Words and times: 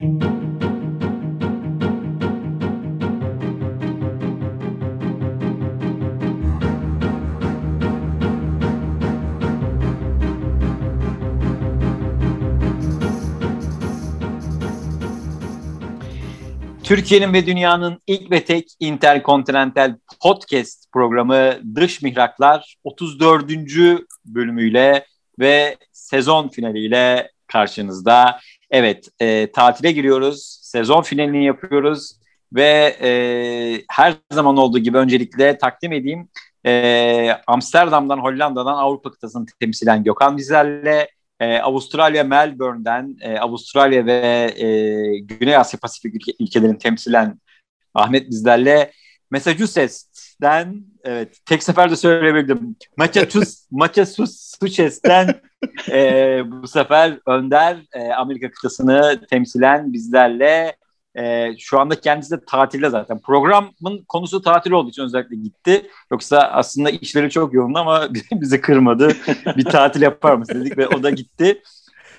Türkiye'nin 0.00 0.52
ve 17.32 17.46
dünyanın 17.46 18.02
ilk 18.06 18.30
ve 18.30 18.44
tek 18.44 18.68
interkontinental 18.80 19.96
podcast 20.22 20.92
programı 20.92 21.54
Dış 21.74 22.02
Mihraklar 22.02 22.76
34. 22.84 23.44
bölümüyle 24.24 25.06
ve 25.38 25.76
sezon 25.92 26.48
finaliyle 26.48 27.30
karşınızda. 27.46 28.40
Evet, 28.70 29.08
e, 29.20 29.52
tatile 29.52 29.92
giriyoruz, 29.92 30.58
sezon 30.62 31.02
finalini 31.02 31.44
yapıyoruz 31.44 32.12
ve 32.52 32.96
e, 33.02 33.10
her 33.90 34.14
zaman 34.32 34.56
olduğu 34.56 34.78
gibi 34.78 34.98
öncelikle 34.98 35.58
takdim 35.58 35.92
edeyim. 35.92 36.28
E, 36.66 37.30
Amsterdam'dan, 37.46 38.18
Hollanda'dan 38.18 38.76
Avrupa 38.76 39.10
kıtasını 39.10 39.46
temsilen 39.60 40.04
Gökhan 40.04 40.36
bizlerle, 40.36 41.08
e, 41.40 41.58
Avustralya 41.58 42.24
Melbourne'den, 42.24 43.16
e, 43.20 43.38
Avustralya 43.38 44.06
ve 44.06 44.12
e, 44.56 44.66
Güney 45.18 45.56
Asya 45.56 45.80
Pasifik 45.80 46.14
ülke, 46.14 46.32
ülkelerini 46.40 46.78
temsilen 46.78 47.40
Ahmet 47.94 48.30
bizlerle, 48.30 48.92
Massachusetts'ten, 50.40 50.84
evet 51.04 51.38
tek 51.46 51.62
seferde 51.62 51.96
söyleyebildim, 51.96 52.76
Massachusetts, 52.96 53.66
Massachusetts'ten 53.70 55.40
e, 55.90 56.42
bu 56.46 56.68
sefer 56.68 57.18
Önder 57.26 57.76
e, 57.92 58.12
Amerika 58.12 58.50
kıtasını 58.50 59.20
temsilen 59.30 59.92
bizlerle 59.92 60.76
e, 61.18 61.52
şu 61.58 61.80
anda 61.80 62.00
kendisi 62.00 62.30
de 62.30 62.44
tatilde 62.46 62.90
zaten. 62.90 63.18
Programın 63.18 64.04
konusu 64.08 64.42
tatil 64.42 64.70
olduğu 64.70 64.90
için 64.90 65.02
özellikle 65.02 65.36
gitti. 65.36 65.90
Yoksa 66.12 66.38
aslında 66.38 66.90
işleri 66.90 67.30
çok 67.30 67.54
yoğundu 67.54 67.78
ama 67.78 68.08
bizi 68.32 68.60
kırmadı. 68.60 69.08
bir 69.56 69.64
tatil 69.64 70.02
yapar 70.02 70.34
mısın 70.34 70.60
dedik 70.60 70.78
ve 70.78 70.88
o 70.88 71.02
da 71.02 71.10
gitti. 71.10 71.62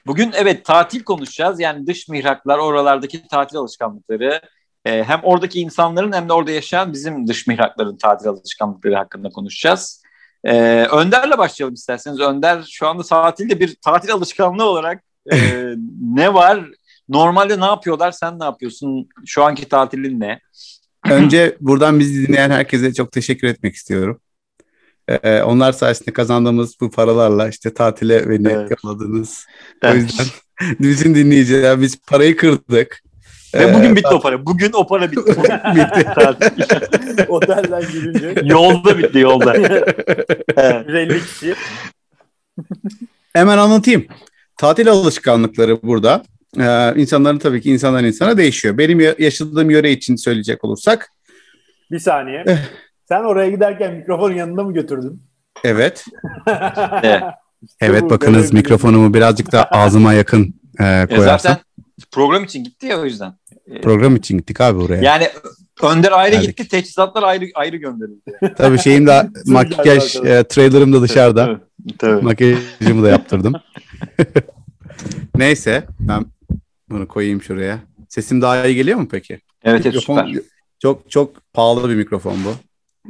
Bugün 0.08 0.32
evet 0.36 0.66
tatil 0.66 1.04
konuşacağız. 1.04 1.60
Yani 1.60 1.88
dış 1.88 2.08
mihraklar, 2.10 2.58
oralardaki 2.58 3.28
tatil 3.28 3.58
alışkanlıkları. 3.58 4.42
E, 4.86 5.04
hem 5.04 5.20
oradaki 5.24 5.60
insanların 5.60 6.12
hem 6.12 6.30
de 6.30 6.34
orada 6.34 6.52
yaşayan 6.52 6.94
bizim 6.94 7.28
dış 7.28 7.48
mihrakların 7.48 7.98
tatil 7.98 8.28
alışkanlıkları 8.28 8.96
hakkında 8.96 9.30
konuşacağız. 9.30 10.04
E, 10.44 10.86
Önder'le 10.86 11.38
başlayalım 11.38 11.74
isterseniz. 11.74 12.20
Önder 12.20 12.64
şu 12.72 12.88
anda 12.88 13.04
tatilde 13.04 13.60
bir 13.60 13.76
tatil 13.76 14.14
alışkanlığı 14.14 14.66
olarak 14.66 15.04
e, 15.32 15.38
ne 16.02 16.34
var? 16.34 16.66
Normalde 17.10 17.60
ne 17.60 17.66
yapıyorlar? 17.66 18.12
Sen 18.12 18.40
ne 18.40 18.44
yapıyorsun? 18.44 19.10
Şu 19.26 19.44
anki 19.44 19.70
tatilin 19.70 20.20
ne? 20.20 20.40
Önce 21.10 21.58
buradan 21.62 22.00
bizi 22.00 22.28
dinleyen 22.28 22.50
herkese 22.50 22.94
çok 22.94 23.12
teşekkür 23.12 23.48
etmek 23.48 23.76
istiyorum. 23.76 24.20
Ee, 25.08 25.42
onlar 25.42 25.72
sayesinde 25.72 26.14
kazandığımız 26.14 26.76
bu 26.82 26.92
paralarla 26.92 27.50
işte 27.50 27.74
tatile 27.74 28.30
beni 28.30 28.48
evet. 28.48 28.72
yolladınız. 28.84 29.46
Evet. 29.84 29.94
O 29.94 29.98
yüzden 29.98 30.26
bütün 30.80 31.16
dinleyiciler 31.16 31.82
biz 31.82 32.00
parayı 32.08 32.38
kırdık. 32.38 33.04
Ve 33.60 33.64
ee, 33.64 33.74
bugün 33.74 33.96
bitti 33.96 34.08
o 34.08 34.20
para. 34.20 34.46
Bugün 34.46 34.72
o 34.74 34.88
para 34.88 35.12
bitti. 35.12 35.26
bitti. 35.76 37.26
Otelden 37.28 37.82
girince. 37.82 38.36
Yolda 38.44 38.98
bitti 38.98 39.20
yolda. 39.20 39.56
evet. 40.58 40.88
150 40.88 41.20
kişi. 41.20 41.56
Hemen 43.34 43.58
anlatayım. 43.58 44.06
Tatil 44.58 44.90
alışkanlıkları 44.90 45.82
burada. 45.82 46.24
Ee, 46.60 46.94
insanların 46.96 47.38
tabii 47.38 47.62
ki 47.62 47.72
insandan 47.72 48.06
insana 48.06 48.38
değişiyor. 48.38 48.78
Benim 48.78 49.00
yaşadığım 49.00 49.70
yöre 49.70 49.92
için 49.92 50.16
söyleyecek 50.16 50.64
olursak. 50.64 51.12
Bir 51.92 52.00
saniye. 52.00 52.44
Eh. 52.48 52.58
Sen 53.10 53.24
oraya 53.24 53.50
giderken 53.50 53.94
mikrofonun 53.94 54.36
yanında 54.36 54.64
mı 54.64 54.74
götürdün? 54.74 55.24
Evet. 55.64 56.06
evet. 57.04 57.24
evet 57.82 58.10
bakınız 58.10 58.54
mikrofonumu 58.54 59.14
birazcık 59.14 59.52
da 59.52 59.72
ağzıma 59.72 60.14
yakın 60.14 60.56
e 60.80 61.08
koyarsam. 61.10 61.36
E 61.36 61.40
zaten 61.40 61.58
program 62.12 62.44
için 62.44 62.64
gitti 62.64 62.86
ya 62.86 63.00
o 63.00 63.06
yüzden. 63.06 63.34
Program 63.82 64.16
için 64.16 64.38
gittik 64.38 64.62
abi 64.62 64.80
oraya. 64.80 65.02
Yani 65.02 65.30
Önder 65.82 66.12
ayrı 66.12 66.36
Geldik. 66.36 66.58
gitti, 66.58 66.70
teçhizatlar 66.70 67.24
ayrı 67.24 67.46
ayrı 67.56 67.78
gönderildi. 67.78 68.40
Tabii 68.58 68.80
şeyim 68.80 69.08
de 69.08 69.30
makyaj 69.46 70.16
e, 70.16 70.44
trailerım 70.44 70.94
da 70.94 71.02
dışarıda. 71.02 71.46
Tabii, 71.46 71.98
tabii. 71.98 72.22
Makyajımı 72.22 73.04
da 73.04 73.10
yaptırdım. 73.10 73.54
Neyse 75.36 75.88
ben 76.00 76.26
bunu 76.90 77.08
koyayım 77.08 77.42
şuraya. 77.42 77.80
Sesim 78.10 78.42
daha 78.42 78.66
iyi 78.66 78.76
geliyor 78.76 79.00
mu 79.00 79.08
peki? 79.12 79.40
Evet, 79.64 79.86
mikrofon, 79.86 80.18
evet 80.18 80.28
süper. 80.28 80.44
Çok 80.80 81.12
çok 81.12 81.54
pahalı 81.54 81.90
bir 81.90 81.96
mikrofon 81.96 82.38
bu. 82.46 82.56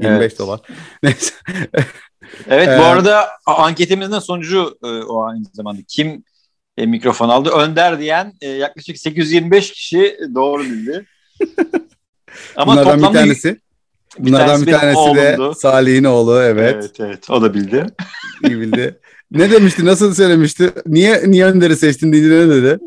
25 0.04 0.20
evet. 0.20 0.40
dolar. 0.40 0.60
Neyse. 1.04 1.34
evet 2.48 2.68
bu 2.68 2.82
ee, 2.82 2.86
arada 2.86 3.28
anketimizin 3.46 4.20
sonucu 4.20 4.78
e, 4.84 4.88
o 4.88 5.24
aynı 5.24 5.46
zamanda. 5.54 5.82
Kim 5.88 6.24
e, 6.78 6.86
mikrofon 6.86 7.30
aldı? 7.30 7.50
Önder 7.50 8.00
diyen 8.00 8.34
e, 8.42 8.50
yaklaşık 8.50 8.98
825 8.98 9.72
kişi 9.72 10.18
doğru 10.36 10.64
bildi. 10.64 11.06
Ama 12.56 12.72
Bunlardan 12.72 13.00
bir 13.00 13.20
tanesi. 13.20 13.60
Bir 14.20 14.26
bunlardan 14.26 14.48
tanesi 14.48 14.68
bir 14.68 14.72
tanesi 14.72 15.16
de 15.16 15.38
Salih'in 15.56 16.04
oğlu 16.04 16.42
evet. 16.42 16.76
Evet 16.76 17.00
evet 17.00 17.30
o 17.30 17.42
da 17.42 17.54
bildi. 17.54 17.86
İyi 18.48 18.60
bildi. 18.60 19.00
Ne 19.32 19.52
demişti? 19.52 19.86
Nasıl 19.86 20.14
söylemişti? 20.14 20.72
Niye 20.86 21.24
niye 21.26 21.46
Önder'i 21.46 21.76
seçtin 21.76 22.14
diye 22.14 22.24
ne 22.24 22.50
dedi? 22.50 22.80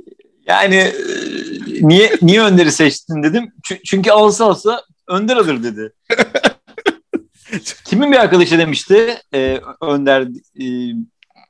Yani 0.46 0.76
e, 0.76 0.92
niye 1.80 2.10
niye 2.22 2.42
Önder'i 2.42 2.72
seçtin 2.72 3.22
dedim. 3.22 3.52
Çünkü 3.86 4.10
alsa 4.10 4.44
alsa 4.44 4.82
Önder 5.08 5.36
alır 5.36 5.62
dedi. 5.62 5.92
Kimin 7.84 8.12
bir 8.12 8.16
arkadaşı 8.16 8.58
demişti 8.58 9.18
e, 9.34 9.60
Önder 9.82 10.22
e, 10.60 10.66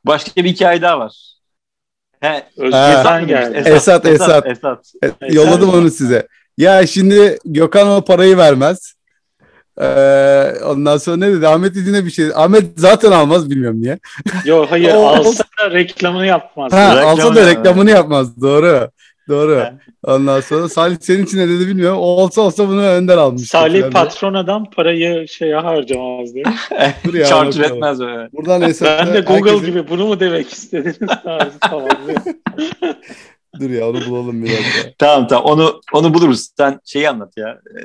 başka 0.07 0.45
bir 0.45 0.51
hikaye 0.51 0.83
daha 0.83 0.99
var. 0.99 1.40
He, 2.21 2.45
Esat, 2.59 3.17
Esat, 3.67 3.67
Esat, 3.67 4.07
Esat, 4.07 4.47
Esat. 4.47 4.47
Esat. 5.03 5.35
Yolladım 5.35 5.71
onu 5.71 5.91
size. 5.91 6.29
Ya 6.59 6.87
şimdi 6.87 7.39
Gökhan 7.45 7.89
o 7.89 8.05
parayı 8.05 8.37
vermez. 8.37 8.95
Ee, 9.81 10.53
ondan 10.65 10.97
sonra 10.97 11.17
ne 11.17 11.33
dedi? 11.33 11.49
Ahmet 11.49 11.75
dediğine 11.75 12.05
bir 12.05 12.11
şey. 12.11 12.31
Ahmet 12.35 12.65
zaten 12.77 13.13
almaz 13.13 13.51
bilmiyorum 13.51 13.83
niye. 13.83 13.99
Yok 14.45 14.67
hayır 14.71 14.95
o, 14.95 15.07
alsa 15.09 15.45
da 15.61 15.71
reklamını 15.71 16.27
yapmaz. 16.27 16.73
Ha, 16.73 16.97
reklamını 16.97 17.11
alsa 17.11 17.35
da 17.35 17.47
reklamını 17.47 17.91
yapmaz. 17.91 18.41
Doğru. 18.41 18.91
Doğru. 19.31 19.65
Ondan 20.07 20.41
sonra 20.41 20.69
Salih 20.69 20.97
senin 21.01 21.25
için 21.25 21.39
ne 21.39 21.49
dedi 21.49 21.67
bilmiyorum. 21.69 21.99
O 21.99 22.03
olsa 22.03 22.41
olsa 22.41 22.69
bunu 22.69 22.83
önden 22.83 23.19
almış. 23.19 23.43
Salih 23.43 23.81
yani. 23.81 23.93
patronadan 23.93 24.71
parayı 24.71 25.29
şeye 25.29 25.57
harcamaz 25.57 26.35
diyor. 26.35 26.47
Dur 27.05 27.15
ya. 27.15 27.27
Charge 27.27 27.63
etmez 27.63 28.01
öyle. 28.01 28.29
Buradan 28.33 28.61
Ben 28.81 29.15
de 29.15 29.21
Google 29.21 29.51
herkese... 29.51 29.67
gibi 29.67 29.89
bunu 29.89 30.07
mu 30.07 30.21
demek 30.21 30.53
istediniz? 30.53 30.99
tamam. 31.61 31.89
Dur 33.61 33.71
ya 33.71 33.89
onu 33.89 34.07
bulalım 34.07 34.45
biraz 34.45 34.59
daha. 34.59 34.93
tamam 34.99 35.29
tamam 35.29 35.45
onu 35.45 35.81
onu 35.93 36.15
buluruz. 36.15 36.49
Sen 36.57 36.81
şeyi 36.85 37.09
anlat 37.09 37.33
ya. 37.37 37.61
E, 37.81 37.83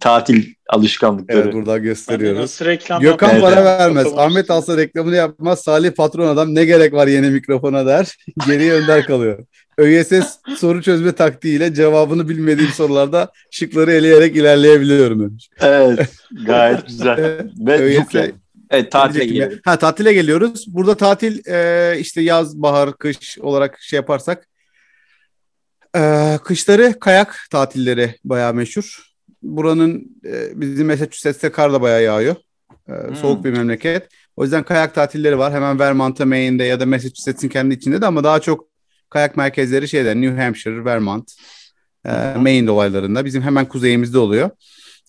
tatil 0.00 0.44
alışkanlıkları. 0.68 1.38
Evet 1.38 1.54
burada 1.54 1.78
gösteriyoruz. 1.78 2.58
Gökhan 3.00 3.30
evet, 3.30 3.42
para 3.42 3.54
evet. 3.54 3.64
vermez. 3.64 4.06
Otomatik. 4.06 4.30
Ahmet 4.30 4.50
alsa 4.50 4.76
reklamını 4.76 5.16
yapmaz. 5.16 5.60
Salih 5.60 5.90
patron 5.90 6.26
adam 6.26 6.54
ne 6.54 6.64
gerek 6.64 6.92
var 6.92 7.06
yeni 7.06 7.30
mikrofona 7.30 7.86
der. 7.86 8.16
Geriye 8.46 8.72
önder 8.72 9.06
kalıyor. 9.06 9.38
ÖYS 9.78 10.12
soru 10.56 10.82
çözme 10.82 11.12
taktiğiyle 11.12 11.74
cevabını 11.74 12.28
bilmediğim 12.28 12.70
sorularda 12.70 13.32
şıkları 13.50 13.92
eleyerek 13.92 14.36
ilerleyebiliyorum 14.36 15.20
demiş. 15.20 15.48
Evet 15.60 16.08
gayet 16.46 16.86
güzel. 16.86 17.50
Ve 17.58 17.78
ÖYS, 17.78 18.32
Evet 18.72 18.92
tatile 18.92 19.24
geliyoruz. 19.24 19.60
Ha 19.64 19.78
tatile 19.78 20.12
geliyoruz. 20.12 20.64
Burada 20.68 20.94
tatil 20.94 21.46
e, 21.46 21.98
işte 21.98 22.20
yaz, 22.20 22.62
bahar, 22.62 22.98
kış 22.98 23.38
olarak 23.38 23.80
şey 23.80 23.96
yaparsak 23.96 24.48
e, 25.96 26.38
kışları 26.44 26.98
kayak 27.00 27.36
tatilleri 27.50 28.14
bayağı 28.24 28.54
meşhur. 28.54 29.02
Buranın 29.42 30.20
e, 30.24 30.60
bizim 30.60 30.86
Massachusetts'te 30.86 31.52
kar 31.52 31.72
da 31.72 31.82
bayağı 31.82 32.02
yağıyor. 32.02 32.36
E, 32.88 32.92
hmm. 32.92 33.16
Soğuk 33.16 33.44
bir 33.44 33.50
memleket. 33.50 34.08
O 34.36 34.42
yüzden 34.42 34.62
kayak 34.62 34.94
tatilleri 34.94 35.38
var. 35.38 35.52
Hemen 35.52 35.78
Vermont'ta, 35.78 36.26
Maine'de 36.26 36.64
ya 36.64 36.80
da 36.80 36.86
Massachusetts'in 36.86 37.48
kendi 37.48 37.74
içinde 37.74 38.00
de 38.00 38.06
ama 38.06 38.24
daha 38.24 38.40
çok 38.40 38.71
kayak 39.12 39.36
merkezleri 39.36 39.88
şeyler 39.88 40.16
New 40.16 40.42
Hampshire, 40.42 40.84
Vermont, 40.84 41.32
e, 42.04 42.10
Maine 42.36 42.70
olaylarında. 42.70 43.24
Bizim 43.24 43.42
hemen 43.42 43.68
kuzeyimizde 43.68 44.18
oluyor. 44.18 44.50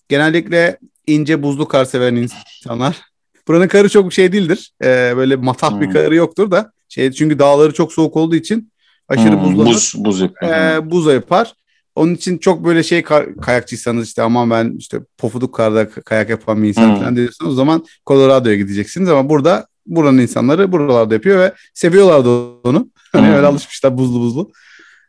Genellikle 0.08 0.78
ince 1.06 1.42
buzlu 1.42 1.68
kar 1.68 1.84
seven 1.84 2.14
insanlar 2.14 3.00
Buranın 3.48 3.68
karı 3.68 3.88
çok 3.88 4.12
şey 4.12 4.32
değildir. 4.32 4.72
Ee, 4.84 5.12
böyle 5.16 5.36
matah 5.36 5.70
hmm. 5.70 5.80
bir 5.80 5.90
karı 5.92 6.14
yoktur 6.14 6.50
da. 6.50 6.72
Şey, 6.88 7.12
çünkü 7.12 7.38
dağları 7.38 7.74
çok 7.74 7.92
soğuk 7.92 8.16
olduğu 8.16 8.36
için 8.36 8.72
aşırı 9.08 9.32
hmm, 9.32 9.44
buzlanır. 9.44 9.70
Buz, 9.70 9.94
buz 9.96 10.20
yapar. 10.20 10.76
Ee, 10.76 10.90
buz 10.90 11.06
yapar. 11.06 11.54
Onun 11.94 12.14
için 12.14 12.38
çok 12.38 12.64
böyle 12.64 12.82
şey 12.82 13.02
kayakçıysanız 13.42 14.08
işte 14.08 14.22
aman 14.22 14.50
ben 14.50 14.74
işte 14.78 15.00
pofuduk 15.18 15.54
karda 15.54 15.90
kayak 15.90 16.30
yapan 16.30 16.62
bir 16.62 16.68
insan 16.68 16.88
hmm. 16.88 16.96
falan 16.96 17.16
diyorsanız 17.16 17.52
o 17.52 17.54
zaman 17.54 17.84
Colorado'ya 18.06 18.54
gideceksiniz 18.54 19.08
ama 19.08 19.28
burada 19.28 19.66
buranın 19.86 20.18
insanları 20.18 20.72
buralarda 20.72 21.14
yapıyor 21.14 21.38
ve 21.38 21.54
seviyorlar 21.74 22.24
da 22.24 22.30
onu. 22.64 22.90
Hani 23.14 23.36
öyle 23.36 23.46
alışmışlar 23.46 23.98
buzlu 23.98 24.20
buzlu. 24.20 24.52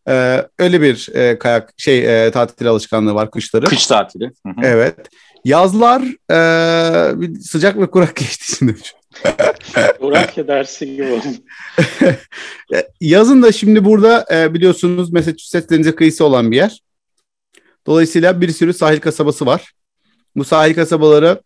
Ee, 0.08 0.48
öyle 0.60 0.82
bir 0.82 1.10
e, 1.14 1.40
kayak 1.40 1.74
şey 1.78 2.26
e, 2.26 2.32
tatil 2.32 2.68
alışkanlığı 2.68 3.14
var 3.14 3.32
kışları. 3.32 3.66
Kış 3.66 3.88
tatili. 3.88 4.26
Hı 4.26 4.50
hı. 4.50 4.62
Evet. 4.64 5.10
Yazlar 5.46 6.02
e, 6.32 7.22
bir 7.22 7.40
sıcak 7.40 7.78
ve 7.78 7.92
kurak 7.92 8.16
geçti 8.16 8.56
şimdi. 8.56 8.76
Burakya 10.02 10.48
dersi 10.48 10.86
gibi 10.86 11.12
oldu. 11.12 11.28
Yazın 13.02 13.44
da 13.44 13.52
şimdi 13.52 13.86
burada 13.86 14.26
e, 14.32 14.54
biliyorsunuz 14.54 15.14
Massachusetts 15.14 15.70
denize 15.70 15.96
kıyısı 15.96 16.26
olan 16.26 16.52
bir 16.52 16.56
yer. 16.56 16.82
Dolayısıyla 17.88 18.42
bir 18.42 18.52
sürü 18.52 18.74
sahil 18.74 19.00
kasabası 19.00 19.46
var. 19.46 19.74
Bu 20.36 20.44
sahil 20.44 20.76
kasabaları 20.76 21.42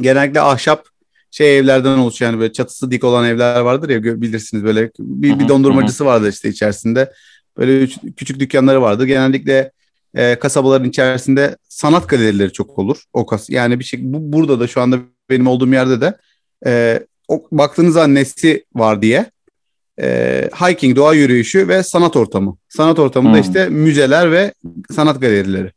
genellikle 0.00 0.40
ahşap 0.40 0.91
şey 1.32 1.58
evlerden 1.58 1.98
oluşuyor. 1.98 2.30
Yani 2.30 2.40
böyle 2.40 2.52
çatısı 2.52 2.90
dik 2.90 3.04
olan 3.04 3.24
evler 3.24 3.60
vardır 3.60 3.88
ya 3.88 4.02
bilirsiniz 4.20 4.64
böyle 4.64 4.90
bir, 4.98 5.38
bir 5.38 5.48
dondurmacısı 5.48 6.04
vardır 6.04 6.28
işte 6.28 6.48
içerisinde. 6.48 7.12
Böyle 7.58 7.78
üç- 7.82 7.98
küçük 8.16 8.40
dükkanları 8.40 8.82
vardır. 8.82 9.04
Genellikle 9.04 9.70
e, 10.14 10.38
kasabaların 10.38 10.88
içerisinde 10.88 11.56
sanat 11.68 12.08
galerileri 12.08 12.52
çok 12.52 12.78
olur. 12.78 13.02
O 13.12 13.26
kas 13.26 13.50
yani 13.50 13.78
bir 13.78 13.84
şey 13.84 14.00
bu 14.02 14.32
burada 14.32 14.60
da 14.60 14.66
şu 14.66 14.80
anda 14.80 14.98
benim 15.30 15.46
olduğum 15.46 15.72
yerde 15.72 16.00
de 16.00 16.16
e, 16.66 17.00
o, 17.28 17.46
baktığınız 17.52 17.94
zaman 17.94 18.14
nesi 18.14 18.64
var 18.74 19.02
diye 19.02 19.30
e, 20.00 20.48
hiking, 20.60 20.96
doğa 20.96 21.14
yürüyüşü 21.14 21.68
ve 21.68 21.82
sanat 21.82 22.16
ortamı. 22.16 22.56
Sanat 22.68 22.98
ortamında 22.98 23.34
Hmm. 23.34 23.42
işte 23.42 23.68
müzeler 23.68 24.32
ve 24.32 24.54
sanat 24.90 25.20
galerileri. 25.20 25.72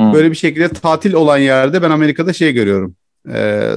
Hı. 0.00 0.12
Böyle 0.14 0.30
bir 0.30 0.36
şekilde 0.36 0.68
tatil 0.68 1.12
olan 1.12 1.38
yerde 1.38 1.82
ben 1.82 1.90
Amerika'da 1.90 2.32
şey 2.32 2.52
görüyorum. 2.52 2.94
E, 3.34 3.70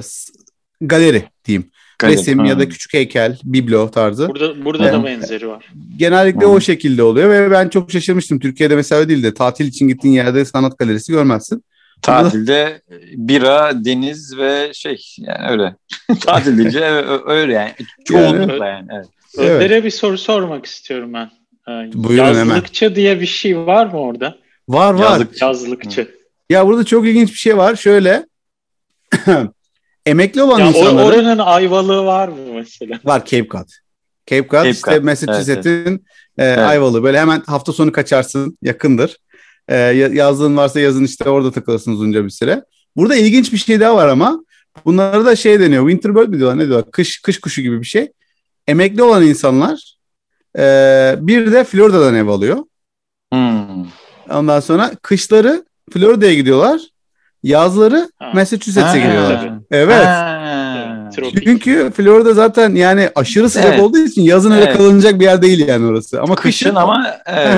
galeri 0.88 1.24
diyeyim. 1.46 1.70
Galeri. 2.00 2.18
Resim 2.18 2.40
Hı. 2.40 2.48
ya 2.48 2.60
da 2.60 2.70
küçük 2.70 2.94
heykel, 2.94 3.40
biblo 3.44 3.92
tarzı. 3.92 4.30
Burada 4.30 4.66
burada 4.66 4.84
Evet. 4.84 4.94
da 4.94 5.06
benzeri 5.06 5.48
var. 5.48 5.66
Genellikle 5.98 6.46
Hı. 6.46 6.50
o 6.50 6.60
şekilde 6.60 7.04
oluyor 7.04 7.30
ve 7.30 7.52
ben 7.52 7.70
çok 7.70 7.92
şaşırmıştım. 7.92 8.40
Türkiye'de 8.40 8.76
mesela 8.76 9.10
değil 9.10 9.24
de 9.24 9.34
tatil 9.34 9.66
için 9.68 9.88
gittiğin 9.88 10.14
yerde 10.14 10.46
sanat 10.46 10.78
galerisi 10.78 11.12
görmezsin. 11.12 11.64
Tatilde 12.02 12.82
bira, 13.16 13.86
deniz 13.86 14.38
ve 14.38 14.72
şey 14.74 15.02
yani 15.18 15.50
öyle. 15.52 15.76
Tatil 16.22 16.58
deyince 16.58 16.86
öyle 17.26 17.54
yani. 17.54 17.72
Çoğunlukla 18.06 18.68
yani. 18.68 18.88
Evet. 18.94 19.06
Evet. 19.38 19.50
Ömer'e 19.52 19.84
bir 19.84 19.90
soru 19.90 20.18
sormak 20.18 20.66
istiyorum 20.66 21.14
ben. 21.14 21.32
Ee, 21.70 21.92
Buyurun 21.94 22.26
hemen. 22.26 22.56
Yazlıkça 22.56 22.96
diye 22.96 23.22
bir 23.22 23.26
şey 23.26 23.58
var 23.58 23.86
mı 23.86 24.00
orada? 24.00 24.38
Var 24.70 24.94
var. 24.94 25.04
Yazlık. 25.04 25.42
Yazlıkçı. 25.42 26.12
Ya 26.50 26.68
burada 26.68 26.84
çok 26.84 27.08
ilginç 27.08 27.30
bir 27.30 27.38
şey 27.38 27.58
var. 27.58 27.76
Şöyle 27.76 28.26
emekli 30.06 30.44
olan 30.44 30.60
Ya 30.60 30.68
insanların 30.68 31.08
oranın 31.08 31.38
ayvalığı 31.40 32.06
var 32.06 32.28
mı 32.28 32.36
mesela? 32.54 33.00
var 33.06 33.26
Cape 33.26 33.48
Cod. 33.48 33.68
Cape 34.28 34.48
Cod 34.48 34.58
Cape 34.58 34.70
işte 34.70 34.92
Cod, 34.96 35.04
Massachusetts'in 35.04 35.96
e, 36.38 36.44
Evet. 36.46 36.58
Ayvalı. 36.58 37.04
Böyle 37.04 37.20
hemen 37.20 37.42
hafta 37.48 37.74
sonu 37.74 37.92
kaçarsın 37.92 38.58
yakındır. 38.62 39.18
E, 39.68 39.76
ya- 39.78 40.08
yazlığın 40.08 40.58
varsa 40.58 40.80
yazın 40.80 41.04
işte 41.04 41.30
orada 41.30 41.52
takılırsın 41.52 41.92
uzunca 41.92 42.26
bir 42.26 42.30
süre. 42.30 42.64
Burada 42.96 43.16
ilginç 43.16 43.54
bir 43.54 43.58
şey 43.58 43.80
daha 43.80 43.96
var 43.96 44.08
ama 44.08 44.44
bunlara 44.86 45.26
da 45.26 45.36
şey 45.36 45.60
deniyor. 45.60 45.90
Winter 45.90 46.16
bird 46.16 46.28
mi 46.30 46.38
diyorlar 46.38 46.58
ne 46.58 46.68
diyorlar? 46.68 46.92
Kış, 46.92 47.22
kış 47.22 47.40
kuşu 47.40 47.62
gibi 47.62 47.80
bir 47.80 47.86
şey. 47.86 48.12
Emekli 48.68 49.04
olan 49.04 49.24
insanlar 49.24 49.98
e, 50.58 50.62
bir 51.20 51.52
de 51.52 51.64
Florida'dan 51.64 52.16
ev 52.16 52.28
alıyor. 52.28 52.58
Hmm. 53.34 53.86
Ondan 54.32 54.60
sonra 54.60 54.92
kışları 55.02 55.66
Florida'ya 55.94 56.34
gidiyorlar. 56.34 56.82
Yazları 57.44 58.10
Ha. 58.20 58.32
Massachusetts'e 58.34 58.82
Ha. 58.82 58.98
gidiyorlar. 58.98 59.52
Evet. 59.72 60.06
Ha. 60.06 61.10
Tropik. 61.16 61.44
Çünkü 61.44 61.92
Florida 61.96 62.34
zaten 62.34 62.76
yani 62.76 63.10
aşırı 63.16 63.50
sıcak 63.50 63.70
Evet. 63.74 63.82
olduğu 63.82 63.98
için 63.98 64.22
yazın 64.22 64.52
öyle 64.52 64.64
Evet. 64.66 64.78
kalınacak 64.78 65.20
bir 65.20 65.26
yer 65.26 65.42
değil 65.42 65.68
yani 65.68 65.86
orası. 65.86 66.22
Ama 66.22 66.36
Kışın 66.36 66.66
kışın 66.66 66.76
ama 66.76 67.08
evet. 67.26 67.58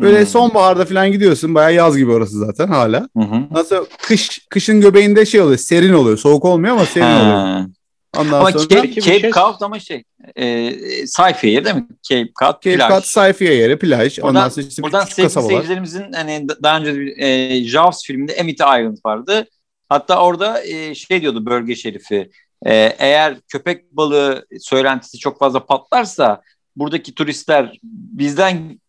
böyle 0.00 0.18
Hmm. 0.20 0.26
sonbaharda 0.26 0.84
falan 0.84 1.12
gidiyorsun. 1.12 1.54
Bayağı 1.54 1.74
yaz 1.74 1.96
gibi 1.96 2.10
orası 2.12 2.38
zaten 2.38 2.68
hala. 2.68 2.98
Hı 3.16 3.22
hı. 3.22 3.42
Nasıl 3.50 3.76
kış 4.02 4.46
kışın 4.50 4.80
göbeğinde 4.80 5.26
şey 5.26 5.40
oluyor. 5.40 5.58
Serin 5.58 5.92
oluyor. 5.92 6.16
Soğuk 6.16 6.44
olmuyor 6.44 6.74
ama 6.74 6.86
serin 6.86 7.04
oluyor. 7.20 7.64
Ondan 8.18 8.40
Ama 8.40 8.52
sonra 8.52 8.68
Cape, 8.68 8.88
Cape 9.00 9.20
şey- 9.20 9.30
Cod 9.30 9.60
ama 9.60 9.80
şey 9.80 10.04
e, 10.36 10.72
sayfiye 11.06 11.64
değil 11.64 11.76
mi? 11.76 11.86
Cape 12.02 12.28
Cod 12.40 12.52
Cape 12.62 12.76
plaj. 12.76 12.90
Cod 12.90 13.02
sayfiye 13.02 13.54
yeri, 13.54 13.78
plaj. 13.78 14.18
Ondan 14.18 14.34
Buradan, 14.34 14.48
sonra 14.48 14.66
işte 14.66 14.82
bir 14.82 14.84
buradan 14.84 15.04
sevgili 15.04 15.22
kasabalar. 15.24 15.50
seyircilerimizin 15.50 16.12
hani 16.12 16.46
daha 16.62 16.78
önce 16.78 16.94
bir, 16.94 17.18
e, 17.18 17.64
Jaws 17.64 18.04
filminde 18.04 18.32
Emmett 18.32 18.60
Island 18.60 18.96
vardı. 19.06 19.46
Hatta 19.88 20.22
orada 20.22 20.64
e, 20.64 20.94
şey 20.94 21.20
diyordu 21.22 21.46
bölge 21.46 21.74
şerifi. 21.76 22.30
e, 22.66 22.74
eğer 22.98 23.36
köpek 23.48 23.92
balığı 23.92 24.46
söylentisi 24.60 25.18
çok 25.18 25.38
fazla 25.38 25.66
patlarsa 25.66 26.42
buradaki 26.76 27.14
turistler 27.14 27.78
bizden 27.82 28.80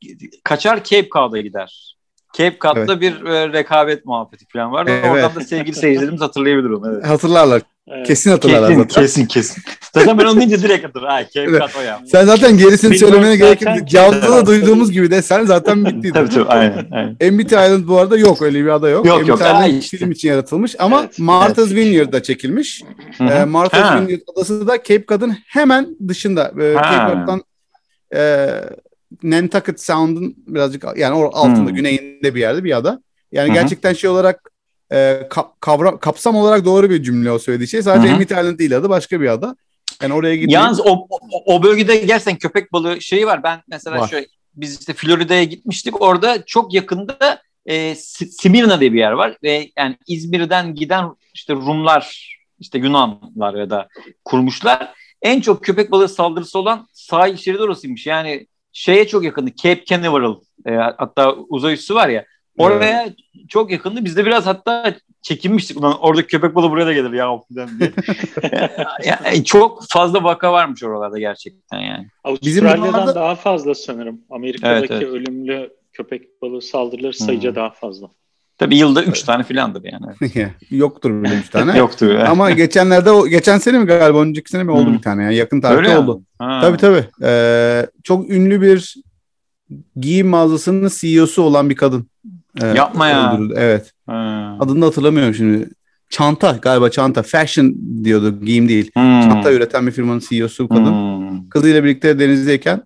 kaçar 0.44 0.84
Cape 0.84 1.10
Cod'a 1.10 1.42
gider. 1.42 1.98
Cape 2.38 2.58
Cod'da 2.62 3.02
bir 3.02 3.26
e, 3.26 3.54
rekabet 3.54 4.06
muhabbeti 4.06 4.46
falan 4.54 4.72
var. 4.72 4.88
Evet. 4.90 5.12
Oradan 5.12 5.36
da 5.36 5.42
sevgili 5.42 5.76
seyircilerimiz 5.76 6.22
hatırlayabilir 6.22 6.70
onu. 6.70 6.94
Evet. 6.94 7.06
Hatırlarlar. 7.08 7.62
Evet. 7.92 8.08
Kesin 8.08 8.32
hatırlarlar 8.32 8.70
Kesin, 8.70 8.82
zaten. 8.82 9.02
kesin 9.02 9.26
kesin. 9.26 9.64
Zaten 9.94 10.18
ben 10.18 10.26
onu 10.26 10.38
deyince 10.40 10.62
direkt 10.64 10.86
hatırlar. 10.88 11.10
Ha, 11.12 11.24
Cape 11.34 11.50
Evet. 11.50 11.62
Cod 11.62 11.82
o 11.82 11.84
ya. 11.84 12.00
Sen 12.12 12.26
zaten 12.26 12.58
gerisini 12.58 12.92
Bilmiyorum, 12.92 13.14
söylemene 13.16 13.36
gerek 13.38 13.62
yok. 13.62 13.88
Cavda 13.90 14.32
da 14.32 14.46
duyduğumuz 14.46 14.92
gibi 14.92 15.12
de 15.12 15.22
sen 15.22 15.46
zaten 15.46 15.86
bittiydin. 15.86 16.14
Tabii 16.14 16.30
tabii 16.30 16.46
aynen. 16.50 16.88
aynen. 16.92 17.18
Emmett 17.20 17.48
Island 17.52 17.88
bu 17.88 17.98
arada 18.00 18.18
yok 18.18 18.42
öyle 18.42 18.64
bir 18.64 18.70
ada 18.70 18.90
yok. 18.90 19.06
Yok, 19.06 19.16
Emmett 19.16 19.30
yok. 19.30 19.40
Island 19.42 19.74
işte. 19.74 19.98
film 19.98 20.12
için 20.12 20.30
yaratılmış 20.30 20.76
ama 20.80 21.00
Evet, 21.04 21.20
Martha's 21.20 21.68
evet. 21.72 21.78
Vineyard'da 21.78 22.24
çekilmiş. 22.24 22.84
Ee, 23.20 23.46
Martha's 23.46 23.82
Ha. 23.84 24.02
Vineyard 24.02 24.22
adası 24.36 24.68
da 24.68 24.78
Cape 24.78 25.06
Cod'un 25.08 25.34
hemen 25.48 25.88
dışında. 26.08 26.44
Ha. 26.76 26.84
Cape 26.84 27.14
Cod'dan 27.20 27.44
e, 28.16 28.48
Nantucket 29.24 29.82
Sound'un 29.82 30.36
birazcık 30.48 30.84
yani 30.98 31.16
altında 31.34 31.70
Hmm. 31.70 31.76
güneyinde 31.76 32.36
bir 32.36 32.40
yerde 32.40 32.64
bir 32.64 32.78
ada. 32.78 33.02
Yani 33.32 33.48
Hı 33.48 33.52
hı. 33.52 33.54
gerçekten 33.62 33.94
şey 33.94 34.10
olarak 34.10 34.50
e, 34.92 34.96
ka- 35.30 35.52
kavram, 35.60 36.00
kapsam 36.00 36.36
olarak 36.36 36.66
doğru 36.66 36.90
bir 36.90 37.04
cümle 37.04 37.32
o 37.32 37.40
söylediği 37.40 37.68
şey. 37.68 37.82
Sadece. 37.82 38.14
Emmett 38.14 38.32
Island 38.32 38.60
değil 38.60 38.78
adı 38.78 38.90
başka 38.90 39.22
bir 39.22 39.28
ada. 39.28 39.56
Yani 40.02 40.14
oraya 40.14 40.36
gideyim. 40.36 40.50
Yalnız 40.50 40.80
o, 40.86 41.08
o, 41.46 41.64
bölgede 41.64 41.96
gerçekten 41.98 42.38
köpek 42.38 42.74
balığı 42.74 43.02
şeyi 43.02 43.28
var. 43.28 43.44
Ben 43.44 43.62
mesela 43.68 44.00
Var. 44.00 44.08
şöyle 44.08 44.28
biz 44.56 44.80
işte 44.80 44.94
Florida'ya 44.94 45.44
gitmiştik. 45.44 46.02
Orada 46.02 46.46
çok 46.46 46.74
yakında 46.74 47.42
e, 47.66 47.96
Si- 47.96 48.32
Simirna 48.32 48.80
diye 48.80 48.94
bir 48.94 49.00
yer 49.00 49.12
var 49.12 49.38
ve 49.44 49.72
yani 49.78 49.98
İzmir'den 50.08 50.76
giden 50.76 51.10
işte 51.34 51.54
Rumlar 51.54 52.36
işte 52.60 52.78
Yunanlar 52.78 53.54
ya 53.54 53.70
da 53.70 53.88
kurmuşlar. 54.26 54.94
En 55.22 55.42
çok 55.42 55.64
köpek 55.64 55.92
balığı 55.92 56.10
saldırısı 56.10 56.60
olan 56.60 56.88
sahil 56.94 57.38
şeridi 57.38 57.64
orasıymış. 57.64 58.08
Yani 58.08 58.48
şeye 58.72 59.08
çok 59.08 59.24
yakındı. 59.24 59.52
Cape 59.56 59.86
Canaveral 59.86 60.36
e, 60.66 60.72
hatta 60.72 61.34
uzay 61.34 61.74
üssü 61.74 61.96
var 61.96 62.10
ya. 62.10 62.26
Oraya 62.58 63.10
çok 63.50 63.72
yakındı. 63.72 64.06
Biz 64.06 64.18
de 64.18 64.26
biraz 64.26 64.46
hatta 64.46 64.96
çekinmiştik. 65.22 65.78
Ulan 65.80 66.00
orada 66.02 66.28
köpek 66.28 66.56
balığı 66.56 66.70
buraya 66.72 66.86
da 66.86 66.94
gelir 66.94 67.14
ya 67.14 67.28
falan 67.28 67.70
diye. 67.80 67.92
yani 69.26 69.44
çok 69.46 69.84
fazla 69.90 70.24
vaka 70.24 70.54
varmış 70.54 70.84
oralarda 70.84 71.20
gerçekten 71.20 71.80
yani. 71.80 72.08
Bizim 72.44 72.66
Avustralya'dan 72.66 72.94
buralarda- 73.02 73.16
daha 73.16 73.36
fazla 73.36 73.76
sanırım. 73.76 74.22
Amerika'daki 74.30 74.94
Evet, 74.94 75.04
evet. 75.04 75.14
ölümlü 75.14 75.70
köpek 75.94 76.42
balığı 76.42 76.62
saldırıları 76.62 77.14
sayıca 77.14 77.50
Hmm. 77.50 77.56
daha 77.56 77.70
fazla. 77.70 78.08
Tabii 78.58 78.78
yılda 78.78 79.04
3 79.04 79.24
tane 79.24 79.44
filandır 79.44 79.84
yani. 79.84 80.52
Yoktur 80.72 81.24
bile 81.24 81.32
bir 81.46 81.52
tane. 81.52 81.78
Yoktu. 81.78 82.20
Ama 82.28 82.52
geçenlerde 82.52 83.12
o 83.12 83.28
geçen 83.28 83.58
sene 83.58 83.80
mi 83.80 83.86
galiba 83.86 84.22
önceki 84.22 84.50
sene 84.50 84.64
mi 84.64 84.72
oldu 84.72 84.86
Hmm. 84.86 84.94
bir 84.98 85.02
tane 85.02 85.24
yani 85.24 85.36
yakın 85.36 85.62
tarihte 85.62 85.78
Öyle 85.90 85.98
oldu. 85.98 86.22
Ha. 86.40 86.60
Tabii 86.62 86.78
tabii. 86.78 87.06
Ee, 87.24 87.88
çok 88.04 88.30
ünlü 88.30 88.62
bir 88.62 88.96
giyim 89.96 90.28
mağazasının 90.28 90.92
CEO'su 91.00 91.42
olan 91.44 91.70
bir 91.70 91.76
kadın. 91.76 92.10
Ee, 92.62 92.68
Yapma 92.68 93.08
ya. 93.08 93.34
öldürüldü. 93.34 93.54
Evet. 93.58 93.92
Ha. 94.06 94.58
Adını 94.60 94.86
hatırlamıyorum 94.86 95.34
şimdi. 95.34 95.70
Çanta 96.10 96.52
galiba 96.52 96.90
çanta. 96.90 97.24
Fashion 97.24 97.76
diyordu. 98.04 98.46
Giyim 98.46 98.70
değil. 98.70 98.92
Hmm. 98.94 99.22
Çanta 99.22 99.52
üreten 99.54 99.88
bir 99.88 99.92
firmanın 99.92 100.20
CEO'su 100.30 100.70
kadın. 100.70 100.86
Hmm. 100.92 101.50
Kızıyla 101.50 101.84
birlikte 101.84 102.20
denizdeyken 102.20 102.84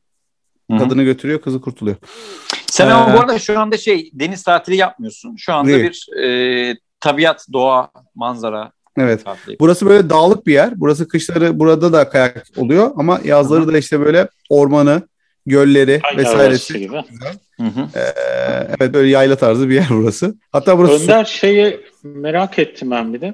Hı 0.72 0.76
hı. 0.76 0.80
kadını 0.80 1.04
götürüyor. 1.04 1.42
Kızı 1.42 1.62
kurtuluyor. 1.62 1.96
Sen 2.72 2.88
Ee, 2.88 2.92
ama 2.94 3.14
bu 3.14 3.20
arada 3.20 3.40
şu 3.40 3.60
anda 3.60 3.78
şey 3.78 4.10
deniz 4.14 4.44
tatili 4.44 4.76
yapmıyorsun. 4.76 5.36
Şu 5.38 5.54
anda 5.54 5.70
Değil. 5.72 5.84
bir 5.84 6.24
e, 6.24 6.76
tabiat, 7.00 7.48
doğa, 7.54 7.92
manzara 8.16 8.72
Evet. 8.98 9.24
Burası 9.60 9.86
böyle 9.86 10.10
dağlık 10.10 10.48
bir 10.48 10.54
yer. 10.54 10.74
Burası 10.76 11.08
kışları 11.08 11.60
burada 11.60 11.94
da 11.94 12.10
kayak 12.10 12.44
oluyor 12.58 12.92
ama 12.96 13.20
yazları 13.24 13.74
da 13.74 13.78
işte 13.78 14.00
böyle 14.00 14.28
ormanı, 14.50 15.02
gölleri 15.46 16.00
Aynı 16.04 16.18
vesairesi. 16.18 16.80
gibi. 16.80 16.96
Hı 17.58 17.64
hı. 17.64 17.88
Ee, 17.96 18.02
evet 18.80 18.94
böyle 18.94 19.10
yayla 19.10 19.36
tarzı 19.36 19.70
bir 19.70 19.76
yer 19.76 19.88
burası. 19.90 20.36
Hatta 20.52 20.78
burası 20.78 21.04
Önder 21.04 21.26
şeyi 21.26 21.80
merak 22.04 22.60
ettim 22.60 22.92
ben 22.92 23.14
bir 23.14 23.22
de. 23.22 23.34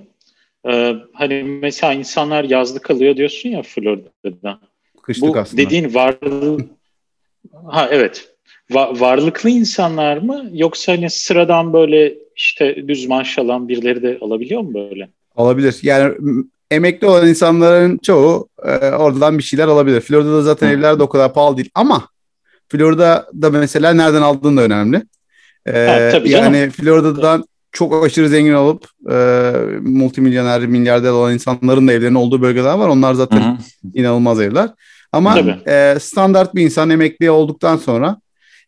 Ee, 0.69 0.95
hani 1.13 1.43
mesela 1.43 1.93
insanlar 1.93 2.43
yazlık 2.43 2.83
kalıyor 2.83 3.15
diyorsun 3.15 3.49
ya 3.49 3.61
Florida'da. 3.61 4.59
kışlık 5.03 5.35
Bu 5.35 5.37
aslında. 5.39 5.61
dediğin 5.61 5.93
varlık 5.93 6.69
ha 7.67 7.87
evet. 7.91 8.29
Va- 8.71 8.99
varlıklı 8.99 9.49
insanlar 9.49 10.17
mı 10.17 10.49
yoksa 10.53 10.91
hani 10.93 11.09
sıradan 11.09 11.73
böyle 11.73 12.13
işte 12.35 12.87
düz 12.87 13.05
maaş 13.07 13.37
alan 13.39 13.67
birileri 13.69 14.03
de 14.03 14.17
alabiliyor 14.21 14.61
mu 14.61 14.73
böyle? 14.73 15.09
Olabilir. 15.35 15.79
Yani 15.81 16.13
emekli 16.71 17.07
olan 17.07 17.27
insanların 17.27 17.97
çoğu 17.97 18.49
e, 18.65 18.71
oradan 18.91 19.37
bir 19.37 19.43
şeyler 19.43 19.67
alabilir. 19.67 20.01
Florida'da 20.01 20.41
zaten 20.41 20.67
evler 20.69 20.99
de 20.99 21.03
o 21.03 21.09
kadar 21.09 21.33
pahalı 21.33 21.57
değil 21.57 21.69
ama 21.75 22.07
Florida'da 22.69 23.49
mesela 23.49 23.93
nereden 23.93 24.21
aldığın 24.21 24.57
da 24.57 24.61
önemli. 24.61 25.03
Ee, 25.65 25.71
Ha, 25.87 26.09
tabii 26.11 26.29
canım. 26.29 26.53
yani 26.53 26.69
Florida'dan 26.69 27.45
çok 27.71 28.05
aşırı 28.05 28.29
zengin 28.29 28.53
olup 28.53 28.85
e, 29.11 29.15
multimilyoner, 29.81 30.65
milyarder 30.67 31.09
olan 31.09 31.33
insanların 31.33 31.87
da 31.87 31.93
evlerinin 31.93 32.15
olduğu 32.15 32.41
bölgeler 32.41 32.73
var. 32.77 32.87
Onlar 32.87 33.13
zaten 33.13 33.37
Hı 33.41 33.43
hı. 33.43 33.57
inanılmaz 33.93 34.41
evler. 34.41 34.69
Ama 35.11 35.35
Tabii. 35.35 35.55
e, 35.67 35.97
standart 35.99 36.55
bir 36.55 36.61
insan 36.61 36.89
emekli 36.89 37.31
olduktan 37.31 37.77
sonra 37.77 38.17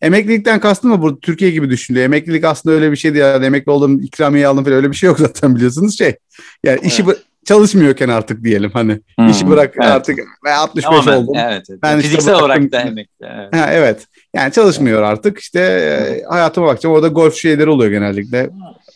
emeklilikten 0.02 0.60
kastım 0.60 0.92
mı 0.92 1.02
burada 1.02 1.20
Türkiye 1.20 1.52
gibi 1.52 1.70
düşünülüyor. 1.70 2.06
Emeklilik 2.06 2.44
aslında 2.44 2.76
öyle 2.76 2.92
bir 2.92 2.98
şey 2.98 3.14
değil. 3.14 3.26
Yani 3.26 3.46
emekli 3.46 3.72
oldum, 3.72 4.02
ikramiye 4.02 4.48
aldım 4.48 4.64
falan 4.64 4.78
öyle 4.78 4.92
bir 4.92 4.96
şey 4.96 5.08
yok 5.08 5.20
zaten 5.20 5.56
biliyorsunuz 5.56 5.98
şey. 5.98 6.16
Yani 6.64 6.80
işi 6.84 7.04
bı- 7.04 7.18
çalışmıyorken 7.50 8.10
artık 8.10 8.44
diyelim 8.44 8.72
hani 8.74 9.00
Hı. 9.20 9.26
işi 9.30 9.50
bırak 9.50 9.74
Evet. 9.76 9.92
artık 9.92 10.20
ve 10.46 10.54
65 10.54 10.84
Tamamen, 10.84 11.24
oldum. 11.24 11.36
Evet, 11.38 11.66
evet. 11.70 11.80
Ben 11.84 11.98
işte 11.98 12.10
Fiziksel 12.10 12.34
bıraktım 12.34 12.46
olarak 12.46 12.72
da 12.72 12.82
emekli. 12.82 13.26
Evet. 13.26 13.56
Ha, 13.56 13.70
evet. 13.72 14.08
Yani 14.36 14.54
çalışmıyor 14.54 15.02
artık. 15.02 15.40
İşte 15.40 15.60
e, 15.60 16.24
hayatıma 16.30 16.68
bakacağım. 16.68 16.96
Orada 16.96 17.08
golf 17.08 17.36
şeyleri 17.36 17.70
oluyor 17.70 17.92
genellikle. 17.92 18.50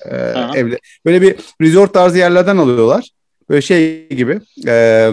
E, 0.05 0.15
evde. 0.55 0.79
Böyle 1.05 1.21
bir 1.21 1.35
resort 1.61 1.93
tarzı 1.93 2.17
yerlerden 2.17 2.57
alıyorlar. 2.57 3.09
Böyle 3.49 3.61
şey 3.61 4.09
gibi. 4.09 4.39
E, 4.67 5.11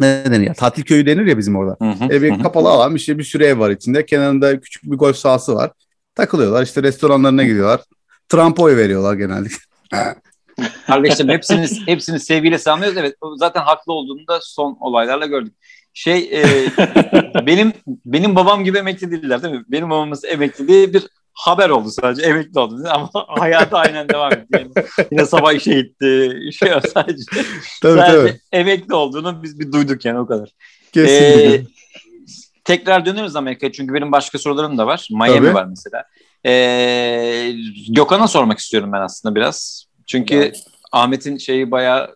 ne 0.00 0.22
denir 0.24 0.46
ya? 0.46 0.54
Tatil 0.54 0.82
köyü 0.82 1.06
denir 1.06 1.26
ya 1.26 1.38
bizim 1.38 1.56
orada. 1.56 1.76
Hı 1.82 1.90
hı, 1.90 2.14
E, 2.14 2.22
bir 2.22 2.38
hı 2.38 2.42
kapalı 2.42 2.68
alan 2.68 2.94
işte 2.94 3.18
bir 3.18 3.24
sürü 3.24 3.44
ev 3.44 3.58
var 3.58 3.70
içinde. 3.70 4.06
Kenarında 4.06 4.60
küçük 4.60 4.82
bir 4.82 4.96
golf 4.96 5.16
sahası 5.16 5.54
var. 5.54 5.70
Takılıyorlar 6.14 6.62
işte 6.62 6.82
restoranlarına 6.82 7.44
gidiyorlar. 7.44 7.80
Trump 8.28 8.60
oy 8.60 8.76
veriyorlar 8.76 9.14
genellikle. 9.14 9.56
Kardeşlerim 10.86 11.30
hepsini, 11.30 11.66
hepsini 11.86 12.20
sevgiyle 12.20 12.58
selamlıyoruz. 12.58 12.98
Evet 12.98 13.14
zaten 13.36 13.60
haklı 13.60 13.92
olduğunu 13.92 14.26
da 14.26 14.38
son 14.42 14.76
olaylarla 14.80 15.26
gördük. 15.26 15.54
Şey 15.94 16.30
e, 16.32 16.44
benim 17.46 17.72
benim 17.86 18.36
babam 18.36 18.64
gibi 18.64 18.78
emekli 18.78 19.10
değiller 19.10 19.42
değil 19.42 19.54
mi? 19.54 19.64
Benim 19.68 19.90
babamız 19.90 20.24
emekli 20.24 20.68
diye 20.68 20.92
bir 20.92 21.06
haber 21.32 21.70
oldu 21.70 21.90
sadece 21.90 22.22
emekli 22.22 22.60
oldu 22.60 22.84
ama 22.90 23.10
hayatı 23.28 23.76
aynen 23.76 24.08
devam 24.08 24.32
etti. 24.32 24.46
Yani 24.52 24.70
yine 25.12 25.26
sabah 25.26 25.52
işe 25.52 25.74
gitti. 25.74 26.40
Şey 26.58 26.72
sadece 26.94 27.22
Tabii 27.82 27.98
sadece 27.98 28.18
tabii. 28.18 28.40
emekli 28.52 28.94
olduğunu 28.94 29.42
biz 29.42 29.60
bir 29.60 29.72
duyduk 29.72 30.04
yani 30.04 30.18
o 30.18 30.26
kadar. 30.26 30.50
Kesinlikle. 30.92 31.54
Ee, 31.54 31.64
tekrar 32.64 33.06
döneriz 33.06 33.36
Amerika'ya 33.36 33.72
çünkü 33.72 33.94
benim 33.94 34.12
başka 34.12 34.38
sorularım 34.38 34.78
da 34.78 34.86
var. 34.86 35.08
Miami 35.10 35.36
Tabii. 35.36 35.54
var 35.54 35.64
mesela. 35.64 36.04
Ee, 36.46 37.52
Gökhan'a 37.88 38.28
sormak 38.28 38.58
istiyorum 38.58 38.92
ben 38.92 39.00
aslında 39.00 39.34
biraz. 39.34 39.87
Çünkü 40.08 40.52
Ahmet'in 40.92 41.36
şeyi 41.36 41.70
bayağı 41.70 42.14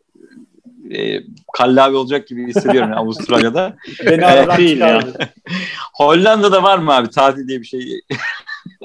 e, 0.94 1.20
kallavi 1.52 1.96
olacak 1.96 2.26
gibi 2.26 2.46
hissediyorum 2.46 2.90
yani 2.90 3.00
Avustralya'da. 3.00 3.76
Beni 4.06 4.26
aradan 4.26 4.58
değil 4.58 4.80
ya. 4.80 5.00
çıkardı. 5.00 5.28
Hollanda'da 5.94 6.62
var 6.62 6.78
mı 6.78 6.94
abi 6.94 7.10
tatil 7.10 7.48
diye 7.48 7.60
bir 7.60 7.66
şey? 7.66 7.80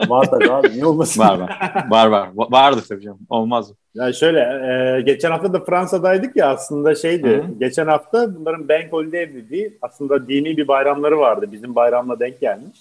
Var 0.07 0.25
tabii 0.31 0.51
abi. 0.51 0.69
Niye 0.71 0.85
olmasın? 0.85 1.21
Var 1.21 1.39
var. 1.39 1.57
Var 1.89 2.07
var. 2.07 2.27
Va- 2.35 2.51
Vardır 2.51 2.83
tabii 2.89 3.01
canım. 3.01 3.19
Olmaz 3.29 3.69
mı? 3.69 3.75
Ya 3.95 4.13
şöyle, 4.13 4.39
e, 4.39 5.01
geçen 5.01 5.31
hafta 5.31 5.53
da 5.53 5.59
Fransa'daydık 5.59 6.35
ya 6.35 6.49
aslında 6.49 6.95
şeydi. 6.95 7.29
Hı. 7.29 7.43
Geçen 7.59 7.87
hafta 7.87 8.35
bunların 8.35 8.69
Bank 8.69 8.93
Holiday 8.93 9.33
dediği 9.33 9.77
aslında 9.81 10.27
dini 10.27 10.57
bir 10.57 10.67
bayramları 10.67 11.19
vardı. 11.19 11.49
Bizim 11.51 11.75
bayramla 11.75 12.19
denk 12.19 12.41
gelmiş. 12.41 12.79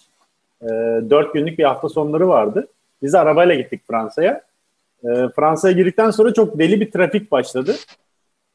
E, 0.62 0.66
dört 1.10 1.34
günlük 1.34 1.58
bir 1.58 1.64
hafta 1.64 1.88
sonları 1.88 2.28
vardı. 2.28 2.68
Biz 3.02 3.14
arabayla 3.14 3.54
gittik 3.54 3.80
Fransa'ya. 3.90 4.40
E, 5.04 5.28
Fransa'ya 5.36 5.72
girdikten 5.72 6.10
sonra 6.10 6.34
çok 6.34 6.58
deli 6.58 6.80
bir 6.80 6.90
trafik 6.90 7.32
başladı. 7.32 7.74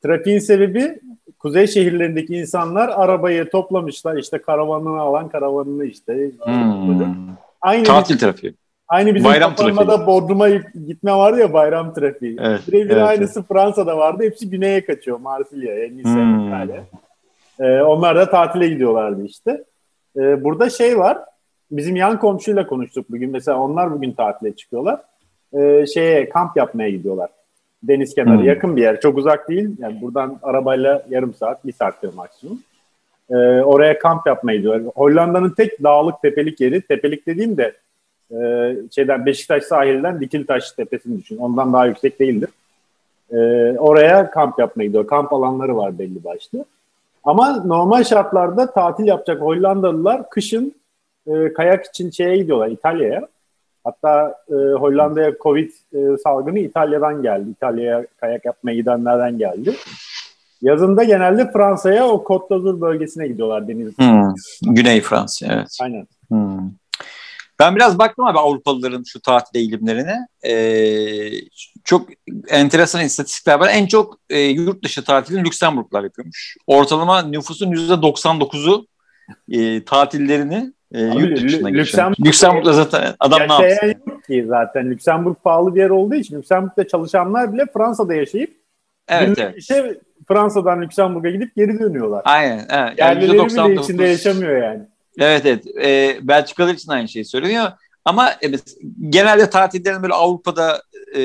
Trafiğin 0.04 0.40
sebebi 0.40 1.00
kuzey 1.40 1.68
şehirlerindeki 1.68 2.36
insanlar 2.36 2.90
arabayı 2.90 3.50
toplamışlar. 3.50 4.18
İşte 4.18 4.42
karavanını 4.42 5.00
alan 5.00 5.30
karavanını 5.30 5.86
işte. 5.86 6.32
Hmm. 6.44 7.30
Aynı 7.62 7.84
Tatil 7.84 8.18
trafiği. 8.18 8.54
Aynı 8.88 9.16
bizim 9.16 9.30
Bayram 9.30 9.56
trafiği. 9.56 9.88
Bodrum'a 10.08 10.50
gitme 10.88 11.12
vardı 11.14 11.40
ya 11.40 11.54
bayram 11.54 11.94
trafiği. 11.94 12.38
Evet, 12.40 12.62
Birebir 12.68 12.90
evet, 12.90 13.04
aynısı 13.04 13.44
Fransa'da 13.44 13.98
vardı. 13.98 14.24
Hepsi 14.24 14.50
güneye 14.50 14.86
kaçıyor. 14.86 15.20
Marsilya'ya, 15.20 15.90
Nice, 15.90 16.10
Hmm. 16.10 16.48
İtalya. 16.48 16.84
Ee, 17.60 17.82
onlar 17.82 18.16
da 18.16 18.30
tatile 18.30 18.68
gidiyorlardı 18.68 19.26
işte. 19.26 19.64
Ee, 20.18 20.44
burada 20.44 20.70
şey 20.70 20.98
var. 20.98 21.18
Bizim 21.72 21.96
yan 21.96 22.20
komşuyla 22.20 22.68
konuştuk 22.68 23.12
bugün. 23.12 23.32
Mesela 23.32 23.58
onlar 23.60 23.92
bugün 23.92 24.12
tatile 24.12 24.56
çıkıyorlar. 24.56 25.02
Ee, 25.54 25.86
şeye 25.94 26.30
kamp 26.30 26.58
yapmaya 26.58 26.90
gidiyorlar. 26.90 27.30
Deniz 27.84 28.16
kenarı. 28.16 28.38
Hmm. 28.38 28.46
Yakın 28.46 28.76
bir 28.76 28.82
yer. 28.82 29.02
Çok 29.02 29.18
uzak 29.18 29.50
değil. 29.50 29.70
Yani 29.80 30.02
buradan 30.02 30.40
arabayla 30.44 31.06
yarım 31.10 31.34
saat, 31.34 31.66
bir 31.66 31.74
saat 31.74 32.02
diyor 32.02 32.14
maksimum. 32.14 32.60
Ee, 33.30 33.36
oraya 33.62 34.00
kamp 34.00 34.28
yapmaya 34.28 34.58
gidiyorlar. 34.58 34.92
Hollanda'nın 34.96 35.50
tek 35.50 35.84
dağlık 35.84 36.22
tepelik 36.22 36.62
yeri. 36.62 36.82
Tepelik 36.82 37.28
dediğim 37.28 37.58
de 37.58 37.74
e, 38.32 38.76
şeyden 38.92 39.26
Beşiktaş 39.26 39.64
sahilinden 39.64 40.20
Dikiltaş 40.22 40.72
tepesini 40.72 41.20
düşün. 41.20 41.38
Ondan 41.38 41.74
daha 41.74 41.86
yüksek 41.86 42.20
değildir. 42.20 42.50
E, 43.32 43.38
oraya 43.78 44.32
kamp 44.32 44.60
yapmaya 44.60 44.86
gidiyor. 44.86 45.08
Kamp 45.08 45.34
alanları 45.34 45.78
var 45.78 46.00
belli 46.00 46.24
başlı. 46.24 46.66
Ama 47.24 47.64
normal 47.66 48.04
şartlarda 48.04 48.72
tatil 48.72 49.06
yapacak 49.06 49.42
Hollandalılar 49.42 50.30
kışın 50.30 50.76
e, 51.28 51.54
kayak 51.54 51.86
için 51.86 52.10
şeye 52.10 52.38
gidiyorlar 52.38 52.68
İtalya'ya. 52.68 53.28
Hatta 53.84 54.36
e, 54.50 54.54
Hollanda'ya 54.54 55.34
Covid 55.44 55.72
e, 55.94 56.18
salgını 56.24 56.60
İtalya'dan 56.60 57.22
geldi. 57.22 57.50
İtalya'ya 57.50 58.06
kayak 58.20 58.46
yapmaya 58.46 58.76
gidenlerden 58.76 59.38
geldi. 59.38 59.76
Yazında 60.62 61.04
genelde 61.04 61.52
Fransa'ya 61.52 62.08
o 62.08 62.24
Côte 62.24 62.50
d'Azur 62.50 62.82
bölgesine 62.82 63.28
gidiyorlar 63.28 63.68
deniz. 63.68 63.98
Hmm. 63.98 64.34
Güney 64.76 65.02
Fransa 65.02 65.48
evet. 65.50 65.78
Aynen. 65.82 66.08
Hmm. 66.28 66.72
Ben 67.60 67.76
biraz 67.76 68.00
baktım 68.00 68.26
abi 68.26 68.40
Avrupalıların 68.40 69.04
şu 69.08 69.22
tatil 69.22 69.60
eğilimlerine. 69.60 70.28
Ee, 70.48 71.32
çok 71.84 72.08
enteresan 72.48 73.06
istatistikler 73.06 73.60
var. 73.60 73.70
En 73.74 73.88
çok 73.88 74.20
e, 74.30 74.40
yurt 74.40 74.84
dışı 74.84 75.04
tatilini 75.04 75.46
Lüksemburglar 75.46 76.04
yapıyormuş. 76.04 76.58
Ortalama 76.68 77.22
nüfusun 77.22 77.72
%99'u 77.72 78.88
e, 79.50 79.86
tatillerini 79.86 80.74
e, 80.94 81.10
Abi, 81.12 81.22
yurt 81.22 81.40
geçiyor. 81.42 81.62
Lüksemburg- 81.70 82.26
Lüksemburg'da 82.26 82.74
zaten 82.74 83.14
adam 83.20 83.40
ne 83.40 83.44
Yaşayan 83.54 83.88
yapsın? 83.88 84.04
yok 84.12 84.24
ki 84.24 84.46
zaten. 84.48 84.92
Lüksemburg 84.92 85.36
pahalı 85.44 85.76
bir 85.76 85.80
yer 85.80 85.90
olduğu 85.90 86.16
için 86.16 86.38
Lüksemburg'da 86.38 86.88
çalışanlar 86.88 87.54
bile 87.54 87.66
Fransa'da 87.74 88.14
yaşayıp 88.14 88.62
Evet, 89.08 89.40
evet. 89.40 89.58
işe 89.58 90.00
Fransa'dan 90.28 90.82
Lüksemburg'a 90.82 91.30
gidip 91.30 91.56
geri 91.56 91.80
dönüyorlar. 91.80 92.22
Aynen. 92.26 92.58
evet. 92.58 92.70
Yani 92.72 92.94
Yerlileri 92.98 93.32
bile 93.34 93.42
%99 93.42 93.84
içinde 93.84 94.04
yaşamıyor 94.08 94.64
yani. 94.64 94.82
Evet 95.20 95.46
evet. 95.46 95.64
E, 95.86 96.18
Belçikalılar 96.28 96.74
için 96.74 96.92
aynı 96.92 97.08
şeyi 97.08 97.26
söyleniyor. 97.26 97.72
Ama 98.06 98.30
evet, 98.42 98.64
genelde 99.10 99.50
tatillerini 99.50 100.02
böyle 100.04 100.14
Avrupa'da 100.14 100.82
e, 101.16 101.20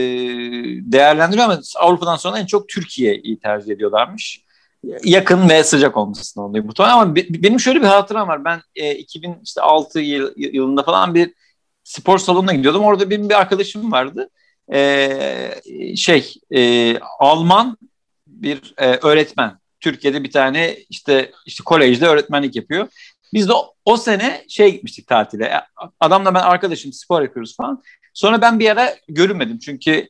değerlendiriyor 0.92 1.44
ama 1.44 1.58
Avrupa'dan 1.80 2.16
sonra 2.16 2.38
en 2.38 2.46
çok 2.46 2.68
Türkiye'yi 2.68 3.38
tercih 3.38 3.72
ediyorlarmış. 3.72 4.45
Yakın 5.04 5.48
ve 5.48 5.64
sıcak 5.64 5.96
olmasından 5.96 6.48
dolayı 6.48 6.64
muhtemelen 6.64 6.92
ama 6.94 7.16
be- 7.16 7.26
benim 7.28 7.60
şöyle 7.60 7.80
bir 7.80 7.86
hatıram 7.86 8.28
var. 8.28 8.44
Ben 8.44 8.60
e, 8.74 8.94
2006 8.94 10.00
yıl, 10.00 10.32
yılında 10.36 10.82
falan 10.82 11.14
bir 11.14 11.34
spor 11.84 12.18
salonuna 12.18 12.52
gidiyordum. 12.54 12.82
Orada 12.82 13.10
benim 13.10 13.28
bir 13.28 13.34
arkadaşım 13.34 13.92
vardı. 13.92 14.30
E, 14.72 15.96
şey 15.96 16.34
e, 16.54 16.98
Alman 17.18 17.76
bir 18.26 18.74
e, 18.78 18.86
öğretmen. 18.96 19.58
Türkiye'de 19.80 20.24
bir 20.24 20.30
tane 20.30 20.76
işte 20.90 21.32
işte 21.46 21.64
kolejde 21.64 22.06
öğretmenlik 22.06 22.56
yapıyor. 22.56 22.88
Biz 23.32 23.48
de 23.48 23.52
o, 23.52 23.74
o 23.84 23.96
sene 23.96 24.44
şey 24.48 24.72
gitmiştik 24.72 25.06
tatile. 25.06 25.60
Adamla 26.00 26.34
ben 26.34 26.40
arkadaşım 26.40 26.92
spor 26.92 27.22
yapıyoruz 27.22 27.56
falan. 27.56 27.82
Sonra 28.14 28.40
ben 28.40 28.58
bir 28.58 28.70
ara 28.70 28.94
görünmedim 29.08 29.58
çünkü 29.58 30.08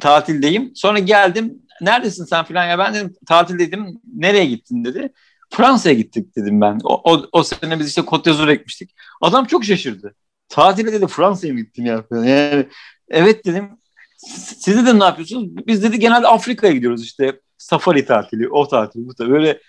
tatildeyim. 0.00 0.72
Sonra 0.74 0.98
geldim. 0.98 1.62
Neredesin 1.80 2.24
sen 2.24 2.44
falan 2.44 2.64
ya 2.66 2.78
ben 2.78 2.94
dedim 2.94 3.14
tatildeydim. 3.28 4.00
Nereye 4.14 4.46
gittin 4.46 4.84
dedi. 4.84 5.12
Fransa'ya 5.50 5.94
gittik 5.94 6.36
dedim 6.36 6.60
ben. 6.60 6.78
O, 6.84 7.12
o, 7.14 7.22
o 7.32 7.42
sene 7.42 7.78
biz 7.78 7.88
işte 7.88 8.00
Côte 8.00 8.24
d'Azur'a 8.24 8.54
gitmiştik. 8.54 8.94
Adam 9.20 9.44
çok 9.44 9.64
şaşırdı. 9.64 10.14
Tatile 10.48 10.92
dedi 10.92 11.06
Fransa'ya 11.06 11.52
mı 11.54 11.60
gittin 11.60 11.84
ya? 11.84 12.04
Yani, 12.12 12.66
evet 13.08 13.44
dedim. 13.46 13.68
"S- 14.16 14.54
Siz 14.58 14.76
dedim 14.86 15.00
ne 15.00 15.04
yapıyorsunuz? 15.04 15.66
Biz 15.66 15.82
dedi 15.82 15.98
genelde 15.98 16.26
Afrika'ya 16.26 16.72
gidiyoruz 16.72 17.04
işte. 17.04 17.40
Safari 17.58 18.04
tatili, 18.06 18.48
o 18.48 18.68
tatil, 18.68 19.08
bu 19.08 19.14
tatil. 19.14 19.30
Böyle 19.32 19.60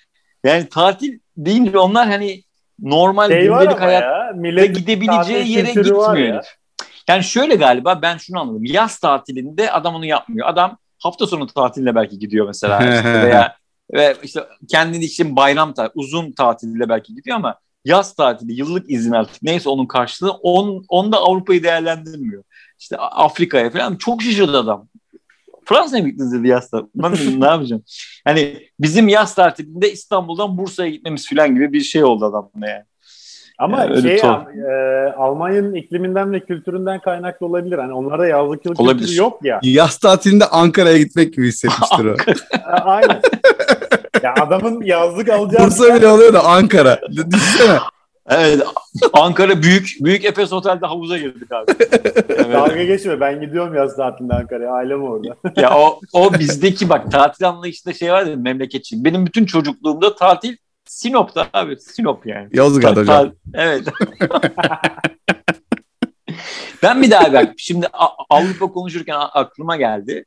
yani 0.43 0.69
tatil 0.69 1.19
deyince 1.37 1.77
onlar 1.77 2.07
hani 2.07 2.43
normal 2.79 3.29
Şey 3.29 3.41
gündelik 3.41 3.71
ama 3.71 3.81
hayat 3.81 4.03
ya. 4.03 4.31
ve 4.33 4.39
Millet 4.39 4.75
gidebileceği 4.75 5.17
tatil 5.39 5.55
yere 5.55 5.67
gitmiyor. 5.73 6.17
ya. 6.17 6.41
Yani 7.09 7.23
şöyle 7.23 7.55
galiba 7.55 8.01
ben 8.01 8.17
şunu 8.17 8.39
anladım. 8.39 8.65
Yaz 8.65 8.99
tatilinde 8.99 9.71
adam 9.71 9.95
onu 9.95 10.05
yapmıyor. 10.05 10.47
Adam 10.47 10.77
hafta 11.07 11.27
sonu 11.27 11.47
tatiline 11.47 11.95
belki 11.95 12.19
gidiyor 12.19 12.47
mesela 12.47 12.79
işte 12.79 13.13
veya 13.23 13.55
ve 13.93 14.17
işte 14.23 14.43
kendini 14.67 15.05
için 15.05 15.35
bayram 15.35 15.73
tatil, 15.73 15.91
uzun 15.95 16.31
tatilde 16.31 16.89
belki 16.89 17.15
gidiyor 17.15 17.37
ama 17.37 17.59
yaz 17.85 18.15
tatili, 18.15 18.53
yıllık 18.53 18.91
izin 18.91 19.11
artık 19.11 19.43
neyse 19.43 19.69
onun 19.69 19.85
karşılığı 19.85 20.31
on, 20.31 20.85
onda 20.89 21.17
Avrupa'yı 21.17 21.63
değerlendirmiyor. 21.63 22.43
İşte 22.79 22.97
Afrika'ya 22.97 23.69
falan 23.69 23.95
çok 23.95 24.21
şaşırdı 24.21 24.57
adam. 24.59 24.87
Fransa'ya 25.65 26.03
mı 26.03 26.09
gittiniz 26.09 26.33
dedi 26.33 26.47
yaz 26.47 26.69
tatili. 26.69 26.89
Ben 26.95 27.13
dedim, 27.13 27.41
ne 27.41 27.45
yapacağım? 27.45 27.83
Hani 28.25 28.69
bizim 28.79 29.07
yaz 29.07 29.35
tatilinde 29.35 29.91
İstanbul'dan 29.91 30.57
Bursa'ya 30.57 30.89
gitmemiz 30.89 31.29
falan 31.29 31.55
gibi 31.55 31.73
bir 31.73 31.81
şey 31.81 32.03
oldu 32.03 32.25
adamla 32.25 32.69
yani. 32.69 32.83
Ama 33.57 33.83
Yani 33.83 34.01
şey 34.01 34.15
e, 34.15 35.13
Almanya'nın 35.17 35.73
ikliminden 35.73 36.31
ve 36.31 36.39
kültüründen 36.39 36.99
kaynaklı 36.99 37.45
olabilir. 37.45 37.77
Hani 37.77 37.93
onlarda 37.93 38.27
yazlık 38.27 38.61
Olabilir. 38.79 38.99
kültürü 38.99 39.17
yok 39.19 39.39
ya. 39.43 39.59
Yaz 39.63 39.97
tatilinde 39.97 40.45
Ankara'ya 40.45 40.97
gitmek 40.97 41.33
gibi 41.33 41.47
hissetmiştir 41.47 42.05
o. 42.05 42.15
Aynen. 42.83 43.21
ya 44.23 44.33
adamın 44.41 44.81
yazlık 44.81 45.29
alacağı 45.29 45.65
Bursa 45.65 45.95
bile 45.95 46.07
oluyor 46.07 46.33
da 46.33 46.43
Ankara. 46.45 46.99
Düşünsene. 47.11 47.79
Evet. 48.29 48.61
Ankara 49.13 49.61
büyük 49.61 49.89
büyük 50.01 50.25
Efes 50.25 50.53
Otel'de 50.53 50.85
havuza 50.85 51.17
girdik 51.17 51.51
abi. 51.51 51.67
dalga 52.53 52.73
Evet. 52.73 52.87
geçme. 52.87 53.19
Ben 53.19 53.41
gidiyorum 53.41 53.75
yaz 53.75 53.95
tatilinde 53.95 54.33
Ankara'ya. 54.33 54.71
Ailem 54.71 55.03
orada. 55.03 55.35
ya 55.55 55.77
o 55.77 55.99
o 56.13 56.33
bizdeki 56.33 56.89
bak 56.89 57.11
tatil 57.11 57.47
anlayışında 57.47 57.93
şey 57.93 58.11
var 58.11 58.25
ya 58.25 58.35
memleketçi. 58.35 59.05
Benim 59.05 59.25
bütün 59.25 59.45
çocukluğumda 59.45 60.15
tatil 60.15 60.55
Sinop'ta 60.87 61.47
abi. 61.53 61.77
Sinop 61.77 62.25
yani. 62.25 62.49
Yozgat 62.53 62.97
hocam. 62.97 63.33
Evet. 63.53 63.87
ben 66.83 67.01
bir 67.01 67.11
daha 67.11 67.33
bak 67.33 67.53
şimdi 67.57 67.87
Avrupa 68.29 68.67
konuşurken 68.67 69.15
aklıma 69.33 69.77
geldi. 69.77 70.25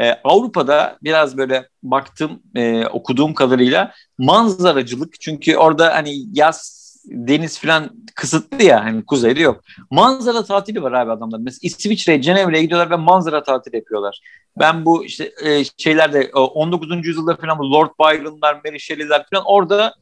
Ee, 0.00 0.10
Avrupa'da 0.24 0.98
biraz 1.02 1.36
böyle 1.36 1.68
baktım 1.82 2.42
e, 2.54 2.86
okuduğum 2.86 3.34
kadarıyla 3.34 3.92
manzaracılık 4.18 5.20
çünkü 5.20 5.56
orada 5.56 5.94
hani 5.94 6.14
yaz 6.32 6.82
deniz 7.04 7.58
falan 7.58 7.90
kısıtlı 8.14 8.62
ya 8.62 8.84
hani 8.84 9.04
kuzeyde 9.04 9.40
yok. 9.40 9.60
Manzara 9.90 10.44
tatili 10.44 10.82
var 10.82 10.92
abi 10.92 11.10
adamlar. 11.10 11.38
Mesela 11.38 11.60
İsviçre'ye, 11.62 12.22
Cenevre'ye 12.22 12.62
gidiyorlar 12.62 12.90
ve 12.90 12.96
manzara 12.96 13.42
tatili 13.42 13.76
yapıyorlar. 13.76 14.20
Ben 14.58 14.84
bu 14.84 15.04
işte 15.04 15.32
e, 15.44 15.64
şeylerde 15.76 16.30
o 16.34 16.40
19. 16.40 17.06
yüzyılda 17.06 17.36
falan 17.36 17.58
bu 17.58 17.72
Lord 17.72 17.90
Byron'lar, 18.00 18.60
Mary 18.64 18.78
Shelley'ler 18.78 19.26
falan 19.30 19.44
orada 19.46 19.94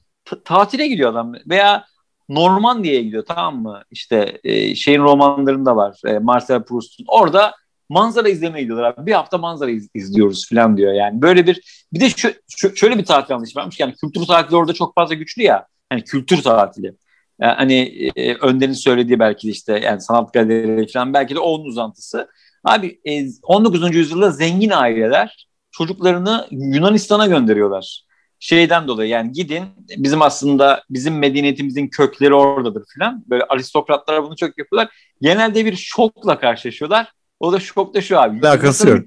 tatile 0.45 0.87
gidiyor 0.89 1.11
adam. 1.13 1.33
Veya 1.49 1.85
Normandiya'ya 2.29 3.01
gidiyor 3.03 3.25
tamam 3.29 3.63
mı? 3.63 3.83
İşte 3.91 4.41
e, 4.45 4.75
şeyin 4.75 5.01
romanlarında 5.01 5.77
var. 5.77 6.01
E, 6.07 6.19
Marcel 6.19 6.63
Proust'un. 6.63 7.05
Orada 7.09 7.55
manzara 7.89 8.29
izlemeye 8.29 8.63
gidiyorlar 8.63 8.95
abi. 8.95 9.07
Bir 9.07 9.13
hafta 9.13 9.39
manzara 9.39 9.71
iz- 9.71 9.89
izliyoruz 9.95 10.49
falan 10.49 10.77
diyor 10.77 10.93
yani. 10.93 11.23
Böyle 11.23 11.47
bir 11.47 11.85
bir 11.93 12.01
de 12.01 12.11
şu, 12.11 12.33
şu- 12.57 12.77
şöyle 12.77 12.99
bir 12.99 13.05
tatil 13.05 13.35
anlayışı 13.35 13.59
varmış. 13.59 13.81
Yani 13.81 13.95
kültür 13.95 14.27
tatili 14.27 14.57
orada 14.57 14.73
çok 14.73 14.95
fazla 14.95 15.15
güçlü 15.15 15.43
ya. 15.43 15.67
Hani 15.91 16.05
kültür 16.05 16.43
tatili. 16.43 16.95
Yani 17.41 17.55
hani 17.57 17.75
e, 18.17 18.35
Önder'in 18.35 18.73
söylediği 18.73 19.19
belki 19.19 19.47
de 19.47 19.51
işte 19.53 19.79
yani 19.85 20.01
sanat 20.01 20.33
galerileri 20.33 20.87
falan 20.93 21.15
belki 21.15 21.35
de 21.35 21.39
onun 21.39 21.65
uzantısı. 21.65 22.29
Abi 22.65 23.01
e, 23.05 23.27
19. 23.43 23.97
yüzyılda 23.97 24.31
zengin 24.31 24.71
aileler 24.71 25.49
çocuklarını 25.71 26.47
Yunanistan'a 26.51 27.27
gönderiyorlar. 27.27 28.05
Şeyden 28.41 28.89
dolayı 28.89 29.11
yani 29.11 29.33
gidin 29.33 29.65
bizim 29.97 30.23
aslında 30.23 30.85
bizim 30.91 31.19
medeniyetimizin 31.19 31.89
kökleri 31.89 32.35
oradadır 32.35 32.85
falan. 32.99 33.25
Böyle 33.31 33.45
aristokratlar 33.45 34.23
bunu 34.23 34.37
çok 34.37 34.59
yapıyorlar. 34.59 34.89
Genelde 35.23 35.65
bir 35.67 35.77
şokla 35.77 36.39
karşılaşıyorlar. 36.39 37.13
O 37.41 37.53
da 37.53 37.61
şok 37.61 37.95
da 37.95 38.01
şu 38.01 38.21
abi. 38.21 38.49
Alakası 38.49 38.89
yok. 38.89 39.01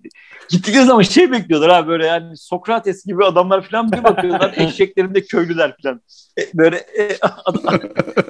Gittikleri 0.49 0.85
zaman 0.85 1.01
şey 1.01 1.31
bekliyorlar 1.31 1.69
abi 1.69 1.87
böyle 1.87 2.05
yani 2.05 2.37
Sokrates 2.37 3.05
gibi 3.05 3.25
adamlar 3.25 3.61
falan 3.69 3.91
bir 3.91 4.03
bakıyorlar 4.03 4.53
eşeklerinde 4.57 5.21
köylüler 5.25 5.75
falan. 5.83 6.01
E, 6.39 6.41
Böyle 6.53 6.75
e, 6.77 7.17
ad- 7.21 7.81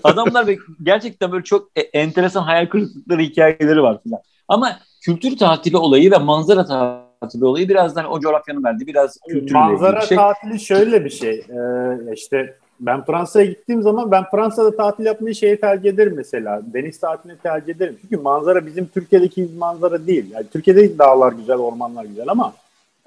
adamlar 0.04 0.56
gerçekten 0.84 1.32
böyle 1.32 1.44
çok 1.44 1.72
e, 1.76 1.82
enteresan 1.82 2.44
hayal 2.44 2.66
kırıklıkları 2.66 3.22
hikayeleri 3.22 3.82
var 3.82 4.00
falan. 4.04 4.22
Ama 4.48 4.80
kültür 5.02 5.38
tatili 5.38 5.78
olayı 5.78 6.12
ve 6.12 6.18
manzara 6.18 6.66
tatili 6.66 7.13
olayı 7.42 7.70
birazdan 7.70 8.12
o 8.12 8.20
coğrafyanın 8.20 8.64
verdiği 8.64 8.88
biraz 8.88 9.18
kültürle 9.30 9.60
Manzara 9.60 9.96
ilgili 9.98 10.08
şey. 10.08 10.18
tatili 10.18 10.60
şöyle 10.60 11.06
bir 11.06 11.10
şey. 11.10 11.34
Ee, 11.50 12.14
işte 12.14 12.56
ben 12.80 13.06
Fransa'ya 13.06 13.46
gittiğim 13.46 13.82
zaman 13.82 14.12
ben 14.12 14.24
Fransa'da 14.32 14.76
tatil 14.76 15.06
yapmayı 15.06 15.36
şeye 15.36 15.60
tercih 15.60 15.90
ederim 15.90 16.14
mesela. 16.16 16.62
Deniz 16.74 17.00
tatilini 17.00 17.38
tercih 17.38 17.76
ederim. 17.76 17.98
Çünkü 18.02 18.18
manzara 18.18 18.66
bizim 18.66 18.86
Türkiye'deki 18.86 19.50
manzara 19.58 20.08
değil. 20.08 20.26
Yani 20.32 20.46
Türkiye'de 20.54 20.98
dağlar 20.98 21.32
güzel, 21.32 21.58
ormanlar 21.58 22.06
güzel 22.06 22.26
ama 22.30 22.54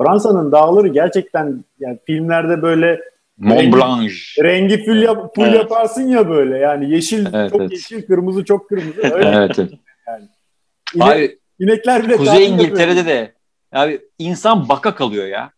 Fransa'nın 0.01 0.53
dağları 0.53 0.89
gerçekten 0.89 1.65
yani 1.81 1.99
filmlerde 2.07 2.63
böyle 2.63 3.01
Mont 3.39 3.75
Blanc. 3.75 4.13
rengi 4.43 4.85
full, 4.85 5.03
yap, 5.03 5.35
full 5.35 5.43
Evet. 5.45 5.55
yaparsın 5.55 6.03
ya 6.03 6.29
böyle. 6.29 6.59
Yani 6.59 6.91
yeşil 6.91 7.27
Evet, 7.35 7.51
çok 7.53 7.61
evet. 7.61 7.73
yeşil, 7.73 8.07
kırmızı 8.07 8.45
çok 8.45 8.69
kırmızı. 8.69 9.03
Öyle 9.03 9.29
Evet, 9.29 9.59
evet. 9.59 9.71
İnek- 10.95 11.17
Abi 11.17 11.39
inekler 11.59 12.05
bile 12.05 12.17
Kuzey 12.17 12.47
İngiltere'de 12.47 12.99
yapıyor. 12.99 13.17
de 13.17 13.33
abi 13.77 14.01
insan 14.19 14.69
baka 14.69 14.95
kalıyor 14.95 15.27
ya. 15.27 15.51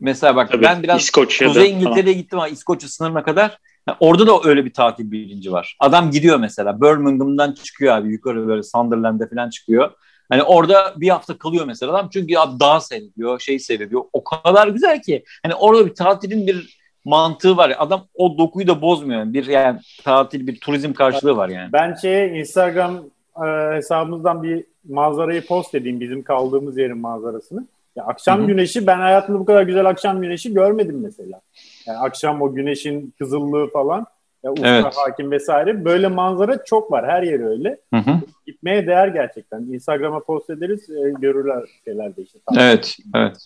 Mesela 0.00 0.36
bak 0.36 0.52
Tabii, 0.52 0.62
ben 0.62 0.82
biraz 0.82 1.02
İskoçya'da 1.02 1.52
Kuzey 1.52 1.70
falan. 1.70 1.80
İngiltere'ye 1.80 2.14
gittim 2.14 2.38
ama 2.38 2.48
İskoçya 2.48 2.88
sınırına 2.88 3.22
kadar. 3.22 3.58
Ha, 3.86 3.96
Orada 4.00 4.26
da 4.26 4.40
öyle 4.44 4.64
bir 4.64 4.72
tatil 4.72 5.10
bilinci 5.10 5.52
var. 5.52 5.76
Adam 5.80 6.10
gidiyor 6.10 6.38
mesela 6.38 6.80
Birmingham'dan 6.80 7.52
çıkıyor 7.52 7.96
abi 7.96 8.12
yukarı 8.12 8.48
böyle 8.48 8.62
Sunderland'e 8.62 9.28
falan 9.28 9.50
çıkıyor. 9.50 9.90
Hani 10.28 10.42
orada 10.42 10.94
bir 10.96 11.08
hafta 11.08 11.38
kalıyor 11.38 11.64
mesela 11.66 11.92
adam 11.92 12.08
çünkü 12.12 12.38
abi 12.38 12.60
dağ 12.60 12.80
seyrediyor, 12.80 13.40
şey 13.40 13.58
seyrediyor. 13.58 14.02
O 14.12 14.24
kadar 14.24 14.68
güzel 14.68 15.02
ki. 15.02 15.24
Hani 15.42 15.54
orada 15.54 15.86
bir 15.86 15.94
tatilin 15.94 16.46
bir 16.46 16.78
mantığı 17.04 17.56
var. 17.56 17.74
Adam 17.78 18.06
o 18.14 18.38
dokuyu 18.38 18.66
da 18.66 18.82
bozmuyor. 18.82 19.32
Bir 19.32 19.46
yani 19.46 19.80
tatil, 20.04 20.46
bir 20.46 20.60
turizm 20.60 20.92
karşılığı 20.92 21.36
var 21.36 21.48
yani. 21.48 21.72
Ben 21.72 21.94
şeye 21.94 22.28
Instagram 22.38 23.04
e, 23.46 23.76
hesabımızdan 23.76 24.42
bir 24.42 24.64
manzarayı 24.88 25.46
post 25.46 25.74
edeyim 25.74 26.00
bizim 26.00 26.22
kaldığımız 26.22 26.78
yerin 26.78 26.98
manzarasını. 26.98 27.66
Ya 27.96 28.04
akşam 28.04 28.38
Hı 28.38 28.42
hı. 28.42 28.46
güneşi 28.46 28.86
ben 28.86 28.98
hayatımda 28.98 29.38
bu 29.38 29.44
kadar 29.44 29.62
güzel 29.62 29.86
akşam 29.86 30.22
güneşi 30.22 30.54
görmedim 30.54 31.00
mesela. 31.02 31.40
Yani 31.86 31.98
akşam 31.98 32.42
o 32.42 32.54
güneşin 32.54 33.14
kızıllığı 33.18 33.70
falan 33.70 34.06
ya 34.42 34.52
ufka 34.52 34.68
Evet. 34.68 34.94
hakim 34.96 35.30
vesaire 35.30 35.84
böyle 35.84 36.08
manzara 36.08 36.64
çok 36.64 36.92
var 36.92 37.06
her 37.06 37.22
yer 37.22 37.40
öyle. 37.40 37.80
Hı 37.94 38.00
hı. 38.00 38.20
Gitmeye 38.46 38.86
değer 38.86 39.08
gerçekten. 39.08 39.60
Instagram'a 39.60 40.20
post 40.20 40.50
ederiz 40.50 40.90
e, 40.90 41.10
görürler 41.20 41.64
şeylerde 41.84 42.22
işte. 42.22 42.38
Tamam. 42.46 42.64
Evet, 42.64 42.96
evet. 43.14 43.36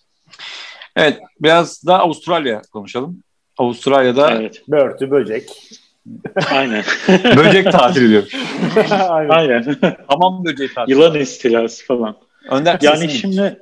Evet, 0.97 1.19
biraz 1.41 1.87
da 1.87 1.99
Avustralya 1.99 2.63
konuşalım. 2.73 3.23
Avustralya'da 3.59 4.31
Evet. 4.31 4.63
Börtü, 4.69 5.11
böcek. 5.11 5.71
Aynen. 6.51 6.85
böcek 7.37 7.73
tatili 7.73 8.09
diyor. 8.09 8.25
Aynen. 9.09 9.31
Aynen. 9.31 9.77
Hamam 10.07 10.45
böceği 10.45 10.75
tatili. 10.75 10.97
Yılan 10.97 11.21
istilası 11.21 11.87
falan. 11.87 12.17
Önder 12.51 12.79
Yani 12.83 13.11
şimdi. 13.11 13.61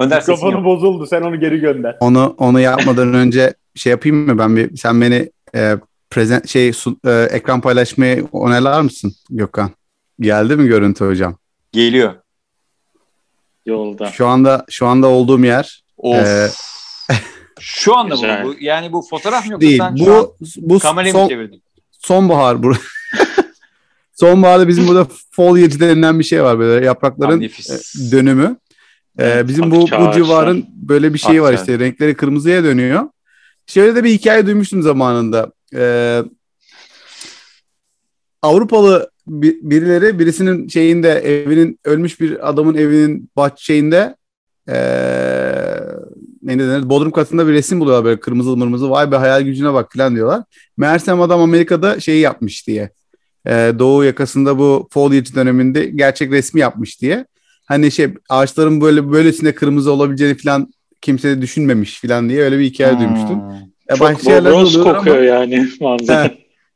Önder 0.00 0.18
Mikrofonu 0.18 0.64
bozuldu 0.64 1.06
sen 1.06 1.22
onu 1.22 1.40
geri 1.40 1.58
gönder. 1.60 1.96
Onu 2.00 2.34
onu 2.38 2.60
yapmadan 2.60 3.14
önce 3.14 3.54
şey 3.74 3.90
yapayım 3.90 4.16
mı 4.16 4.38
ben 4.38 4.56
bir 4.56 4.76
sen 4.76 5.00
beni 5.00 5.30
e, 5.54 5.76
prezent 6.10 6.48
şey 6.48 6.72
su- 6.72 6.98
e, 7.06 7.28
ekran 7.30 7.60
paylaşmayı 7.60 8.28
onaylar 8.32 8.80
mısın 8.80 9.12
Gökhan? 9.30 9.70
Geldi 10.20 10.56
mi 10.56 10.66
görüntü 10.68 11.04
hocam? 11.04 11.36
Geliyor. 11.72 12.14
Yolda. 13.66 14.06
Şu 14.06 14.26
anda 14.26 14.64
şu 14.70 14.86
anda 14.86 15.06
olduğum 15.06 15.44
yer 15.44 15.84
Of. 15.96 16.26
Ee, 16.26 16.48
şu 17.60 17.96
anda 17.96 18.14
Güzel. 18.14 18.44
bu, 18.44 18.48
bu. 18.48 18.54
Yani 18.60 18.92
bu 18.92 19.02
fotoğraf 19.10 19.46
mı 19.46 19.52
yoksa 19.52 19.60
değil. 19.68 19.78
sen 19.78 19.96
Bu 19.98 20.36
bu 20.56 20.78
kamerayı 20.78 21.14
mı 21.14 21.20
son, 21.20 21.28
çevirdin? 21.28 21.62
sonbahar 21.90 22.62
bu. 22.62 22.72
Sonbaharda 24.14 24.68
bizim 24.68 24.88
burada 24.88 25.06
foliage 25.30 25.80
denilen 25.80 26.18
bir 26.18 26.24
şey 26.24 26.42
var 26.42 26.58
böyle 26.58 26.86
yaprakların 26.86 27.36
Abi 27.36 27.44
nefis. 27.44 27.70
e, 27.70 28.10
dönümü. 28.12 28.56
E, 29.18 29.24
Evet, 29.24 29.48
bizim 29.48 29.70
bu 29.70 29.80
bu 29.80 30.12
civarın 30.14 30.66
böyle 30.74 31.14
bir 31.14 31.18
şeyi 31.18 31.42
var 31.42 31.52
işte 31.52 31.78
renkleri 31.78 32.14
kırmızıya 32.16 32.64
dönüyor. 32.64 33.02
Şöyle 33.66 33.94
de 33.96 34.04
bir 34.04 34.10
hikaye 34.10 34.46
duymuştum 34.46 34.82
zamanında. 34.82 35.52
E, 35.74 36.22
Avrupalı 38.42 39.10
bi- 39.26 39.58
birileri 39.62 40.18
birisinin 40.18 40.68
şeyinde 40.68 41.10
evinin 41.12 41.78
ölmüş 41.84 42.20
bir 42.20 42.48
adamın 42.48 42.74
evinin 42.74 43.30
bahçeğinde 43.36 44.16
eee 44.68 45.80
ne 46.46 46.58
denir 46.58 46.90
bodrum 46.90 47.10
katında 47.10 47.48
bir 47.48 47.52
resim 47.52 47.80
buluyorlar 47.80 48.04
böyle 48.04 48.20
kırmızı 48.20 48.56
mırmızı 48.56 48.90
vay 48.90 49.12
be 49.12 49.16
hayal 49.16 49.42
gücüne 49.42 49.72
bak 49.74 49.92
falan 49.96 50.14
diyorlar. 50.14 50.42
Meğersem 50.76 51.20
adam 51.20 51.40
Amerika'da 51.40 52.00
şeyi 52.00 52.20
yapmış 52.20 52.66
diye 52.66 52.90
Eee, 53.46 53.78
doğu 53.78 54.04
yakasında 54.04 54.58
bu 54.58 54.88
foliage 54.92 55.34
döneminde 55.34 55.86
gerçek 55.86 56.32
resmi 56.32 56.60
yapmış 56.60 57.00
diye. 57.00 57.26
Hani 57.66 57.90
şey 57.90 58.06
ağaçların 58.28 58.80
böyle 58.80 59.10
böylesine 59.12 59.52
kırmızı 59.54 59.92
olabileceğini 59.92 60.36
falan 60.36 60.72
kimse 61.00 61.28
de 61.36 61.42
düşünmemiş 61.42 62.00
falan 62.00 62.28
diye 62.28 62.42
öyle 62.42 62.58
bir 62.58 62.64
hikaye 62.64 62.92
Hmm. 62.92 63.00
duymuştum. 63.00 63.42
E, 63.88 63.94
Çok 63.96 64.24
Bob 64.26 64.44
Ross 64.46 64.76
oluyor 64.76 64.86
ama- 64.86 64.98
kokuyor 64.98 65.22
yani 65.22 65.68
manzara. 65.80 66.30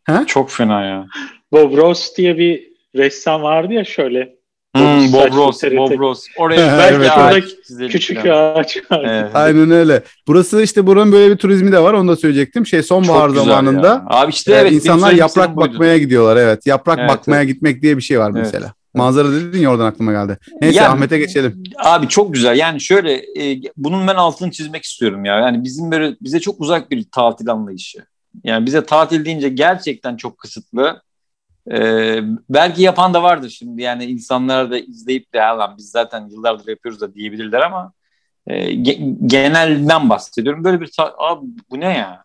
He. 0.05 0.13
Çok 0.27 0.51
fena 0.51 0.85
ya. 0.85 1.07
Bob 1.53 1.77
Ross 1.77 2.17
diye 2.17 2.39
bir 2.39 2.63
ressam 2.97 3.43
vardı 3.43 3.73
ya 3.73 3.85
şöyle. 3.85 4.35
Hmm, 4.77 5.13
Bob 5.13 5.23
saçlı 5.23 5.37
Ross, 5.37 5.59
TRT. 5.59 5.77
Bob 5.77 5.99
Ross. 5.99 6.27
Oraya 6.39 6.61
Evet, 6.61 6.79
belki 6.79 6.97
evet. 6.97 7.11
ağaç 7.19 7.45
çizelim 7.67 7.91
Küçük 7.91 8.23
falan. 8.23 8.55
ağaç 8.55 8.77
var. 8.91 9.05
Evet. 9.05 9.31
Aynen 9.35 9.71
öyle. 9.71 10.03
Burası 10.29 10.63
işte 10.63 10.87
buranın 10.87 11.13
böyle 11.13 11.33
bir 11.33 11.37
turizmi 11.39 11.73
de 11.73 11.79
var. 11.83 11.93
Onu 11.93 12.09
da 12.09 12.17
söyleyecektim. 12.17 12.67
Şey 12.67 12.83
sonbahar 12.83 13.29
zamanında 13.29 13.87
ya. 13.87 14.05
Abi 14.07 14.31
işte 14.31 14.53
e, 14.53 14.57
evet. 14.57 14.73
insanlar 14.73 15.13
yaprak 15.13 15.29
istediğim 15.29 15.57
buydu. 15.57 15.73
bakmaya 15.73 15.99
gidiyorlar. 15.99 16.37
Evet. 16.37 16.67
Yaprak 16.67 16.99
Evet, 16.99 17.11
bakmaya 17.11 17.45
gitmek 17.45 17.83
diye 17.83 17.97
bir 17.97 18.03
şey 18.03 18.19
var 18.21 18.31
Evet. 18.35 18.43
mesela. 18.45 18.73
Manzara 18.95 19.33
dedin 19.33 19.59
ya 19.61 19.71
oradan 19.71 19.87
aklıma 19.87 20.13
geldi. 20.13 20.39
Neyse 20.63 20.77
Yani- 20.77 20.89
Ahmet'e 20.89 21.19
geçelim. 21.19 21.63
Abi 21.85 22.09
çok 22.09 22.35
güzel. 22.35 22.57
Yani 22.59 22.81
şöyle 22.81 23.13
e, 23.15 23.61
bunun 23.77 24.07
ben 24.09 24.15
altını 24.15 24.51
çizmek 24.51 24.85
istiyorum 24.85 25.25
ya. 25.25 25.39
Yani 25.39 25.65
bizim 25.65 25.91
böyle 25.91 26.17
bize 26.21 26.41
çok 26.41 26.61
uzak 26.61 26.91
bir 26.91 27.05
tatil 27.13 27.49
anlayışı. 27.51 27.99
Yani 28.45 28.67
bize 28.67 28.85
tatil 28.85 29.25
deyince 29.25 29.49
gerçekten 29.49 30.17
çok 30.17 30.39
kısıtlı. 30.39 31.03
Ee, 31.73 32.21
belki 32.51 32.83
yapan 32.83 33.15
da 33.15 33.23
vardır 33.23 33.49
şimdi 33.51 33.83
yani 33.83 34.05
insanlar 34.05 34.71
da 34.71 34.79
izleyip 34.79 35.35
de 35.35 35.39
ya 35.39 35.59
lan 35.59 35.75
biz 35.79 35.91
zaten 35.91 36.29
yıllardır 36.29 36.69
yapıyoruz 36.69 37.01
da 37.01 37.15
diyebilirler 37.15 37.61
ama 37.61 37.93
e, 38.47 38.75
ge- 38.75 39.17
genelden 39.27 40.11
bahsediyorum. 40.11 40.65
Böyle 40.65 40.81
bir 40.81 40.91
abi 41.19 41.47
bu 41.71 41.81
ne 41.81 41.99
ya? 41.99 42.25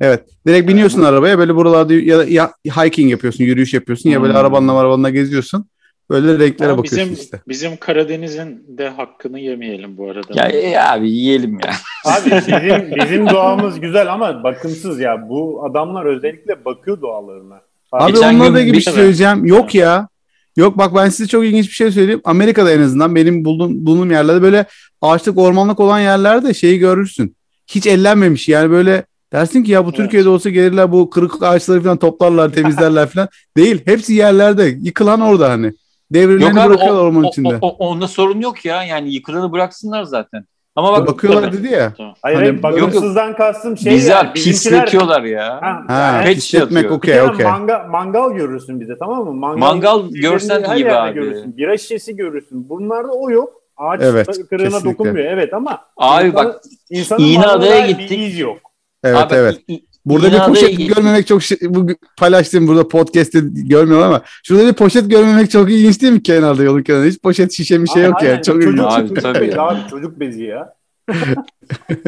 Evet. 0.00 0.28
Direkt 0.46 0.68
biniyorsun 0.68 1.02
arabaya 1.02 1.38
böyle 1.38 1.54
buralarda 1.54 1.94
ya, 1.94 2.24
ya 2.28 2.52
hiking 2.66 3.10
yapıyorsun, 3.10 3.44
yürüyüş 3.44 3.74
yapıyorsun 3.74 4.10
ya 4.10 4.22
böyle 4.22 4.32
Hmm. 4.32 4.40
arabanla 4.40 4.78
arabanla 4.78 5.10
geziyorsun. 5.10 5.66
Böyle 6.10 6.38
renklere 6.38 6.68
Ama 6.68 6.78
bakıyorsun 6.78 7.12
bizim, 7.12 7.24
işte. 7.24 7.40
bizim 7.48 7.76
Karadeniz'in 7.76 8.64
de 8.68 8.88
hakkını 8.88 9.40
yemeyelim 9.40 9.96
bu 9.96 10.10
arada. 10.10 10.34
Ya, 10.34 10.48
e, 10.48 10.78
abi 10.78 11.10
yiyelim 11.10 11.58
ya. 11.58 11.70
Abi 12.04 12.30
bizim, 12.30 12.96
bizim 12.96 13.30
doğamız 13.30 13.80
güzel 13.80 14.12
ama 14.12 14.44
bakımsız 14.44 15.00
ya. 15.00 15.28
Bu 15.28 15.64
adamlar 15.64 16.04
özellikle 16.04 16.64
bakıyor 16.64 17.00
doğalarına. 17.00 17.60
Abi 17.98 18.12
Geçen 18.12 18.34
onunla 18.34 18.54
da 18.54 18.60
ilgili 18.60 18.76
bir 18.76 18.80
şey 18.80 18.92
söyleyeceğim. 18.92 19.46
Yok 19.46 19.74
ya. 19.74 20.08
Yok 20.56 20.78
bak 20.78 20.94
ben 20.94 21.08
size 21.08 21.28
çok 21.28 21.44
ilginç 21.44 21.66
bir 21.66 21.72
şey 21.72 21.90
söyleyeyim. 21.90 22.20
Amerika'da 22.24 22.72
en 22.72 22.80
azından 22.80 23.14
benim 23.14 23.44
bulduğum, 23.44 23.86
bulunduğum 23.86 24.10
yerlerde 24.10 24.42
böyle 24.42 24.64
ağaçlık 25.02 25.38
ormanlık 25.38 25.80
olan 25.80 26.00
yerlerde 26.00 26.54
şeyi 26.54 26.78
görürsün. 26.78 27.36
Hiç 27.66 27.86
ellenmemiş 27.86 28.48
yani 28.48 28.70
böyle 28.70 29.04
dersin 29.32 29.64
ki 29.64 29.72
ya 29.72 29.84
bu 29.84 29.88
Evet. 29.88 29.96
Türkiye'de 29.96 30.28
olsa 30.28 30.50
gelirler 30.50 30.92
bu 30.92 31.10
kırık 31.10 31.42
ağaçları 31.42 31.82
falan 31.82 31.96
toplarlar 31.96 32.52
temizlerler 32.52 33.08
falan. 33.08 33.28
Değil. 33.56 33.82
Hepsi 33.84 34.14
yerlerde. 34.14 34.78
Yıkılan 34.80 35.20
orada 35.20 35.50
hani. 35.50 35.72
Abi 36.14 36.68
bırakıyorlar 36.68 37.02
o, 37.02 37.06
ormanın 37.06 37.24
o, 37.24 37.28
içinde. 37.28 37.58
o, 37.60 37.68
o- 37.68 37.88
onda 37.88 38.08
sorun 38.08 38.40
yok 38.40 38.64
ya. 38.64 38.84
Yani 38.84 39.14
yıkılanı 39.14 39.52
bıraksınlar 39.52 40.04
zaten. 40.04 40.44
Ama 40.76 40.92
bak 40.92 41.06
Bakıyorlar 41.08 41.42
tabii, 41.42 41.56
dedi 41.58 41.72
ya. 41.72 41.92
Hayır 42.22 42.36
Hani- 42.36 42.46
hayır, 42.46 42.62
bakımsızdan 42.62 43.36
kastım 43.36 43.76
şey 43.78 43.92
bizi 43.94 44.10
yani, 44.10 44.32
pisletiyorlar 44.32 45.22
ya. 45.22 45.48
Ha, 45.62 45.82
Ha, 45.88 46.02
yani 46.22 46.34
pisletmek 46.34 46.84
bir 46.84 46.88
okey 46.90 47.22
okey. 47.22 47.46
manga- 47.46 47.88
mangal 47.90 48.30
görürsün 48.32 48.80
bize 48.80 48.92
tamam 48.98 49.24
mı? 49.24 49.32
Mangal, 49.34 49.58
Mangal 49.60 50.08
görsen 50.10 50.74
iyi 50.76 50.84
be 50.86 50.94
abi. 50.96 51.14
Görürsün. 51.14 51.56
Bira 51.56 51.76
şişesi 51.78 52.16
görürsün. 52.16 52.68
Bunlarda 52.68 53.12
o 53.12 53.30
yok. 53.30 53.52
Ağaç 53.76 54.00
Evet, 54.02 54.26
kırığına 54.50 54.68
kesinlikle. 54.68 54.90
dokunmuyor. 54.90 55.26
Evet 55.26 55.54
ama 55.54 55.78
Abi 55.96 56.26
insanın- 56.26 56.34
bak 56.34 56.60
insanın 56.90 57.20
İğneada'ya 57.20 57.72
varlığına 57.72 57.86
gittik. 57.86 58.10
Bir 58.10 58.18
iz 58.18 58.38
yok. 58.38 58.56
Evet 59.04 59.16
abi, 59.18 59.34
evet. 59.34 59.60
i- 59.70 59.84
i- 60.06 60.08
Burada 60.10 60.26
bir 60.26 60.30
İğneada'ya 60.32 60.48
poşet 60.48 60.70
gittik. 60.70 60.94
görmemek 60.96 61.26
çok 61.26 61.42
şey, 61.42 61.58
bu 61.68 61.86
paylaştığım 62.18 62.66
burada 62.68 62.88
podcast'te 62.88 63.40
görmüyorum 63.52 64.06
ama 64.06 64.22
şurada 64.44 64.66
bir 64.66 64.72
poşet 64.72 65.10
görmemek 65.10 65.50
çok 65.50 65.70
ilginç 65.70 66.02
değil 66.02 66.12
mi 66.12 66.22
kenarda 66.22 66.62
yolun 66.62 66.82
kenarında? 66.82 67.08
Hiç 67.08 67.18
poşet 67.22 67.52
şişe 67.52 67.82
bir 67.82 67.86
şey 67.88 68.02
yok 68.02 68.22
ya. 68.22 68.28
aynen, 68.30 68.42
Çok 68.42 68.62
çocuk, 68.62 68.70
ilginç. 68.80 68.86
Abi, 68.92 69.14
tabii 69.14 69.40
bezi 69.40 69.56
ya. 69.56 69.62
abi 69.62 69.78
çocuk 69.90 70.20
bezi 70.20 70.44
ya. 70.44 70.74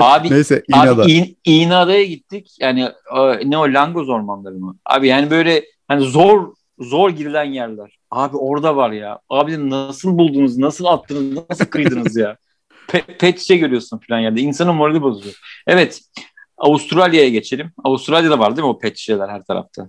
Abi 0.00 0.30
Neyse 0.30 0.62
İğneada. 0.68 1.02
Abi 1.02 1.12
İğ- 1.12 1.34
İğneada'ya 1.44 2.04
gittik. 2.04 2.56
Yani 2.60 2.80
e, 3.16 3.50
ne 3.50 3.58
o 3.58 3.62
Langoz 3.64 4.08
ormanları 4.08 4.54
mı? 4.54 4.76
Abi 4.86 5.08
yani 5.08 5.30
böyle 5.30 5.64
hani 5.88 6.04
zor 6.04 6.52
zor 6.78 7.10
girilen 7.10 7.44
yerler. 7.44 7.98
Abi 8.10 8.36
orada 8.36 8.76
var 8.76 8.90
ya. 8.90 9.18
Abi 9.30 9.70
nasıl 9.70 10.18
buldunuz? 10.18 10.58
Nasıl 10.58 10.84
attınız? 10.84 11.38
Nasıl 11.50 11.64
kıydınız 11.64 12.16
ya? 12.16 12.36
Pe- 12.88 13.18
pet 13.18 13.40
şişe 13.40 13.56
görüyorsun 13.56 14.00
falan 14.08 14.20
yerde. 14.20 14.40
İnsanın 14.40 14.74
morali 14.74 15.02
bozuyor. 15.02 15.34
Evet. 15.66 16.00
Avustralya'ya 16.58 17.28
geçelim. 17.28 17.70
Avustralya'da 17.84 18.38
var 18.38 18.56
değil 18.56 18.64
mi 18.64 18.70
o 18.70 18.78
pet 18.78 18.96
şişeler 18.96 19.28
her 19.28 19.44
tarafta? 19.44 19.88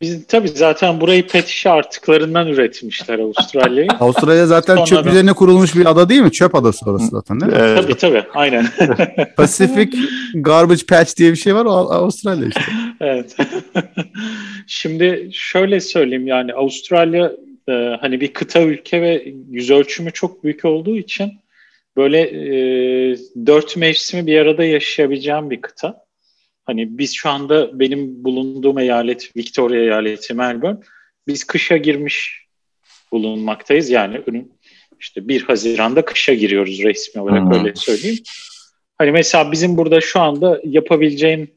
Biz 0.00 0.26
tabii 0.26 0.48
zaten 0.48 1.00
burayı 1.00 1.28
pet 1.28 1.46
şişe 1.46 1.70
artıklarından 1.70 2.48
üretmişler 2.48 3.18
Avustralya'yı. 3.18 3.88
Avustralya 4.00 4.46
zaten 4.46 4.76
çöp 4.76 4.88
Sonradan- 4.88 5.10
üzerine 5.10 5.32
kurulmuş 5.32 5.76
bir 5.76 5.86
ada 5.90 6.08
değil 6.08 6.20
mi? 6.22 6.32
Çöp 6.32 6.54
adası 6.54 6.90
orası 6.90 7.06
zaten 7.06 7.40
değil 7.40 7.52
mi? 7.52 7.58
tabii 7.58 7.94
tabii 7.94 8.22
aynen. 8.34 8.66
Pacific 9.36 9.98
Garbage 10.34 10.86
Patch 10.88 11.16
diye 11.16 11.30
bir 11.30 11.36
şey 11.36 11.54
var 11.54 11.64
o 11.64 11.70
Avustralya 11.70 12.48
işte. 12.48 12.62
Evet. 13.00 13.36
Şimdi 14.66 15.30
şöyle 15.32 15.80
söyleyeyim 15.80 16.26
yani 16.26 16.54
Avustralya 16.54 17.32
e, 17.68 17.72
hani 18.00 18.20
bir 18.20 18.32
kıta 18.32 18.62
ülke 18.62 19.02
ve 19.02 19.24
yüz 19.50 19.70
ölçümü 19.70 20.12
çok 20.12 20.44
büyük 20.44 20.64
olduğu 20.64 20.96
için 20.96 21.32
böyle 21.96 22.20
e, 22.20 23.16
dört 23.46 23.76
mevsimi 23.76 24.26
bir 24.26 24.38
arada 24.38 24.64
yaşayabileceğim 24.64 25.50
bir 25.50 25.60
kıta. 25.60 26.04
Hani 26.64 26.98
biz 26.98 27.14
şu 27.14 27.30
anda 27.30 27.78
benim 27.80 28.24
bulunduğum 28.24 28.78
eyalet 28.78 29.36
Victoria 29.36 29.80
eyaleti 29.80 30.34
Melbourne. 30.34 30.78
Biz 31.26 31.44
kışa 31.44 31.76
girmiş 31.76 32.46
bulunmaktayız. 33.12 33.90
Yani 33.90 34.20
önüm 34.26 34.48
işte 35.00 35.28
1 35.28 35.42
Haziran'da 35.42 36.04
kışa 36.04 36.34
giriyoruz 36.34 36.82
resmi 36.82 37.22
olarak 37.22 37.42
Hmm. 37.42 37.52
öyle 37.52 37.74
söyleyeyim. 37.74 38.18
Hani 38.98 39.10
mesela 39.10 39.52
bizim 39.52 39.76
burada 39.76 40.00
şu 40.00 40.20
anda 40.20 40.60
yapabileceğin 40.64 41.54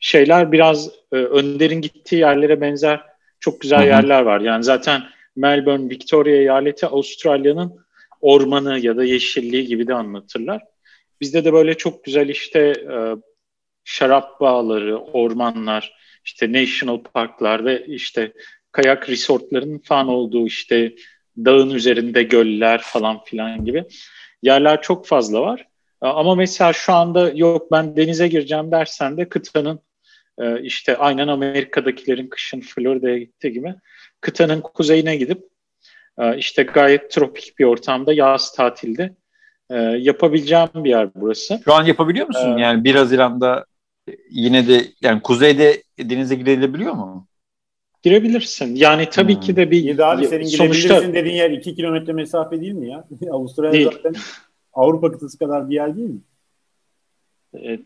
şeyler 0.00 0.52
biraz 0.52 0.90
e, 1.12 1.16
Önder'in 1.16 1.80
gittiği 1.80 2.16
yerlere 2.16 2.60
benzer 2.60 3.00
çok 3.40 3.60
güzel 3.60 3.82
hı. 3.82 3.86
yerler 3.86 4.22
var. 4.22 4.40
Yani 4.40 4.64
zaten 4.64 5.02
Melbourne, 5.36 5.90
Victoria 5.90 6.36
eyaleti 6.36 6.86
Avustralya'nın 6.86 7.81
ormanı 8.22 8.78
ya 8.78 8.96
da 8.96 9.04
yeşilliği 9.04 9.66
gibi 9.66 9.86
de 9.86 9.94
anlatırlar. 9.94 10.62
Bizde 11.20 11.44
de 11.44 11.52
böyle 11.52 11.74
çok 11.74 12.04
güzel 12.04 12.28
işte 12.28 12.60
e, 12.92 12.96
şarap 13.84 14.40
bağları, 14.40 14.98
ormanlar, 14.98 15.96
işte 16.24 16.52
national 16.52 16.98
parklar 17.02 17.64
ve 17.64 17.86
işte 17.86 18.32
kayak 18.72 19.10
resortların 19.10 19.78
falan 19.78 20.08
olduğu 20.08 20.46
işte 20.46 20.94
dağın 21.36 21.70
üzerinde 21.70 22.22
göller 22.22 22.80
falan 22.82 23.24
filan 23.24 23.64
gibi 23.64 23.84
yerler 24.42 24.82
çok 24.82 25.06
fazla 25.06 25.40
var. 25.40 25.68
Ama 26.00 26.34
mesela 26.34 26.72
şu 26.72 26.92
anda 26.92 27.30
yok 27.34 27.72
ben 27.72 27.96
denize 27.96 28.28
gireceğim 28.28 28.70
dersen 28.72 29.16
de 29.16 29.28
kıtanın 29.28 29.80
e, 30.38 30.62
işte 30.62 30.96
aynen 30.96 31.28
Amerika'dakilerin 31.28 32.28
kışın 32.28 32.60
Florida'ya 32.60 33.18
gittiği 33.18 33.52
gibi 33.52 33.74
kıtanın 34.20 34.60
kuzeyine 34.60 35.16
gidip 35.16 35.42
e, 36.18 36.36
işte 36.38 36.62
gayet 36.62 37.10
tropik 37.10 37.58
bir 37.58 37.64
ortamda 37.64 38.12
yaz 38.12 38.52
tatilde 38.52 39.14
e, 39.70 39.74
yapabileceğim 39.78 40.68
bir 40.74 40.90
yer 40.90 41.08
burası. 41.14 41.60
Şu 41.64 41.74
an 41.74 41.84
yapabiliyor 41.84 42.26
musun? 42.26 42.58
Ee, 42.58 42.60
yani 42.60 42.84
1 42.84 42.94
Haziran'da 42.94 43.66
yine 44.30 44.68
de 44.68 44.84
yani 45.02 45.22
kuzeyde 45.22 45.82
denize 45.98 46.34
girebiliyor 46.34 46.92
mu? 46.92 47.26
Girebilirsin. 48.02 48.74
Yani 48.74 49.08
tabii 49.10 49.34
Hmm. 49.34 49.40
ki 49.40 49.56
de 49.56 49.70
bir 49.70 49.76
İyi 49.82 49.98
de 49.98 50.04
abi 50.04 50.26
senin 50.26 50.44
sonuçta 50.44 50.88
gidebilirsin 50.88 51.14
dediğin 51.14 51.36
yer 51.36 51.50
2 51.50 51.74
kilometre 51.74 52.12
mesafe 52.12 52.60
değil 52.60 52.72
mi 52.72 52.88
ya? 52.88 53.04
Avustralya 53.30 53.72
Değil. 53.72 53.90
zaten 53.92 54.14
Avrupa 54.72 55.12
kıtası 55.12 55.38
kadar 55.38 55.70
bir 55.70 55.74
yer 55.74 55.96
değil 55.96 56.08
mi? 56.08 56.20
e, 57.54 57.78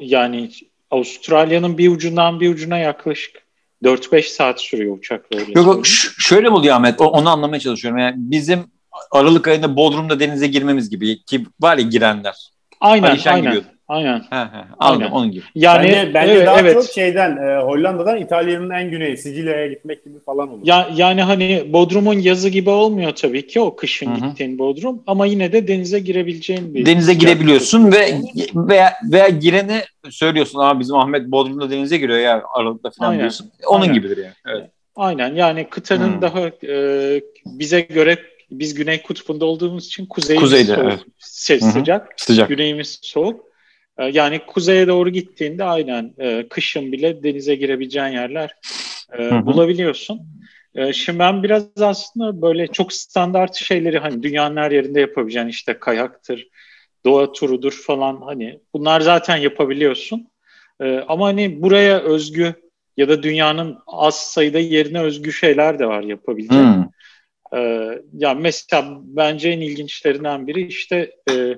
yani 0.00 0.50
Avustralya'nın 0.90 1.78
bir 1.78 1.88
ucundan 1.90 2.40
bir 2.40 2.50
ucuna 2.50 2.78
yaklaşık 2.78 3.45
4-5 3.84 4.22
saat 4.22 4.60
sürüyor 4.60 4.98
uçakla 4.98 5.38
öyle 5.38 5.52
Yok 5.52 5.86
şöyle 6.18 6.48
mi 6.48 6.54
oluyor 6.54 6.74
Ahmet? 6.76 7.00
Onu 7.00 7.30
anlamaya 7.30 7.60
çalışıyorum. 7.60 7.98
Yani 8.00 8.14
bizim 8.16 8.64
Aralık 9.10 9.48
ayında 9.48 9.76
Bodrum'da 9.76 10.20
denize 10.20 10.46
girmemiz 10.46 10.90
gibi 10.90 11.24
ki 11.24 11.46
var 11.60 11.78
ya 11.78 11.84
girenler. 11.84 12.50
Aynen, 12.80 13.10
Alişan 13.10 13.34
aynen, 13.34 13.44
giriyordu. 13.44 13.75
Aynen. 13.88 14.18
He 14.18 14.36
he. 14.36 14.64
Anladım 14.78 15.02
Aynen. 15.02 15.10
onun 15.10 15.30
gibi. 15.30 15.44
Yani 15.54 15.88
bence 15.88 16.14
bence 16.14 16.32
evet, 16.32 16.46
daha 16.46 16.60
evet. 16.60 16.74
çok 16.74 16.84
şeyden 16.84 17.36
e, 17.36 17.62
Hollanda'dan 17.62 18.16
İtalya'nın 18.16 18.70
en 18.70 18.90
güneyi 18.90 19.16
Sicilya'ya 19.16 19.66
gitmek 19.66 20.04
gibi 20.04 20.20
falan 20.20 20.48
olur. 20.48 20.60
Ya, 20.64 20.88
yani 20.96 21.22
hani 21.22 21.64
Bodrum'un 21.72 22.18
yazı 22.18 22.48
gibi 22.48 22.70
olmuyor 22.70 23.12
tabii 23.12 23.46
ki 23.46 23.60
o 23.60 23.76
kışın 23.76 24.06
Hı 24.06 24.14
hı. 24.14 24.28
gittiğin 24.28 24.58
Bodrum 24.58 25.02
ama 25.06 25.26
yine 25.26 25.52
de 25.52 25.68
denize 25.68 25.98
girebileceğin 25.98 26.74
bir 26.74 26.86
Denize 26.86 27.14
girebiliyorsun 27.14 27.92
ve 27.92 28.20
veya 28.54 28.92
veya 29.12 29.28
girene 29.28 29.84
söylüyorsun 30.10 30.58
ama 30.58 30.80
bizim 30.80 30.96
Ahmet 30.96 31.26
Bodrum'da 31.26 31.70
denize 31.70 31.96
giriyor 31.98 32.18
ya 32.18 32.42
Aralık'ta 32.54 32.90
falan 32.90 33.10
Aynen. 33.10 33.20
diyorsun. 33.20 33.50
Onun 33.68 33.82
Aynen. 33.82 33.94
gibidir 33.94 34.16
yani. 34.16 34.34
Evet. 34.46 34.70
Aynen 34.96 35.34
yani 35.34 35.66
kıtanın 35.70 36.12
Hmm. 36.14 36.22
daha 36.22 36.40
e, 36.68 37.20
bize 37.46 37.80
göre 37.80 38.18
biz 38.50 38.74
Güney 38.74 39.02
Kutbu'nda 39.02 39.44
olduğumuz 39.44 39.86
için 39.86 40.06
kuzeyimiz 40.06 40.50
Kuzeyde, 40.50 40.74
soğuk, 40.74 40.86
evet. 40.86 41.00
se- 41.20 41.60
Hı 41.60 41.66
hı. 41.66 41.70
sıcak, 41.70 42.14
Sıcak. 42.16 42.48
güneyimiz 42.48 42.98
soğuk. 43.02 43.46
E, 43.98 44.04
yani 44.04 44.40
kuzeye 44.46 44.86
doğru 44.88 45.10
gittiğinde 45.10 45.64
aynen 45.64 46.14
e, 46.18 46.48
kışın 46.48 46.92
bile 46.92 47.22
denize 47.22 47.54
girebileceğin 47.54 48.06
yerler 48.06 48.56
e, 49.18 49.22
Hı 49.22 49.34
hı. 49.38 49.46
bulabiliyorsun. 49.46 50.20
E, 50.74 50.92
şimdi 50.92 51.18
ben 51.18 51.42
biraz 51.42 51.64
aslında 51.80 52.42
böyle 52.42 52.66
çok 52.66 52.92
standart 52.92 53.54
şeyleri 53.54 53.98
hani 53.98 54.22
dünyanın 54.22 54.56
her 54.56 54.70
yerinde 54.70 55.00
yapabileceğin 55.00 55.48
işte 55.48 55.78
kayaktır, 55.78 56.48
doğa 57.04 57.32
turudur 57.32 57.72
falan 57.72 58.20
hani 58.24 58.60
bunlar 58.74 59.00
zaten 59.00 59.36
yapabiliyorsun. 59.36 60.28
E, 60.80 60.98
ama 61.08 61.26
hani 61.26 61.62
buraya 61.62 62.00
özgü 62.00 62.54
ya 62.96 63.08
da 63.08 63.22
dünyanın 63.22 63.78
az 63.86 64.16
sayıda 64.16 64.58
yerine 64.58 65.00
özgü 65.00 65.32
şeyler 65.32 65.78
de 65.78 65.86
var 65.86 66.02
yapabileceğin. 66.02 66.64
Hmm. 66.64 66.84
Ee, 67.54 68.02
ya 68.12 68.34
mesela 68.34 68.98
bence 69.02 69.48
en 69.48 69.60
ilginçlerinden 69.60 70.46
biri 70.46 70.66
işte 70.66 71.10
e, 71.30 71.56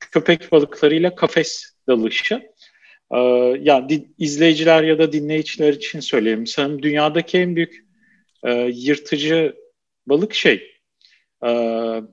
köpek 0.00 0.52
balıklarıyla 0.52 1.14
kafes 1.14 1.64
dalışı. 1.88 2.42
Ee, 3.14 3.18
ya 3.60 3.88
di- 3.88 4.08
izleyiciler 4.18 4.82
ya 4.82 4.98
da 4.98 5.12
dinleyiciler 5.12 5.72
için 5.72 6.00
söyleyeyim. 6.00 6.46
Sanırım 6.46 6.82
dünyadaki 6.82 7.38
en 7.38 7.56
büyük 7.56 7.84
e, 8.44 8.52
yırtıcı 8.74 9.54
balık 10.06 10.34
şey 10.34 10.54
e, 11.44 11.48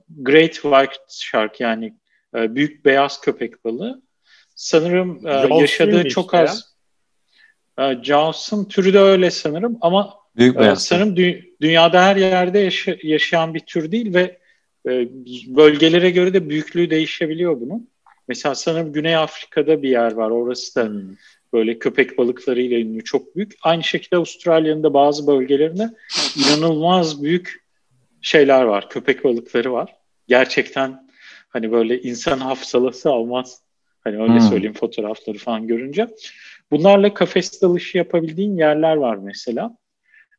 Great 0.08 0.52
White 0.54 0.96
Shark 1.10 1.60
yani 1.60 1.94
e, 2.36 2.54
büyük 2.54 2.84
beyaz 2.84 3.20
köpek 3.20 3.64
balığı. 3.64 4.02
Sanırım 4.54 5.26
e, 5.26 5.32
Jaws 5.32 5.60
yaşadığı 5.60 6.08
çok 6.08 6.24
işte 6.24 6.38
az. 6.38 6.74
E, 7.78 8.04
Jaws'ın 8.04 8.64
türü 8.64 8.94
de 8.94 8.98
öyle 8.98 9.30
sanırım 9.30 9.78
ama 9.80 10.14
Büyük 10.36 10.58
beyaz. 10.58 10.84
sanırım 10.84 11.14
dü- 11.16 11.44
dünyada 11.60 12.04
her 12.04 12.16
yerde 12.16 12.58
yaşa- 12.58 12.96
yaşayan 13.02 13.54
bir 13.54 13.60
tür 13.60 13.92
değil 13.92 14.14
ve 14.14 14.37
e, 14.86 15.08
bölgelere 15.56 16.10
göre 16.10 16.34
de 16.34 16.48
büyüklüğü 16.50 16.90
değişebiliyor 16.90 17.60
bunun. 17.60 17.88
Mesela 18.28 18.54
sanırım 18.54 18.92
Güney 18.92 19.16
Afrika'da 19.16 19.82
bir 19.82 19.88
yer 19.90 20.12
var. 20.12 20.30
Orası 20.30 20.74
da 20.76 20.84
Hmm. 20.84 21.00
böyle 21.52 21.78
köpek 21.78 22.18
balıklarıyla 22.18 22.78
ünlü 22.78 23.04
çok 23.04 23.36
büyük. 23.36 23.52
Aynı 23.62 23.84
şekilde 23.84 24.16
Avustralya'nın 24.16 24.82
da 24.82 24.94
bazı 24.94 25.26
bölgelerinde 25.26 25.90
inanılmaz 26.36 27.22
büyük 27.22 27.64
şeyler 28.22 28.62
var. 28.62 28.90
Köpek 28.90 29.24
balıkları 29.24 29.72
var. 29.72 29.94
Gerçekten 30.28 31.08
hani 31.48 31.72
böyle 31.72 32.00
insan 32.02 32.38
hafsalası 32.38 33.10
almaz. 33.10 33.62
Hani 34.00 34.22
öyle 34.22 34.32
Hmm. 34.32 34.40
söyleyeyim 34.40 34.74
fotoğrafları 34.74 35.38
falan 35.38 35.66
görünce. 35.66 36.06
Bunlarla 36.70 37.14
kafes 37.14 37.62
dalışı 37.62 37.98
yapabildiğin 37.98 38.56
yerler 38.56 38.96
var 38.96 39.16
mesela. 39.16 39.76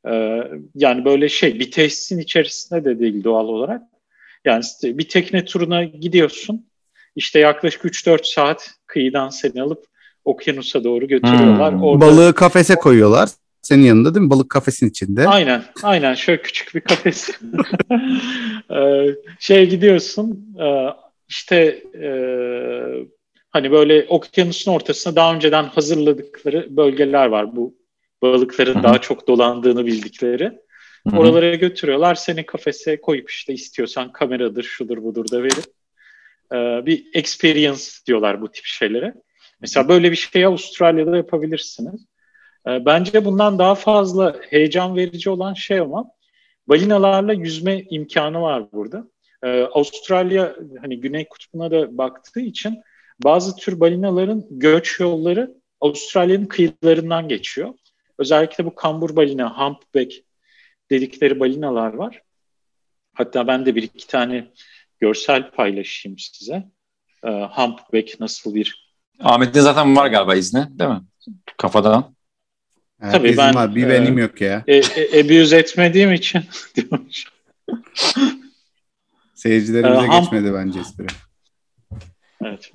Ee, 0.08 0.43
yani 0.75 1.06
böyle 1.06 1.30
şey 1.30 1.60
bir 1.60 1.71
tesisin 1.71 2.19
içerisinde 2.19 2.86
de 2.86 2.99
değil 2.99 3.23
doğal 3.23 3.47
olarak. 3.47 3.82
Yani 4.49 4.63
işte 4.75 4.97
bir 4.97 5.07
tekne 5.09 5.45
turuna 5.45 5.83
gidiyorsun. 5.83 6.65
İşte 7.15 7.39
yaklaşık 7.39 7.85
3-4 7.85 8.25
saat 8.27 8.71
kıyıdan 8.88 9.29
seni 9.29 9.62
alıp 9.62 9.85
okyanusa 10.25 10.83
doğru 10.83 11.07
götürüyorlar. 11.07 11.73
Hmm. 11.73 11.83
Orada- 11.83 12.05
Balığı 12.05 12.33
kafese 12.33 12.75
koyuyorlar. 12.75 13.29
Senin 13.62 13.83
yanında 13.83 14.15
değil 14.15 14.23
mi? 14.23 14.29
Balık 14.29 14.49
kafesin 14.49 14.89
içinde. 14.89 15.27
Aynen, 15.27 15.63
aynen. 15.83 16.13
Şöyle 16.13 16.41
küçük 16.41 16.75
bir 16.75 16.81
kafes. 16.81 17.29
Ee, 18.71 19.05
şeye 19.39 19.65
gidiyorsun, 19.65 20.55
e, 20.59 20.67
işte 21.27 21.55
e, 22.03 22.09
hani 23.49 23.71
böyle 23.71 24.05
okyanusun 24.09 24.71
ortasına 24.71 25.15
daha 25.15 25.35
önceden 25.35 25.63
hazırladıkları 25.63 26.67
bölgeler 26.77 27.25
var. 27.25 27.55
Bu 27.55 27.75
balıkların 28.21 28.83
daha 28.83 29.01
çok 29.01 29.27
dolandığını 29.27 29.85
bildikleri. 29.85 30.51
Hı 31.07 31.15
hı. 31.15 31.19
Oralara 31.19 31.55
götürüyorlar. 31.55 32.15
Seni 32.15 32.45
kafese 32.45 33.01
koyup 33.01 33.29
işte 33.29 33.53
istiyorsan 33.53 34.12
kameradır, 34.12 34.63
şudur 34.63 35.03
budur 35.03 35.31
da 35.31 35.43
verip 35.43 35.65
e, 36.51 36.85
bir 36.85 37.05
experience 37.13 37.83
diyorlar 38.07 38.41
bu 38.41 38.51
tip 38.51 38.65
şeylere. 38.65 39.13
Mesela 39.62 39.89
böyle 39.89 40.12
bir 40.12 40.15
şeyi 40.15 40.47
Avustralya'da 40.47 41.17
yapabilirsiniz. 41.17 42.05
E, 42.67 42.85
bence 42.85 43.25
bundan 43.25 43.59
daha 43.59 43.75
fazla 43.75 44.35
heyecan 44.49 44.95
verici 44.95 45.29
olan 45.29 45.53
şey 45.53 45.79
ama 45.79 46.12
balinalarla 46.67 47.33
yüzme 47.33 47.81
imkanı 47.89 48.41
var 48.41 48.71
burada. 48.71 49.07
E, 49.43 49.62
Avustralya 49.62 50.55
hani 50.81 50.99
Güney 50.99 51.27
Kutbu'na 51.27 51.71
da 51.71 51.97
baktığı 51.97 52.39
için 52.39 52.81
bazı 53.23 53.55
tür 53.55 53.79
balinaların 53.79 54.45
göç 54.49 54.99
yolları 54.99 55.55
Avustralya'nın 55.81 56.45
kıyılarından 56.45 57.27
geçiyor. 57.27 57.73
Özellikle 58.17 58.65
bu 58.65 58.75
kambur 58.75 59.15
balina, 59.15 59.57
humpback 59.57 60.13
dedikleri 60.89 61.39
balinalar 61.39 61.93
var. 61.93 62.21
Hatta 63.13 63.47
ben 63.47 63.65
de 63.65 63.75
bir 63.75 63.84
iki 63.84 64.08
tane 64.08 64.47
görsel 64.99 65.52
paylaşayım 65.52 66.19
size. 66.19 66.63
E, 67.23 67.30
humpback 67.30 68.19
nasıl 68.19 68.56
bir 68.56 68.89
Ahmet'in 69.19 69.62
zaten 69.62 69.95
var 69.95 70.08
galiba 70.08 70.36
izni 70.36 70.80
değil 70.80 70.89
mi? 70.89 71.02
Kafadan. 71.58 72.15
Herkesin 72.99 73.17
Tabii 73.23 73.38
ben, 73.38 73.56
var. 73.56 73.75
Bir 73.75 73.88
e, 73.88 73.89
benim 73.89 74.17
yok 74.17 74.41
ya. 74.41 74.63
e, 74.67 74.75
e, 74.78 75.21
abuse 75.23 75.58
etmediğim 75.58 76.13
için. 76.13 76.41
Seyircilerimize 79.36 80.06
e, 80.06 80.19
geçmedi 80.19 80.54
bence 80.54 80.80
espri. 80.80 81.06
Evet. 82.45 82.71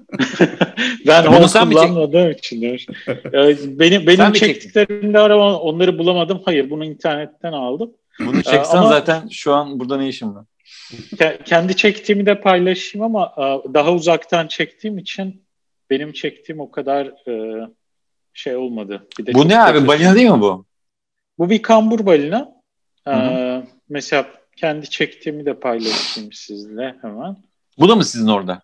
ben 1.06 1.26
Bunu 1.26 1.36
onu 1.38 1.48
sen 1.48 1.68
mi 1.68 1.74
çek- 1.74 1.82
kullanmadığım 1.82 2.30
için 2.30 2.62
demiş. 2.62 2.86
Ee, 3.08 3.56
benim 3.78 4.00
Sen 4.00 4.06
benim 4.06 4.32
çektin? 4.32 4.46
çektiklerimde 4.46 5.18
arama 5.18 5.60
onları 5.60 5.98
bulamadım. 5.98 6.42
Hayır 6.44 6.70
bunu 6.70 6.84
internetten 6.84 7.52
aldım. 7.52 7.92
Bunu 8.20 8.42
çeksen 8.42 8.78
ama- 8.78 8.88
zaten 8.88 9.28
şu 9.28 9.54
an 9.54 9.80
burada 9.80 9.96
ne 9.96 10.08
işim 10.08 10.34
var? 10.34 10.44
Ke- 10.92 11.44
kendi 11.44 11.76
çektiğimi 11.76 12.26
de 12.26 12.40
paylaşayım 12.40 13.04
ama 13.04 13.34
e, 13.36 13.74
daha 13.74 13.92
uzaktan 13.92 14.46
çektiğim 14.46 14.98
için 14.98 15.44
benim 15.90 16.12
çektiğim 16.12 16.60
o 16.60 16.70
kadar 16.70 17.06
e, 17.28 17.66
şey 18.34 18.56
olmadı. 18.56 19.08
Bir 19.18 19.26
de 19.26 19.34
Bu 19.34 19.48
ne 19.48 19.60
abi? 19.60 19.86
Balina 19.86 20.14
değil 20.14 20.30
mi 20.30 20.40
bu? 20.40 20.64
Bu 21.38 21.50
bir 21.50 21.62
kambur 21.62 22.06
balina. 22.06 22.54
Ee, 23.06 23.10
Hı 23.10 23.66
mesela 23.88 24.26
kendi 24.56 24.90
çektiğimi 24.90 25.46
de 25.46 25.60
paylaşayım 25.60 26.32
sizle 26.32 26.94
hemen. 27.02 27.36
Bu 27.78 27.88
da 27.88 27.96
mı 27.96 28.04
sizin 28.04 28.28
orada? 28.28 28.62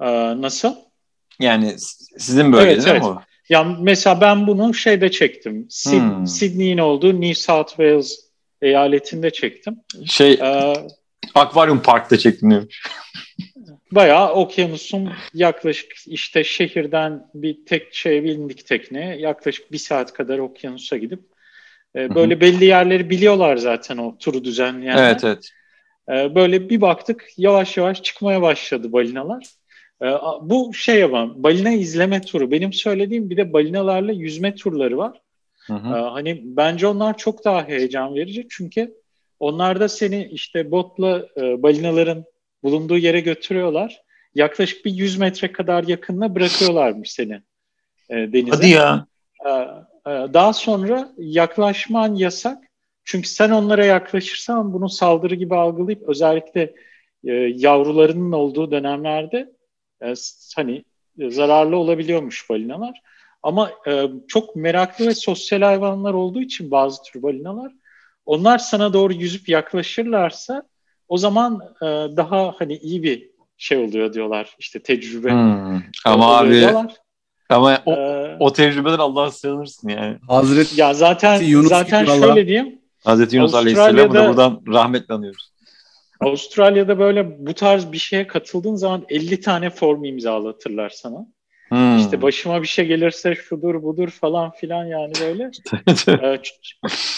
Ee, 0.00 0.40
nasıl? 0.42 0.74
Yani 1.40 1.74
sizin 2.18 2.52
bölgede 2.52 2.72
Evet, 2.72 2.84
değil 2.84 2.90
evet. 2.96 3.02
mi 3.02 3.08
o? 3.08 3.22
Ya 3.48 3.64
mesela 3.64 4.20
ben 4.20 4.46
bunu 4.46 4.74
şeyde 4.74 5.10
çektim. 5.10 5.66
Sid- 5.70 6.16
Hmm. 6.18 6.26
Sydney'in 6.26 6.78
olduğu 6.78 7.20
New 7.20 7.34
South 7.34 7.68
Wales 7.68 8.20
eyaletinde 8.62 9.30
çektim. 9.30 9.76
Şey 10.06 10.32
Ee, 10.32 10.72
akvaryum 11.34 11.82
parkta 11.82 12.18
çektim 12.18 12.50
diyormuş. 12.50 12.82
bayağı 13.92 14.32
okyanusun 14.32 15.12
yaklaşık 15.34 15.92
işte 16.06 16.44
şehirden 16.44 17.26
bir 17.34 17.56
tek 17.66 17.94
şeye 17.94 18.24
bindik 18.24 18.66
tekneye 18.66 19.16
yaklaşık 19.16 19.72
bir 19.72 19.78
saat 19.78 20.12
kadar 20.12 20.38
okyanusa 20.38 20.96
gidip 20.96 21.20
e, 21.96 22.14
böyle 22.14 22.40
belli 22.40 22.64
yerleri 22.64 23.10
biliyorlar 23.10 23.56
zaten 23.56 23.98
o 23.98 24.18
turu 24.18 24.44
düzenleyenler. 24.44 25.08
Evet 25.10 25.24
evet. 25.24 25.50
Ee, 26.08 26.34
böyle 26.34 26.70
bir 26.70 26.80
baktık 26.80 27.24
yavaş 27.36 27.76
yavaş 27.76 28.02
çıkmaya 28.02 28.42
başladı 28.42 28.92
balinalar. 28.92 29.46
Ee, 30.02 30.06
bu 30.42 30.74
şey 30.74 31.04
ama 31.04 31.42
balina 31.42 31.70
izleme 31.70 32.20
turu. 32.20 32.50
Benim 32.50 32.72
söylediğim 32.72 33.30
bir 33.30 33.36
de 33.36 33.52
balinalarla 33.52 34.12
yüzme 34.12 34.54
turları 34.54 34.98
var. 34.98 35.20
Hı 35.66 35.72
Ee, 35.72 35.76
hı. 35.76 35.94
hani 35.94 36.40
bence 36.44 36.86
onlar 36.86 37.18
çok 37.18 37.44
daha 37.44 37.68
heyecan 37.68 38.14
verici 38.14 38.46
çünkü 38.50 38.94
onlar 39.40 39.80
da 39.80 39.88
seni 39.88 40.28
işte 40.32 40.70
botla 40.70 41.26
e, 41.36 41.62
balinaların 41.62 42.24
bulunduğu 42.62 42.98
yere 42.98 43.20
götürüyorlar. 43.20 44.02
Yaklaşık 44.34 44.84
bir 44.84 44.90
100 44.92 45.18
metre 45.18 45.52
kadar 45.52 45.84
yakınına 45.84 46.34
bırakıyorlarmış 46.34 47.12
seni 47.12 47.42
e, 48.10 48.14
denize. 48.14 48.50
Hadi 48.50 48.68
ya. 48.68 49.06
Ee, 49.46 49.50
e, 49.50 50.10
Daha 50.10 50.52
sonra 50.52 51.12
yaklaşman 51.18 52.14
yasak. 52.14 52.58
Çünkü 53.04 53.28
sen 53.28 53.50
onlara 53.50 53.84
yaklaşırsan 53.84 54.72
bunu 54.72 54.88
saldırı 54.88 55.34
gibi 55.34 55.54
algılayıp 55.54 56.02
özellikle 56.08 56.74
e, 57.24 57.32
yavrularının 57.32 58.32
olduğu 58.32 58.70
dönemlerde 58.70 59.55
e, 60.02 60.14
hani 60.56 60.84
e, 61.18 61.30
zararlı 61.30 61.76
olabiliyormuş 61.76 62.50
balinalar. 62.50 63.02
Ama 63.42 63.70
e, 63.88 64.10
çok 64.28 64.56
meraklı 64.56 65.06
ve 65.06 65.14
sosyal 65.14 65.62
hayvanlar 65.62 66.14
olduğu 66.14 66.40
için 66.40 66.70
bazı 66.70 67.02
tür 67.02 67.22
balinalar 67.22 67.72
onlar 68.26 68.58
sana 68.58 68.92
doğru 68.92 69.12
yüzüp 69.12 69.48
yaklaşırlarsa 69.48 70.62
o 71.08 71.18
zaman 71.18 71.60
e, 71.82 71.86
daha 72.16 72.54
hani 72.58 72.76
iyi 72.76 73.02
bir 73.02 73.30
şey 73.56 73.78
oluyor 73.78 74.12
diyorlar. 74.12 74.56
İşte 74.58 74.82
tecrübe 74.82 75.30
Hmm. 75.30 75.82
Ama 76.04 76.36
abi 76.38 76.50
diyorlar. 76.50 76.94
ama 77.48 77.82
o, 77.86 77.92
Ee, 77.92 78.36
o 78.40 78.52
tecrübeden 78.52 78.98
Allah'a 78.98 79.30
sığınırsın 79.30 79.88
yani. 79.88 80.18
Hazreti 80.28 80.80
ya 80.80 80.94
zaten 80.94 81.42
Yunus 81.42 81.68
zaten 81.68 82.04
şöyle 82.04 82.20
valla. 82.20 82.46
diyeyim. 82.46 82.78
Hazreti 83.04 83.36
Yunus 83.36 83.52
da 83.52 84.28
buradan 84.28 84.60
rahmetle 84.68 85.14
anıyoruz. 85.14 85.50
Avustralya'da 86.20 86.98
böyle 86.98 87.46
bu 87.46 87.54
tarz 87.54 87.92
bir 87.92 87.98
şeye 87.98 88.26
katıldığın 88.26 88.74
zaman 88.74 89.04
50 89.08 89.40
tane 89.40 89.70
form 89.70 90.04
imzalatırlar 90.04 90.88
sana. 90.90 91.26
Hmm. 91.68 91.98
İşte 91.98 92.22
başıma 92.22 92.62
bir 92.62 92.66
şey 92.66 92.86
gelirse 92.86 93.34
şudur 93.34 93.82
budur 93.82 94.08
falan 94.08 94.50
filan 94.50 94.84
yani 94.86 95.12
böyle. 95.20 95.50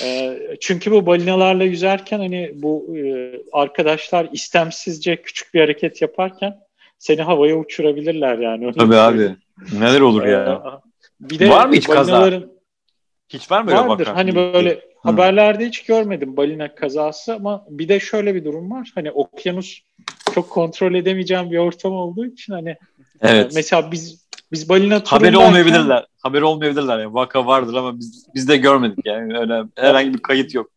Ee, 0.02 0.06
e, 0.06 0.38
çünkü 0.60 0.90
bu 0.92 1.06
balinalarla 1.06 1.64
yüzerken 1.64 2.18
hani 2.18 2.50
bu 2.54 2.96
e, 2.96 3.32
arkadaşlar 3.52 4.28
istemsizce 4.32 5.22
küçük 5.22 5.54
bir 5.54 5.60
hareket 5.60 6.02
yaparken 6.02 6.56
seni 6.98 7.22
havaya 7.22 7.56
uçurabilirler 7.56 8.38
yani. 8.38 8.66
Öyle 8.66 8.78
Tabii 8.78 8.96
abi. 8.96 9.36
Neler 9.78 10.00
olur 10.00 10.24
Ee, 10.24 10.30
ya. 10.30 10.62
Bir 11.20 11.38
de 11.38 11.50
Var 11.50 11.66
mı 11.66 11.74
hiç 11.74 11.86
kaza? 11.86 12.12
balinaların- 12.12 12.48
Hiç 13.28 13.50
var 13.50 13.62
mı 13.62 13.70
öyle 13.70 13.80
Vardır. 13.80 14.06
vaka? 14.06 14.16
Hani 14.16 14.34
böyle 14.34 14.80
Hı. 15.02 15.08
haberlerde 15.08 15.66
hiç 15.66 15.84
görmedim 15.84 16.36
balina 16.36 16.74
kazası 16.74 17.34
ama 17.34 17.64
bir 17.70 17.88
de 17.88 18.00
şöyle 18.00 18.34
bir 18.34 18.44
durum 18.44 18.70
var. 18.70 18.90
Hani 18.94 19.10
okyanus 19.10 19.80
çok 20.34 20.50
kontrol 20.50 20.94
edemeyeceğim 20.94 21.50
bir 21.50 21.58
ortam 21.58 21.92
olduğu 21.92 22.26
için 22.26 22.52
hani 22.52 22.76
Evet. 23.20 23.52
mesela 23.54 23.92
biz 23.92 24.28
biz 24.52 24.68
balina 24.68 25.02
Haberi 25.04 25.30
turundayken- 25.32 25.48
olmayabilirler. 25.48 26.06
Haberi 26.22 26.44
olmayabilirler. 26.44 26.98
Yani 26.98 27.14
vaka 27.14 27.46
vardır 27.46 27.74
ama 27.74 27.98
biz 27.98 28.26
biz 28.34 28.48
de 28.48 28.56
görmedik 28.56 29.06
yani. 29.06 29.38
Öyle 29.38 29.62
herhangi 29.76 30.14
bir 30.14 30.18
kayıt 30.18 30.54
yok. 30.54 30.70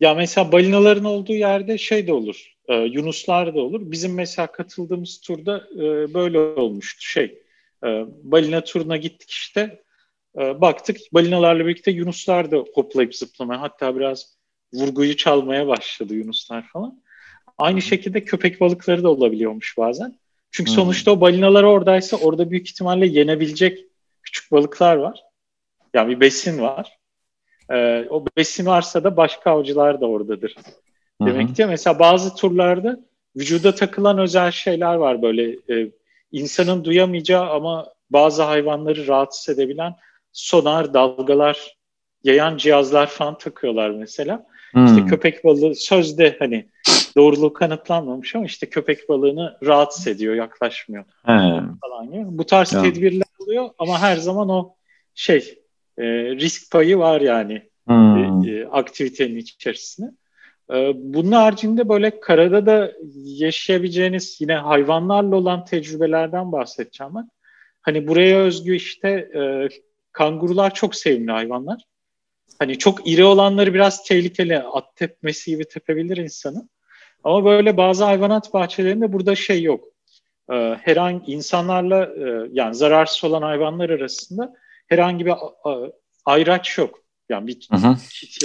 Ya 0.00 0.14
mesela 0.14 0.52
balinaların 0.52 1.04
olduğu 1.04 1.32
yerde 1.32 1.78
şey 1.78 2.06
de 2.06 2.12
olur. 2.12 2.52
e, 2.68 2.74
yunuslar 2.74 3.54
da 3.54 3.60
olur. 3.60 3.80
Bizim 3.84 4.14
mesela 4.14 4.46
katıldığımız 4.46 5.20
turda 5.20 5.64
e, 5.76 6.14
böyle 6.14 6.38
olmuştu 6.38 7.02
şey. 7.02 7.38
E, 7.84 7.88
balina 8.22 8.60
turuna 8.64 8.96
gittik 8.96 9.30
işte. 9.30 9.82
E, 10.38 10.60
baktık 10.60 10.96
balinalarla 11.12 11.66
birlikte 11.66 11.90
yunuslar 11.90 12.50
da 12.50 12.56
hoplayıp 12.74 13.14
zıplamaya 13.16 13.60
hatta 13.60 13.96
biraz 13.96 14.36
vurguyu 14.74 15.16
çalmaya 15.16 15.66
başladı 15.68 16.14
yunuslar 16.14 16.68
falan. 16.68 17.02
Aynı 17.58 17.82
şekilde 17.82 18.24
köpek 18.24 18.60
balıkları 18.60 19.02
da 19.02 19.08
olabiliyormuş 19.10 19.78
bazen. 19.78 20.18
Çünkü 20.50 20.70
Hmm. 20.70 20.76
sonuçta 20.76 21.10
o 21.10 21.20
balinalar 21.20 21.62
oradaysa 21.62 22.16
orada 22.16 22.50
büyük 22.50 22.68
ihtimalle 22.70 23.06
yenebilecek 23.06 23.84
küçük 24.22 24.52
balıklar 24.52 24.96
var. 24.96 25.22
Yani 25.94 26.08
bir 26.16 26.20
besin 26.20 26.62
var. 26.62 26.98
e, 27.70 28.06
o 28.10 28.24
besin 28.36 28.66
varsa 28.66 29.04
da 29.04 29.16
başka 29.16 29.50
avcılar 29.50 30.00
da 30.00 30.06
oradadır. 30.06 30.54
Demek 31.22 31.56
ki 31.56 31.66
mesela 31.66 31.98
bazı 31.98 32.34
turlarda 32.36 33.00
vücuda 33.36 33.74
takılan 33.74 34.18
özel 34.18 34.50
şeyler 34.50 34.94
var 34.94 35.22
böyle 35.22 35.50
e, 35.70 35.90
insanın 36.32 36.84
duyamayacağı 36.84 37.50
ama 37.50 37.92
bazı 38.10 38.42
hayvanları 38.42 39.06
rahatsız 39.06 39.58
edebilen 39.58 39.94
sonar, 40.32 40.94
dalgalar 40.94 41.76
yayan 42.24 42.56
cihazlar 42.56 43.06
falan 43.06 43.38
takıyorlar 43.38 43.90
mesela. 43.90 44.46
Hmm. 44.72 44.86
İşte 44.86 45.06
köpek 45.06 45.44
balığı 45.44 45.74
sözde 45.74 46.36
hani 46.38 46.68
doğruluğu 47.16 47.52
kanıtlanmamış 47.52 48.34
ama 48.34 48.44
işte 48.44 48.68
köpek 48.68 49.08
balığını 49.08 49.58
rahatsız 49.66 50.06
ediyor, 50.06 50.34
yaklaşmıyor 50.34 51.04
hmm. 51.24 51.78
falan 51.78 52.10
gibi. 52.12 52.24
Bu 52.26 52.46
tarz 52.46 52.72
ya. 52.72 52.82
tedbirler 52.82 53.26
oluyor 53.38 53.70
ama 53.78 54.00
her 54.00 54.16
zaman 54.16 54.48
o 54.48 54.74
şey 55.14 55.58
e, 55.98 56.04
risk 56.30 56.72
payı 56.72 56.98
var 56.98 57.20
yani 57.20 57.62
hmm. 57.86 58.48
e, 58.48 58.66
aktivitenin 58.66 59.36
içerisinde. 59.36 60.06
E, 60.72 60.92
bunun 60.94 61.32
haricinde 61.32 61.88
böyle 61.88 62.20
karada 62.20 62.66
da 62.66 62.92
yaşayabileceğiniz 63.24 64.36
yine 64.40 64.54
hayvanlarla 64.54 65.36
olan 65.36 65.64
tecrübelerden 65.64 66.52
bahsedeceğim 66.52 67.14
ben. 67.14 67.28
Hani 67.82 68.08
buraya 68.08 68.38
özgü 68.38 68.74
işte 68.76 69.08
e, 69.08 69.68
kangurular 70.12 70.74
çok 70.74 70.94
sevimli 70.94 71.32
hayvanlar. 71.32 71.82
Hani 72.58 72.78
çok 72.78 73.08
iri 73.08 73.24
olanları 73.24 73.74
biraz 73.74 74.04
tehlikeli. 74.04 74.58
At 74.58 74.96
tepmesi 74.96 75.50
gibi 75.50 75.64
tepebilir 75.64 76.16
insanı. 76.16 76.68
Ama 77.24 77.44
böyle 77.44 77.76
bazı 77.76 78.04
hayvanat 78.04 78.54
bahçelerinde 78.54 79.12
burada 79.12 79.34
şey 79.34 79.62
yok. 79.62 79.84
Ee, 80.52 80.76
herhangi 80.82 81.32
insanlarla 81.32 82.04
e, 82.04 82.48
yani 82.52 82.74
zararsız 82.74 83.24
olan 83.24 83.42
hayvanlar 83.42 83.90
arasında 83.90 84.54
herhangi 84.88 85.26
bir 85.26 85.34
ayraç 86.24 86.78
yok. 86.78 87.02
Yani 87.28 87.46
bir 87.46 87.68
hı 87.70 87.76
hı. 87.76 87.96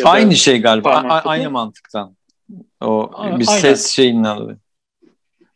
Aynı 0.03 0.35
şey 0.35 0.61
galiba. 0.61 0.89
A- 0.89 1.29
aynı 1.29 1.51
mantıktan. 1.51 2.15
O 2.81 3.11
bir 3.11 3.23
Aynen. 3.23 3.39
ses 3.43 3.87
şeyinin 3.87 4.23
adı. 4.23 4.57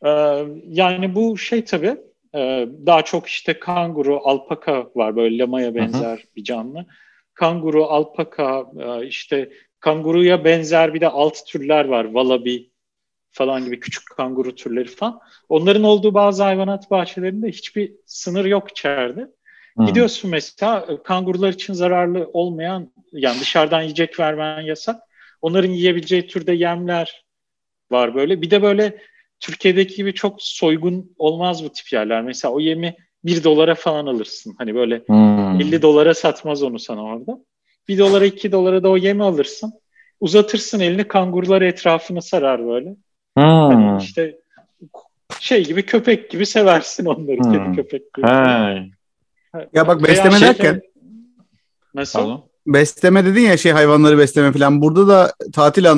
Ee, 0.06 0.45
yani 0.67 1.15
bu 1.15 1.38
şey 1.38 1.65
tabii 1.65 1.97
e, 2.36 2.67
daha 2.86 3.02
çok 3.02 3.28
işte 3.28 3.60
kanguru, 3.60 4.20
alpaka 4.24 4.89
var 4.96 5.15
böyle 5.15 5.38
lamaya 5.38 5.76
benzer 5.76 6.17
hı 6.17 6.22
hı. 6.22 6.36
bir 6.36 6.44
canlı 6.44 6.86
kanguru, 7.34 7.86
alpaka, 7.86 8.65
e, 8.80 9.08
işte 9.08 9.52
kanguruya 9.80 10.46
benzer 10.46 10.94
bir 10.94 11.02
de 11.02 11.08
alt 11.10 11.48
türler 11.48 11.86
var. 11.86 12.06
Wallaby 12.06 12.58
falan 13.32 13.65
gibi 13.65 13.80
küçük 13.80 14.04
kanguru 14.17 14.56
türleri 14.56 14.88
falan. 14.88 15.20
Onların 15.50 15.84
olduğu 15.84 16.13
bazı 16.13 16.44
hayvanat 16.44 16.91
bahçelerinde 16.91 17.48
hiçbir 17.48 17.94
sınır 18.06 18.46
yok 18.46 18.72
içeride. 18.72 19.28
Hmm. 19.76 19.86
Gidiyorsun 19.86 20.32
mesela 20.32 20.86
e, 20.89 21.04
kangurular 21.04 21.54
için 21.54 21.74
zararlı 21.74 22.30
olmayan 22.34 22.94
yani 23.12 23.39
dışarıdan 23.39 23.82
yiyecek 23.82 24.20
vermen 24.20 24.62
yasak. 24.62 25.02
Onların 25.41 25.72
yiyebileceği 25.72 26.28
türde 26.28 26.54
yemler 26.54 27.26
var 27.91 28.15
böyle. 28.15 28.41
Bir 28.41 28.52
de 28.52 28.62
böyle 28.62 29.02
Türkiye'deki 29.41 29.95
gibi 29.95 30.13
çok 30.13 30.41
soygun 30.41 31.12
olmaz 31.17 31.63
bu 31.63 31.69
tip 31.69 31.93
yerler. 31.93 32.21
Mesela 32.21 32.54
o 32.54 32.60
yemi 32.60 32.95
1 33.23 33.43
dolara 33.43 33.75
falan 33.75 34.06
alırsın. 34.06 34.56
Hani 34.58 34.75
böyle 34.75 34.97
hmm. 35.06 35.62
50 35.62 35.82
dolara 35.82 36.13
satmaz 36.13 36.63
onu 36.63 36.80
sana 36.80 37.04
orada. 37.04 37.39
1 37.88 37.97
dolara 37.97 38.25
2 38.25 38.51
dolara 38.51 38.84
da 38.84 38.89
o 38.89 38.97
yemi 38.97 39.23
alırsın. 39.23 39.73
Uzatırsın 40.19 40.80
elini 40.80 41.08
kangurular 41.08 41.62
etrafını 41.62 42.21
sarar 42.21 42.67
böyle. 42.67 42.89
Hmm. 43.38 43.43
Hani 43.43 44.04
işte 44.04 44.38
şey 45.39 45.65
gibi 45.65 45.86
köpek 45.86 46.30
gibi 46.32 46.45
seversin 46.45 47.06
onları. 47.06 47.38
Hmm. 47.38 47.51
Kedi 47.51 47.75
köpek 47.75 48.13
gibi. 48.13 48.27
Hey. 48.27 48.91
Ya 49.73 49.88
bak 49.88 50.04
besleme 50.04 50.36
şey, 50.36 50.47
derken 50.47 50.82
Nasıl? 51.93 52.38
Besleme 52.67 53.25
dedin 53.25 53.41
ya 53.41 53.58
şey 53.58 53.71
hayvanları 53.71 54.17
besleme 54.17 54.51
falan. 54.51 54.82
Burada 54.82 55.08
da 55.08 55.34
tatil 55.54 55.91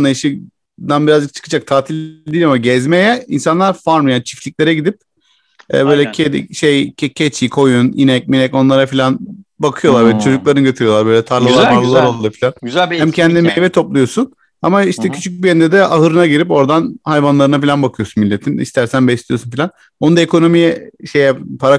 anlayışından 0.81 1.07
birazcık 1.07 1.33
çıkacak. 1.33 1.67
Tatil 1.67 2.25
değil 2.25 2.45
ama 2.45 2.57
gezmeye 2.57 3.25
insanlar 3.27 3.73
farm 3.73 4.07
yani 4.07 4.23
çiftliklere 4.23 4.73
gidip 4.73 4.99
e, 5.73 5.85
böyle 5.85 5.99
Aynen. 5.99 6.11
kedi 6.11 6.55
şey 6.55 6.93
ke, 6.93 7.09
keçi, 7.09 7.49
koyun, 7.49 7.93
inek, 7.95 8.27
minek 8.27 8.53
onlara 8.53 8.85
falan 8.85 9.19
bakıyorlar. 9.59 10.03
Hmm. 10.03 10.11
Böyle 10.11 10.23
çocuklarını 10.23 10.61
götürüyorlar 10.61 11.05
böyle 11.05 11.25
tarlalar, 11.25 11.81
güzel, 11.81 12.05
oluyor 12.05 12.33
falan. 12.39 12.53
Güzel 12.61 12.91
bir 12.91 12.99
Hem 12.99 13.11
kendi 13.11 13.35
yani. 13.35 13.47
meyve 13.47 13.69
topluyorsun. 13.69 14.33
Ama 14.61 14.83
işte 14.83 15.03
Hı-hı. 15.03 15.11
küçük 15.11 15.43
bir 15.43 15.47
yerinde 15.47 15.71
de 15.71 15.83
ahırına 15.83 16.27
girip 16.27 16.51
oradan 16.51 16.99
hayvanlarına 17.03 17.61
falan 17.61 17.83
bakıyorsun 17.83 18.23
milletin. 18.23 18.57
İstersen 18.57 19.07
besliyorsun 19.07 19.51
falan. 19.51 19.71
Onu 19.99 20.15
da 20.15 20.21
ekonomiye 20.21 20.91
şeye 21.11 21.35
para 21.59 21.77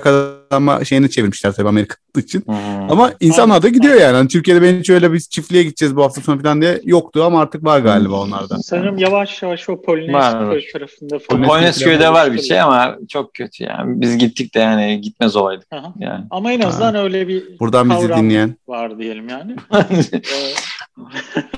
kazanma 0.54 0.84
şeyini 0.84 1.10
çevirmişler 1.10 1.52
tabii 1.52 1.68
Amerika 1.68 1.96
için. 2.18 2.44
Hı-hı. 2.46 2.92
Ama 2.92 3.12
insanlar 3.20 3.62
da 3.62 3.68
gidiyor 3.68 3.94
yani. 3.94 4.16
yani. 4.16 4.28
Türkiye'de 4.28 4.62
ben 4.62 4.78
hiç 4.78 4.90
öyle 4.90 5.12
bir 5.12 5.20
çiftliğe 5.20 5.62
gideceğiz 5.62 5.96
bu 5.96 6.02
hafta 6.02 6.20
sonu 6.20 6.42
falan 6.42 6.62
diye 6.62 6.80
yoktu 6.84 7.24
ama 7.24 7.40
artık 7.40 7.64
var 7.64 7.80
galiba 7.80 8.20
onlarda. 8.20 8.58
Sanırım 8.58 8.98
yavaş 8.98 9.42
yavaş 9.42 9.68
o 9.68 9.82
Polinesköy 9.82 10.72
tarafında 10.72 11.18
falan. 11.18 11.42
Polonezköy'de 11.42 12.12
var 12.12 12.32
bir 12.32 12.42
şey 12.42 12.60
ama 12.60 12.96
çok 13.08 13.34
kötü 13.34 13.64
yani. 13.64 14.00
Biz 14.00 14.18
gittik 14.18 14.54
de 14.54 14.58
yani 14.58 15.00
gitmez 15.00 15.36
olaydık. 15.36 15.68
Yani. 15.98 16.24
Ama 16.30 16.52
en 16.52 16.60
azından 16.60 16.94
ha. 16.94 17.02
öyle 17.02 17.28
bir 17.28 17.58
Buradan 17.60 17.90
bizi 17.90 18.08
dinleyen 18.08 18.56
var 18.68 18.98
diyelim 18.98 19.28
yani. 19.28 19.56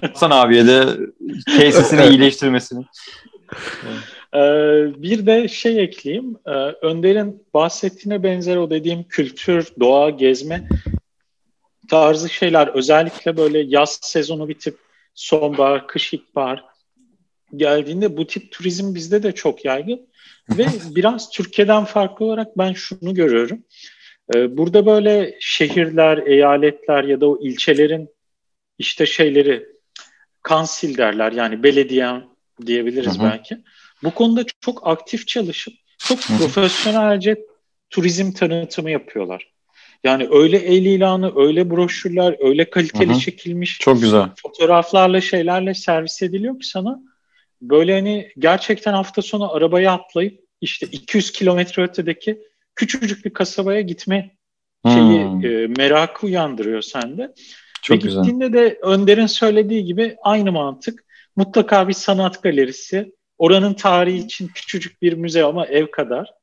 Hasan 0.00 0.30
abiye 0.30 0.66
de 0.66 0.84
tesisini 1.56 2.06
iyileştirmesini. 2.06 2.84
Ee, 4.34 4.38
bir 5.02 5.26
de 5.26 5.48
şey 5.48 5.82
ekleyeyim. 5.82 6.36
Ee, 6.46 6.50
Önder'in 6.82 7.46
bahsettiğine 7.54 8.22
benzer 8.22 8.56
o 8.56 8.70
dediğim 8.70 9.04
kültür, 9.04 9.68
doğa, 9.80 10.10
gezme 10.10 10.68
tarzı 11.88 12.28
şeyler 12.28 12.68
özellikle 12.68 13.36
böyle 13.36 13.58
yaz 13.58 13.98
sezonu 14.02 14.48
bitip 14.48 14.78
sonbahar, 15.14 15.86
kış 15.86 16.14
ilkbahar 16.14 16.64
geldiğinde 17.56 18.16
bu 18.16 18.26
tip 18.26 18.52
turizm 18.52 18.94
bizde 18.94 19.22
de 19.22 19.32
çok 19.32 19.64
yaygın. 19.64 20.08
Ve 20.50 20.66
biraz 20.96 21.30
Türkiye'den 21.30 21.84
farklı 21.84 22.26
olarak 22.26 22.58
ben 22.58 22.72
şunu 22.72 23.14
görüyorum. 23.14 23.64
Ee, 24.34 24.56
burada 24.56 24.86
böyle 24.86 25.36
şehirler, 25.40 26.18
eyaletler 26.18 27.04
ya 27.04 27.20
da 27.20 27.30
o 27.30 27.38
ilçelerin 27.42 28.08
işte 28.78 29.06
şeyleri 29.06 29.66
kansil 30.42 30.98
derler 30.98 31.32
yani 31.32 31.62
belediye 31.62 32.10
diyebiliriz 32.66 33.18
hı 33.18 33.22
hı. 33.22 33.30
belki. 33.30 33.58
Bu 34.02 34.10
konuda 34.10 34.44
çok 34.60 34.86
aktif 34.86 35.28
çalışıp 35.28 35.74
çok 35.98 36.18
profesyonelce 36.20 37.36
turizm 37.90 38.32
tanıtımı 38.32 38.90
yapıyorlar. 38.90 39.52
Yani 40.04 40.28
öyle 40.30 40.58
el 40.58 40.84
ilanı, 40.84 41.32
öyle 41.36 41.70
broşürler, 41.70 42.36
öyle 42.40 42.70
kaliteli 42.70 43.10
Hı-hı. 43.10 43.18
çekilmiş 43.18 43.78
çok 43.78 44.00
güzel 44.00 44.28
fotoğraflarla 44.42 45.20
şeylerle 45.20 45.74
servis 45.74 46.22
ediliyor 46.22 46.60
ki 46.60 46.66
sana. 46.66 47.00
Böyle 47.62 47.94
hani 47.94 48.28
gerçekten 48.38 48.92
hafta 48.92 49.22
sonu 49.22 49.52
arabaya 49.52 49.92
atlayıp 49.92 50.40
işte 50.60 50.86
200 50.86 51.32
kilometre 51.32 51.82
ötedeki 51.82 52.38
küçücük 52.74 53.24
bir 53.24 53.30
kasabaya 53.30 53.80
gitme 53.80 54.36
şeyi 54.86 55.24
hmm. 55.24 55.44
e, 55.44 55.66
merakı 55.66 56.26
uyandırıyor 56.26 56.82
sende. 56.82 57.32
Çok 57.82 57.96
Ve 57.96 58.00
güzel. 58.00 58.22
gittiğinde 58.22 58.52
de 58.52 58.78
Önder'in 58.82 59.26
söylediği 59.26 59.84
gibi 59.84 60.16
aynı 60.22 60.52
mantık. 60.52 61.04
Mutlaka 61.36 61.88
bir 61.88 61.92
sanat 61.92 62.42
galerisi. 62.42 63.12
Oranın 63.38 63.74
tarihi 63.74 64.18
için 64.18 64.48
küçücük 64.48 65.02
bir 65.02 65.12
müze 65.12 65.44
ama 65.44 65.66
ev 65.66 65.90
kadar. 65.90 66.34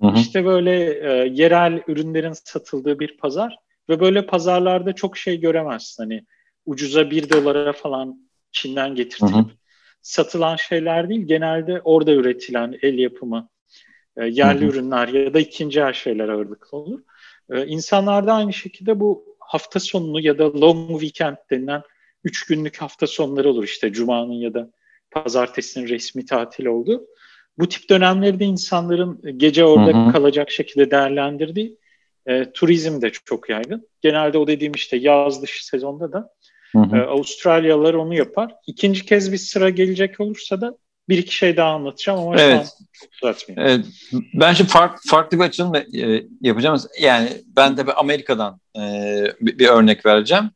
Hı 0.00 0.06
hı. 0.06 0.18
İşte 0.18 0.44
böyle 0.44 0.72
e, 0.72 1.28
yerel 1.32 1.82
ürünlerin 1.86 2.32
satıldığı 2.32 2.98
bir 2.98 3.16
pazar. 3.16 3.56
Ve 3.88 4.00
böyle 4.00 4.26
pazarlarda 4.26 4.92
çok 4.92 5.18
şey 5.18 5.40
göremezsin. 5.40 6.02
Hani 6.02 6.24
ucuza 6.66 7.10
bir 7.10 7.30
dolara 7.30 7.72
falan 7.72 8.28
Çin'den 8.52 8.94
getirtilip 8.94 9.34
hı 9.34 9.38
hı. 9.38 9.46
satılan 10.02 10.56
şeyler 10.56 11.08
değil. 11.08 11.26
Genelde 11.26 11.80
orada 11.80 12.12
üretilen 12.12 12.78
el 12.82 12.98
yapımı 12.98 13.48
e, 14.16 14.26
yerli 14.26 14.60
hı 14.60 14.64
hı. 14.64 14.70
ürünler 14.70 15.08
ya 15.08 15.34
da 15.34 15.40
ikinci 15.40 15.80
el 15.80 15.92
şeyler 15.92 16.28
ağırlıklı 16.28 16.78
olur. 16.78 17.00
E, 17.50 17.66
insanlarda 17.66 18.34
aynı 18.34 18.52
şekilde 18.52 19.00
bu 19.00 19.36
hafta 19.38 19.80
sonunu 19.80 20.20
ya 20.20 20.38
da 20.38 20.60
long 20.60 20.90
weekend 20.90 21.36
denilen 21.50 21.82
üç 22.24 22.46
günlük 22.46 22.76
hafta 22.76 23.06
sonları 23.06 23.50
olur 23.50 23.64
işte 23.64 23.92
Cuma'nın 23.92 24.32
ya 24.32 24.54
da 24.54 24.70
Pazartesinin 25.10 25.88
resmi 25.88 26.26
tatil 26.26 26.66
oldu. 26.66 27.06
Bu 27.58 27.68
tip 27.68 27.90
dönemlerde 27.90 28.44
insanların 28.44 29.38
gece 29.38 29.64
orada 29.64 29.98
hı 29.98 30.08
hı. 30.08 30.12
kalacak 30.12 30.50
şekilde 30.50 30.90
değerlendirdiği 30.90 31.76
e, 32.26 32.52
turizm 32.52 33.02
de 33.02 33.10
çok 33.10 33.48
yaygın. 33.48 33.88
Genelde 34.00 34.38
o 34.38 34.46
dediğim 34.46 34.72
işte 34.72 34.96
yaz 34.96 35.42
dışı 35.42 35.66
sezonda 35.66 36.12
da 36.12 36.30
hı 36.72 36.78
hı. 36.78 36.96
E, 36.96 37.00
Avustralyalılar 37.00 37.94
onu 37.94 38.14
yapar. 38.14 38.54
İkinci 38.66 39.06
kez 39.06 39.32
bir 39.32 39.36
sıra 39.36 39.70
gelecek 39.70 40.20
olursa 40.20 40.60
da 40.60 40.76
bir 41.08 41.18
iki 41.18 41.34
şey 41.34 41.56
daha 41.56 41.70
anlatacağım 41.70 42.20
ama 42.20 42.40
evet. 42.40 42.68
çok 43.20 43.36
Evet. 43.56 43.86
Ben 44.34 44.52
şimdi 44.52 44.70
fark, 44.70 44.98
farklı 45.06 45.38
bir 45.38 45.44
açılım 45.44 45.74
e, 45.74 46.22
yapacağım. 46.40 46.80
Yani 47.00 47.28
ben 47.56 47.76
de 47.76 47.92
Amerika'dan 47.92 48.60
e, 48.76 48.80
bir, 49.40 49.58
bir 49.58 49.68
örnek 49.68 50.06
vereceğim. 50.06 50.50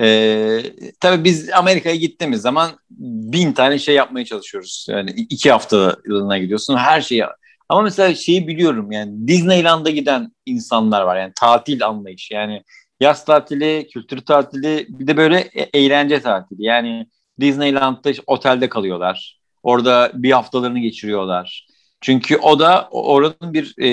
E, 0.00 0.62
tabii 1.00 1.24
biz 1.24 1.50
Amerika'ya 1.50 1.96
gittiğimiz 1.96 2.40
zaman 2.40 2.70
bin 2.90 3.52
tane 3.52 3.78
şey 3.78 3.94
yapmaya 3.94 4.24
çalışıyoruz. 4.24 4.86
Yani 4.88 5.10
iki 5.10 5.50
haftalığına 5.50 6.38
gidiyorsun 6.38 6.76
her 6.76 7.00
şeyi. 7.00 7.24
Ama 7.68 7.82
mesela 7.82 8.14
şeyi 8.14 8.48
biliyorum 8.48 8.92
yani 8.92 9.28
Disneyland'a 9.28 9.90
giden 9.90 10.32
insanlar 10.46 11.02
var 11.02 11.16
yani 11.16 11.32
tatil 11.40 11.86
anlayışı 11.86 12.34
yani 12.34 12.62
yaz 13.00 13.24
tatili, 13.24 13.88
kültür 13.92 14.20
tatili, 14.20 14.86
bir 14.88 15.06
de 15.06 15.16
böyle 15.16 15.38
e- 15.38 15.70
eğlence 15.74 16.20
tatili. 16.20 16.64
Yani 16.64 17.06
Disneyland'da 17.40 18.10
işte 18.10 18.22
otelde 18.26 18.68
kalıyorlar. 18.68 19.40
Orada 19.62 20.10
bir 20.14 20.32
haftalarını 20.32 20.78
geçiriyorlar. 20.78 21.66
Çünkü 22.00 22.36
o 22.36 22.58
da 22.58 22.88
oranın 22.90 23.54
bir 23.54 23.74
e, 23.78 23.88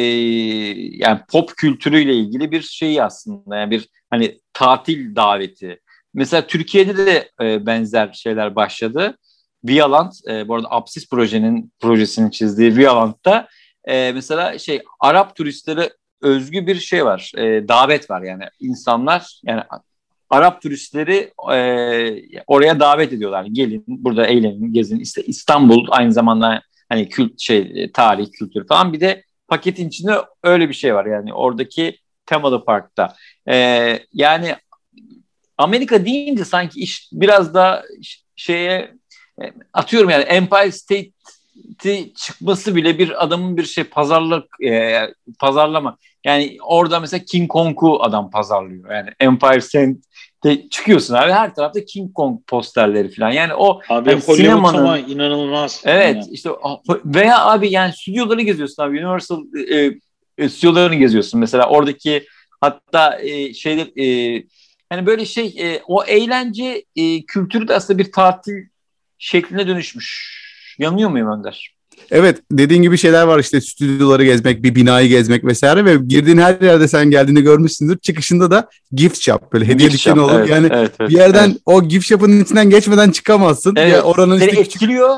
yani 1.05 1.19
pop 1.31 1.57
kültürüyle 1.57 2.13
ilgili 2.15 2.51
bir 2.51 2.61
şey 2.61 3.01
aslında. 3.01 3.55
Yani 3.55 3.71
bir 3.71 3.87
hani 4.09 4.39
tatil 4.53 5.15
daveti. 5.15 5.79
Mesela 6.13 6.47
Türkiye'de 6.47 6.97
de 6.97 7.29
e, 7.41 7.65
benzer 7.65 8.13
şeyler 8.13 8.55
başladı. 8.55 9.17
Vialand, 9.63 10.11
e, 10.29 10.47
bu 10.47 10.55
arada 10.55 10.71
Apsis 10.71 11.09
projenin 11.09 11.73
projesini 11.79 12.31
çizdiği 12.31 12.77
Vialand'da 12.77 13.47
e, 13.85 14.11
mesela 14.11 14.59
şey 14.59 14.81
Arap 14.99 15.35
turistlere 15.35 15.89
özgü 16.21 16.67
bir 16.67 16.75
şey 16.75 17.05
var. 17.05 17.31
E, 17.37 17.67
davet 17.67 18.09
var 18.09 18.21
yani 18.21 18.43
insanlar 18.59 19.41
yani 19.45 19.61
Arap 20.29 20.61
turistleri 20.61 21.31
e, 21.53 22.43
oraya 22.47 22.79
davet 22.79 23.13
ediyorlar. 23.13 23.45
Gelin 23.45 23.83
burada 23.87 24.27
eğlenin, 24.27 24.73
gezin. 24.73 24.99
İşte 24.99 25.21
İstanbul 25.21 25.87
aynı 25.89 26.13
zamanda 26.13 26.61
hani 26.89 27.09
kült 27.09 27.39
şey 27.39 27.91
tarih, 27.91 28.27
kültür 28.31 28.67
falan. 28.67 28.93
Bir 28.93 28.99
de 28.99 29.23
paketin 29.47 29.87
içinde 29.87 30.13
öyle 30.43 30.69
bir 30.69 30.73
şey 30.73 30.95
var 30.95 31.05
yani 31.05 31.33
oradaki 31.33 31.97
temalı 32.25 32.65
parkta. 32.65 33.15
E, 33.49 33.55
yani 34.13 34.55
Amerika 35.63 36.05
deyince 36.05 36.45
sanki 36.45 36.79
iş 36.79 37.09
biraz 37.13 37.53
da 37.53 37.83
şeye 38.35 38.91
e, 39.41 39.43
atıyorum 39.73 40.09
yani 40.09 40.23
Empire 40.23 40.71
State 40.71 41.11
çıkması 42.15 42.75
bile 42.75 42.99
bir 42.99 43.23
adamın 43.23 43.57
bir 43.57 43.65
şey 43.65 43.83
pazarlık 43.83 44.45
e, 44.65 44.99
pazarlama. 45.39 45.97
Yani 46.23 46.57
orada 46.63 46.99
mesela 46.99 47.23
King 47.25 47.49
Kong'u 47.51 48.03
adam 48.03 48.31
pazarlıyor. 48.31 48.91
Yani 48.91 49.09
Empire 49.19 49.61
State'te 49.61 50.69
çıkıyorsun 50.69 51.13
abi 51.13 51.31
her 51.31 51.55
tarafta 51.55 51.85
King 51.85 52.13
Kong 52.13 52.39
posterleri 52.47 53.11
falan. 53.11 53.31
Yani 53.31 53.53
o 53.53 53.79
abi 53.89 54.09
hani 54.11 54.21
sinemanın 54.21 54.77
ama 54.77 54.97
inanılmaz. 54.97 55.81
Evet 55.85 56.15
yani. 56.15 56.27
işte 56.31 56.49
veya 57.05 57.45
abi 57.45 57.71
yani 57.71 57.93
stüdyoları 57.93 58.41
geziyorsun 58.41 58.83
abi 58.83 59.05
Universal 59.05 59.43
e, 59.69 59.91
e, 60.37 60.49
stüdyolarını 60.49 60.95
geziyorsun 60.95 61.39
mesela 61.39 61.69
oradaki 61.69 62.25
hatta 62.61 63.19
e, 63.19 63.53
şeyler 63.53 63.87
e, 63.97 64.43
yani 64.91 65.05
böyle 65.05 65.25
şey 65.25 65.55
e, 65.59 65.81
o 65.87 66.03
eğlence 66.03 66.85
e, 66.95 67.25
kültürü 67.25 67.67
de 67.67 67.75
aslında 67.75 67.99
bir 67.99 68.11
tatil 68.11 68.53
şekline 69.17 69.67
dönüşmüş. 69.67 70.41
Yanıyor 70.79 71.09
muyum 71.09 71.31
Önder? 71.31 71.75
Evet 72.11 72.41
dediğin 72.51 72.81
gibi 72.81 72.97
şeyler 72.97 73.23
var 73.23 73.39
işte 73.39 73.61
stüdyoları 73.61 74.25
gezmek, 74.25 74.63
bir 74.63 74.75
binayı 74.75 75.09
gezmek 75.09 75.45
vesaire 75.45 75.85
ve 75.85 75.95
girdiğin 75.95 76.37
her 76.37 76.61
yerde 76.61 76.87
sen 76.87 77.09
geldiğini 77.11 77.41
görmüşsündür. 77.41 77.97
Çıkışında 77.99 78.51
da 78.51 78.69
gift 78.91 79.21
shop 79.21 79.53
böyle 79.53 79.67
hediye 79.67 79.89
gift 79.89 80.05
dükkanı 80.05 80.25
olur. 80.25 80.39
Evet, 80.39 80.49
yani 80.49 80.69
evet, 80.71 80.91
evet, 80.99 81.09
bir 81.09 81.17
yerden 81.17 81.49
evet. 81.49 81.61
o 81.65 81.83
gift 81.83 82.07
shop'ın 82.07 82.41
içinden 82.41 82.69
geçmeden 82.69 83.11
çıkamazsın. 83.11 83.73
Evet, 83.77 83.93
Ya 83.93 84.01
oranın 84.01 84.39
seni 84.39 84.49
işte 84.49 84.61
etkiliyor, 84.61 85.17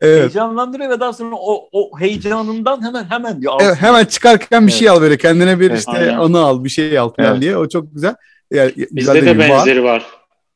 Evet. 0.00 0.20
heyecanlandırıyor 0.20 0.90
ve 0.90 1.00
daha 1.00 1.12
sonra 1.12 1.36
o, 1.36 1.68
o 1.72 2.00
heyecanından 2.00 2.86
hemen 2.86 3.04
hemen 3.04 3.42
diyor. 3.42 3.52
Evet, 3.62 3.76
hemen 3.80 4.04
çıkarken 4.04 4.66
bir 4.66 4.72
Evet. 4.72 4.78
şey 4.78 4.88
al 4.88 5.00
böyle 5.00 5.16
kendine 5.16 5.60
bir 5.60 5.70
Evet, 5.70 5.78
işte 5.78 5.92
aynen. 5.92 6.18
anı 6.18 6.38
al 6.38 6.64
bir 6.64 6.68
şey 6.68 6.98
al 6.98 7.12
falan 7.16 7.30
Evet. 7.30 7.42
diye 7.42 7.56
o 7.56 7.68
çok 7.68 7.94
güzel. 7.94 8.14
Yani, 8.52 8.72
Bizde 8.90 9.14
de 9.14 9.20
dediğim 9.20 9.38
var. 9.38 9.48
benzeri 9.48 9.84
var. 9.84 10.06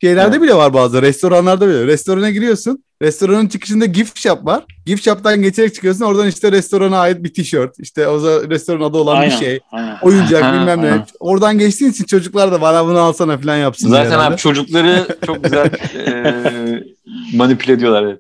Şeylerde 0.00 0.30
Evet. 0.36 0.42
bile 0.42 0.54
var 0.54 0.74
bazı 0.74 1.02
restoranlarda 1.02 1.68
bile. 1.68 1.86
Restorana 1.86 2.30
giriyorsun. 2.30 2.84
Restoranın 3.02 3.46
çıkışında 3.48 3.86
gift 3.86 4.18
shop 4.20 4.46
var. 4.46 4.64
Gift 4.86 5.04
shop'tan 5.04 5.42
geçerek 5.42 5.74
çıkıyorsun. 5.74 6.04
Oradan 6.04 6.28
işte 6.28 6.52
restorana 6.52 6.98
ait 6.98 7.22
bir 7.24 7.34
tişört. 7.34 7.74
işte 7.78 8.08
o 8.08 8.18
zaman 8.18 8.50
restoran 8.50 8.80
adı 8.80 8.96
olan 8.96 9.16
Aynen, 9.16 9.30
bir 9.40 9.44
şey. 9.44 9.60
aynen. 9.72 9.96
Oyuncak 10.02 10.54
bilmem 10.54 10.82
ne. 10.82 11.04
Oradan 11.20 11.58
geçtiğin 11.58 11.90
için 11.90 12.04
çocuklar 12.04 12.52
da 12.52 12.60
bana 12.60 12.86
bunu 12.86 12.98
alsana 12.98 13.38
falan 13.38 13.56
yapsın. 13.56 13.88
Zaten 13.90 14.10
herhalde. 14.10 14.26
abi 14.34 14.36
çocukları 14.36 15.06
çok 15.26 15.44
güzel 15.44 15.66
e, 16.06 16.34
manipüle 17.34 17.72
ediyorlar. 17.72 18.16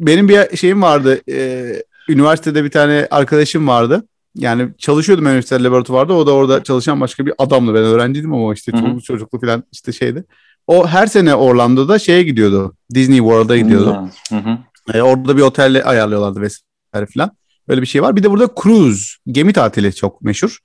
Benim 0.00 0.28
bir 0.28 0.56
şeyim 0.56 0.82
vardı. 0.82 1.20
Ee, 1.30 1.82
üniversitede 2.08 2.64
bir 2.64 2.70
tane 2.70 3.08
arkadaşım 3.10 3.68
vardı. 3.68 4.04
Yani 4.36 4.68
çalışıyordum 4.78 5.26
üniversite 5.26 5.62
laboratuvarda. 5.62 6.14
O 6.14 6.26
da 6.26 6.32
orada 6.32 6.62
çalışan 6.62 7.00
başka 7.00 7.26
bir 7.26 7.32
adamdı. 7.38 7.74
Ben 7.74 7.82
öğrenciydim 7.82 8.34
ama 8.34 8.54
işte 8.54 8.72
çocuk 8.72 9.04
çocuklu 9.04 9.40
falan 9.40 9.64
işte 9.72 9.92
şeydi. 9.92 10.24
O 10.66 10.86
her 10.86 11.06
sene 11.06 11.34
Orlando'da 11.34 11.98
şeye 11.98 12.22
gidiyordu. 12.22 12.74
Disney 12.94 13.18
World'a 13.18 13.56
gidiyordu. 13.56 14.10
Hı 14.28 14.36
hı. 14.36 14.58
Ee, 14.94 15.02
orada 15.02 15.36
bir 15.36 15.42
otelle 15.42 15.84
ayarlıyorlardı 15.84 16.40
vesaire 16.40 17.06
falan. 17.14 17.30
Böyle 17.68 17.82
bir 17.82 17.86
şey 17.86 18.02
var. 18.02 18.16
Bir 18.16 18.22
de 18.22 18.30
burada 18.30 18.48
cruise, 18.62 19.04
gemi 19.30 19.52
tatili 19.52 19.94
çok 19.94 20.22
meşhur. 20.22 20.58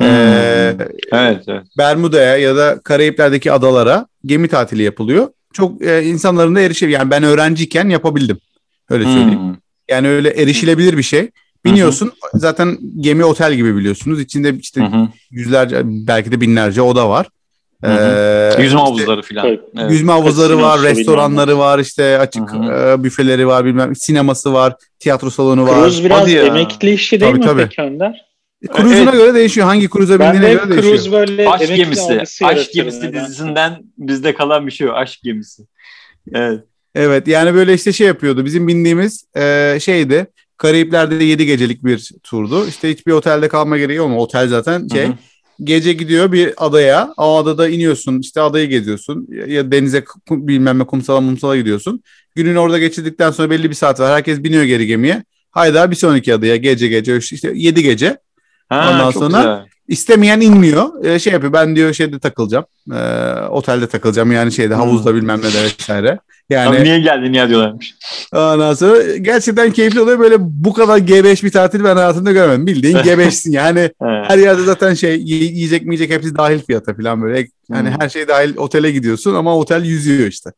Ee, 0.00 0.76
Evet, 1.12 1.44
evet. 1.48 1.66
Bermuda'ya 1.78 2.36
ya 2.36 2.56
da 2.56 2.80
Karayipler'deki 2.84 3.52
adalara 3.52 4.06
gemi 4.24 4.48
tatili 4.48 4.82
yapılıyor. 4.82 5.28
Çok 5.52 5.82
e, 5.82 6.02
insanların 6.04 6.54
da 6.54 6.60
erişebilir. 6.60 6.98
Yani 6.98 7.10
ben 7.10 7.22
öğrenciyken 7.22 7.88
yapabildim. 7.88 8.38
Öyle 8.90 9.04
söyleyeyim. 9.04 9.40
Hmm. 9.40 9.56
Yani 9.88 10.08
öyle 10.08 10.28
erişilebilir 10.28 10.96
bir 10.96 11.02
şey. 11.02 11.30
Biniyorsun 11.64 12.12
zaten 12.34 12.78
gemi 13.00 13.24
otel 13.24 13.54
gibi 13.54 13.76
biliyorsunuz. 13.76 14.20
İçinde 14.20 14.54
işte 14.60 14.80
Hı 14.80 14.84
hı. 14.84 15.08
yüzlerce 15.30 15.80
belki 15.84 16.32
de 16.32 16.40
binlerce 16.40 16.82
oda 16.82 17.08
var. 17.08 17.26
Hı 17.84 17.90
hı. 17.90 17.98
Ee, 18.58 18.62
Yüzme 18.62 18.64
işte 18.66 18.78
havuzları 18.78 19.22
falan. 19.22 19.46
Evet. 19.46 19.60
Evet. 19.78 19.90
Yüzme 19.92 20.12
havuzları 20.12 20.58
var, 20.58 20.76
Kasinosu, 20.76 20.98
restoranları 20.98 21.58
var, 21.58 21.78
işte 21.78 22.18
açık 22.18 22.52
Hı 22.52 22.56
hı. 22.56 22.92
e, 22.92 23.04
büfeleri 23.04 23.46
var, 23.46 23.64
bilmem 23.64 23.96
sineması 23.96 24.52
var, 24.52 24.74
tiyatro 24.98 25.30
salonu 25.30 25.66
var. 25.66 25.74
Cruise 25.80 26.04
biraz 26.04 26.20
Hadi 26.20 26.30
ya. 26.30 26.42
emekli 26.42 26.90
işi 26.92 27.20
değil 27.20 27.32
Tabii, 27.32 27.40
mi 27.40 27.46
tabii. 27.46 27.62
peki 27.62 27.82
Önder? 27.82 28.30
Cruise'una 28.76 29.10
göre 29.10 29.34
değişiyor. 29.34 29.66
Hangi 29.66 29.88
cruise'a 29.88 30.18
Ben 30.18 30.34
bindiğine 30.34 30.54
göre 30.54 30.70
değişiyor. 30.70 30.94
cruise 30.96 31.12
böyle 31.12 31.48
Aşk 31.48 31.76
gemisi. 31.76 32.22
Aşk 32.44 32.72
gemisi 32.72 33.00
nedense. 33.00 33.26
dizisinden 33.26 33.82
bizde 33.98 34.34
kalan 34.34 34.66
bir 34.66 34.72
şey 34.72 34.88
o. 34.88 34.92
Aşk 34.92 35.20
gemisi. 35.22 35.62
Evet. 36.34 36.60
Evet 36.94 37.28
yani 37.28 37.54
böyle 37.54 37.74
işte 37.74 37.92
şey 37.92 38.06
yapıyordu. 38.06 38.44
Bizim 38.44 38.68
bindiğimiz 38.68 39.24
e, 39.36 39.76
şeydi. 39.80 40.26
Karayipler'de 40.60 41.24
7 41.24 41.46
gecelik 41.46 41.84
bir 41.84 42.10
turdu. 42.22 42.66
İşte 42.68 42.90
hiçbir 42.90 43.12
otelde 43.12 43.48
kalma 43.48 43.78
gereği 43.78 43.96
yok 43.96 44.08
mu? 44.08 44.18
Otel 44.18 44.48
zaten 44.48 44.88
şey. 44.92 45.06
Hı 45.06 45.08
hı. 45.08 45.14
Gece 45.64 45.92
gidiyor 45.92 46.32
bir 46.32 46.54
adaya. 46.56 47.14
O 47.16 47.36
adada 47.36 47.68
iniyorsun. 47.68 48.18
işte 48.20 48.40
adayı 48.40 48.68
geziyorsun. 48.68 49.28
Ya- 49.46 49.72
denize 49.72 50.04
bilmem 50.30 50.78
ne 50.78 50.84
kumsala 50.86 51.20
mumsala 51.20 51.56
gidiyorsun. 51.56 52.02
Gününü 52.34 52.58
orada 52.58 52.78
geçirdikten 52.78 53.30
sonra 53.30 53.50
belli 53.50 53.70
bir 53.70 53.74
saat 53.74 54.00
var. 54.00 54.12
Herkes 54.12 54.42
biniyor 54.42 54.62
geri 54.64 54.86
gemiye. 54.86 55.24
Hayda 55.50 55.90
bir 55.90 55.96
sonraki 55.96 56.34
adaya 56.34 56.56
gece 56.56 56.88
gece 56.88 57.16
işte 57.18 57.52
7 57.54 57.82
gece. 57.82 58.18
Ha, 58.68 58.90
Ondan 58.92 59.10
sonra- 59.10 59.26
güzel. 59.38 59.69
İstemeyen 59.90 60.40
inmiyor. 60.40 61.04
E, 61.04 61.18
şey 61.18 61.32
yapıyor 61.32 61.52
ben 61.52 61.76
diyor 61.76 61.92
şeyde 61.92 62.18
takılacağım. 62.18 62.64
E, 62.92 62.98
otelde 63.48 63.86
takılacağım 63.86 64.32
yani 64.32 64.52
şeyde 64.52 64.74
Hmm. 64.74 64.82
havuzda 64.82 65.14
bilmem 65.14 65.38
ne 65.38 65.42
de 65.44 65.62
vesaire. 65.64 66.18
Yani 66.50 66.76
Abi 66.76 66.84
niye 66.84 67.00
geldin 67.00 67.32
ya 67.32 67.48
diyorlarmış. 67.48 67.94
Ondan 68.32 68.74
sonra 68.74 69.16
gerçekten 69.16 69.70
keyifli 69.72 70.00
oluyor. 70.00 70.18
Böyle 70.18 70.36
bu 70.40 70.72
kadar 70.72 70.98
G5 70.98 71.44
bir 71.44 71.50
tatil 71.52 71.84
ben 71.84 71.96
hayatımda 71.96 72.32
görmedim. 72.32 72.66
Bildiğin 72.66 72.96
G5'sin 73.06 73.52
yani. 73.52 73.90
Her 74.02 74.38
yerde 74.38 74.62
zaten 74.62 74.94
şey 74.94 75.16
yiyecek 75.22 75.82
mi 75.86 75.94
yiyecek 75.94 76.16
hepsi 76.16 76.36
dahil 76.36 76.58
fiyata 76.66 76.94
falan 76.94 77.22
böyle. 77.22 77.38
Yani 77.70 77.88
Hmm. 77.90 77.96
her 78.00 78.08
şey 78.08 78.28
dahil 78.28 78.56
otele 78.56 78.90
gidiyorsun 78.90 79.34
ama 79.34 79.56
otel 79.56 79.84
yüzüyor 79.84 80.28
işte. 80.28 80.50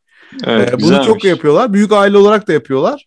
Evet, 0.45 0.69
Ee, 0.69 0.71
bunu 0.73 0.79
güzelmiş. 0.81 1.07
çok 1.07 1.23
yapıyorlar. 1.23 1.73
Büyük 1.73 1.91
aile 1.91 2.17
olarak 2.17 2.47
da 2.47 2.53
yapıyorlar. 2.53 3.05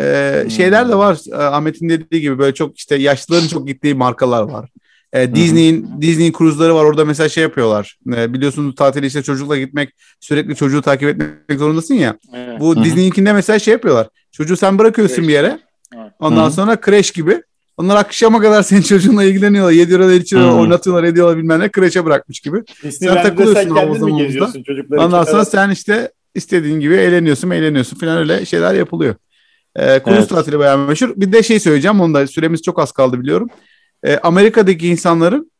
Ee, 0.00 0.38
Hmm. 0.42 0.50
Şeyler 0.50 0.88
de 0.88 0.94
var. 0.94 1.18
Ee, 1.32 1.34
Ahmet'in 1.36 1.88
dediği 1.88 2.20
gibi 2.20 2.38
böyle 2.38 2.54
çok 2.54 2.78
işte 2.78 2.96
yaşlıların 2.96 3.48
çok 3.48 3.66
gittiği 3.66 3.94
markalar 3.94 4.42
var. 4.42 4.68
Ee, 5.12 5.34
Disney'in 5.34 5.90
Disney'in 6.00 6.32
kruzları 6.32 6.74
var. 6.74 6.84
Orada 6.84 7.04
mesela 7.04 7.28
şey 7.28 7.42
yapıyorlar. 7.42 7.98
Ee, 8.16 8.32
biliyorsunuz 8.32 8.74
tatile 8.74 9.06
işte 9.06 9.22
çocukla 9.22 9.58
gitmek 9.58 9.90
sürekli 10.20 10.56
çocuğu 10.56 10.82
takip 10.82 11.08
etmek 11.08 11.58
zorundasın 11.58 11.94
ya. 11.94 12.18
Evet. 12.34 12.60
Bu. 12.60 12.84
Disney'inkinde 12.84 13.32
mesela 13.32 13.58
şey 13.58 13.72
yapıyorlar. 13.72 14.08
Çocuğu 14.32 14.56
sen 14.56 14.78
bırakıyorsun 14.78 15.16
Kreş. 15.16 15.28
bir 15.28 15.32
yere. 15.32 15.58
Evet. 15.96 16.12
Ondan 16.18 16.42
Hı 16.42 16.46
hı. 16.46 16.50
sonra 16.50 16.80
kreş 16.80 17.10
gibi. 17.10 17.42
Onlar 17.76 17.96
akşama 17.96 18.40
kadar 18.40 18.62
senin 18.62 18.82
çocuğunla 18.82 19.24
ilgileniyorlar. 19.24 19.72
Yediyorlar, 19.72 20.12
içiyorlar, 20.12 20.52
Hı. 20.52 20.56
oynatıyorlar, 20.56 21.04
ediyorlar 21.04 21.36
bilmem 21.38 21.60
ne. 21.60 21.68
Kreşe 21.68 22.04
bırakmış 22.04 22.40
gibi. 22.40 22.62
Disneyland'de 22.82 23.22
takılıyorsun 23.22 23.62
sen 23.62 23.70
havuzda 23.70 24.62
çocuklar 24.62 24.98
Ondan 24.98 25.24
sonra 25.24 25.44
sen 25.44 25.70
işte 25.70 26.12
istediğin 26.34 26.80
gibi 26.80 26.94
eğleniyorsun, 26.94 27.50
eğleniyorsun 27.50 27.98
falan 27.98 28.18
öyle 28.18 28.46
şeyler 28.46 28.74
yapılıyor. 28.74 29.14
Ee, 29.76 30.02
kruz 30.02 30.16
Evet. 30.18 30.28
tatili 30.28 30.58
bayağı 30.58 30.78
meşhur. 30.78 31.12
Bir 31.16 31.32
de 31.32 31.42
şey 31.42 31.60
söyleyeceğim. 31.60 32.00
Onu 32.00 32.14
da 32.14 32.26
süremiz 32.26 32.62
çok 32.62 32.78
az 32.78 32.92
kaldı 32.92 33.20
biliyorum. 33.20 33.48
Ee, 34.04 34.18
Amerika'daki 34.22 34.88
insanların 34.88 35.50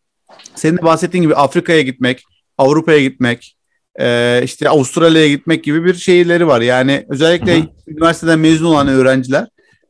senin 0.55 0.77
de 0.79 0.83
bahsettiğin 0.83 1.23
gibi 1.23 1.35
Afrika'ya 1.35 1.83
gitmek, 1.83 2.23
Avrupa'ya 2.59 3.03
gitmek, 3.03 3.57
e, 4.01 4.41
işte 4.45 4.69
Avustralya'ya 4.69 5.29
gitmek 5.29 5.65
gibi 5.65 5.85
bir 5.85 5.95
şeyleri 5.95 6.47
var. 6.47 6.61
Yani 6.61 7.07
özellikle 7.09 7.61
Hı 7.61 7.67
üniversiteden 7.89 8.39
mezun 8.39 8.67
olan 8.67 8.89
öğrenciler 8.89 9.47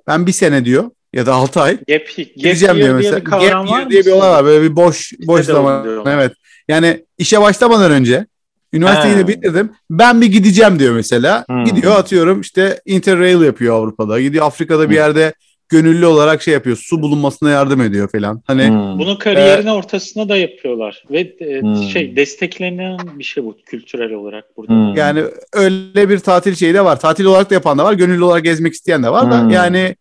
ben 0.06 0.26
bir 0.26 0.32
sene 0.32 0.64
diyor 0.64 0.90
ya 1.12 1.26
da 1.26 1.34
6 1.34 1.60
ay 1.60 1.72
Gap, 1.76 1.86
gap 1.88 2.26
gideceğim 2.36 2.76
diyor 2.76 2.88
diye 2.88 2.92
mesela. 3.10 3.16
bir 3.20 3.24
kavram 3.24 3.66
Gap 3.66 3.72
var 3.72 3.78
year 3.78 3.90
diye 3.90 4.04
bir 4.06 4.10
olay 4.10 4.30
var. 4.30 4.44
Böyle 4.44 4.70
bir 4.70 4.76
boş 4.76 5.12
boş 5.26 5.40
de 5.40 5.52
zaman. 5.52 6.04
Evet. 6.06 6.32
Yani 6.68 7.04
işe 7.18 7.40
başlamadan 7.40 7.90
önce 7.92 8.26
üniversiteyi 8.72 9.14
Ha. 9.14 9.20
de 9.20 9.28
bitirdim. 9.28 9.72
Ben 9.90 10.20
bir 10.20 10.26
gideceğim 10.26 10.78
diyor 10.78 10.94
mesela. 10.94 11.44
Hmm. 11.48 11.64
Gidiyor 11.64 11.96
atıyorum 11.96 12.40
işte 12.40 12.80
Interrail 12.86 13.42
yapıyor 13.42 13.74
Avrupa'da. 13.74 14.20
Gidiyor 14.20 14.46
Afrika'da 14.46 14.82
bir 14.82 14.86
Hmm. 14.86 14.94
yerde 14.94 15.32
gönüllü 15.68 16.06
olarak 16.06 16.42
şey 16.42 16.54
yapıyor. 16.54 16.76
Su 16.76 17.02
bulunmasına 17.02 17.50
yardım 17.50 17.80
ediyor 17.80 18.08
falan. 18.08 18.42
Hani 18.46 18.68
Hmm. 18.68 18.98
Bunu 18.98 19.18
kariyerin 19.18 19.66
ortasında 19.66 20.28
da 20.28 20.36
yapıyorlar 20.36 21.04
ve 21.10 21.20
e, 21.20 21.60
Hmm. 21.60 21.82
şey 21.82 22.16
desteklenen 22.16 22.98
bir 23.18 23.24
şey 23.24 23.44
bu 23.44 23.56
kültürel 23.66 24.12
olarak 24.12 24.56
burada. 24.56 24.72
Hmm. 24.72 24.94
yani 24.94 25.24
öyle 25.52 26.08
bir 26.08 26.18
tatil 26.18 26.54
şeyi 26.54 26.74
de 26.74 26.84
var. 26.84 27.00
Tatil 27.00 27.24
olarak 27.24 27.50
da 27.50 27.54
yapan 27.54 27.78
da 27.78 27.84
var. 27.84 27.92
Gönüllü 27.92 28.24
olarak 28.24 28.44
gezmek 28.44 28.72
isteyen 28.74 29.02
de 29.02 29.10
var 29.10 29.30
da 29.30 29.42
Hmm. 29.42 29.50
yani 29.50 29.96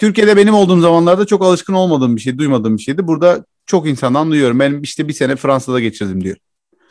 Türkiye'de 0.00 0.36
benim 0.36 0.54
olduğum 0.54 0.80
zamanlarda 0.80 1.26
çok 1.26 1.42
alışkın 1.42 1.74
olmadığım 1.74 2.16
bir 2.16 2.20
şey, 2.20 2.38
duymadığım 2.38 2.76
bir 2.76 2.82
şeydi. 2.82 3.06
Burada 3.06 3.44
çok 3.66 3.88
insandan 3.88 4.30
duyuyorum. 4.30 4.60
Ben 4.60 4.80
işte 4.82 5.08
bir 5.08 5.12
sene 5.12 5.36
Fransa'da 5.36 5.80
geçirdim 5.80 6.24
diyor. 6.24 6.36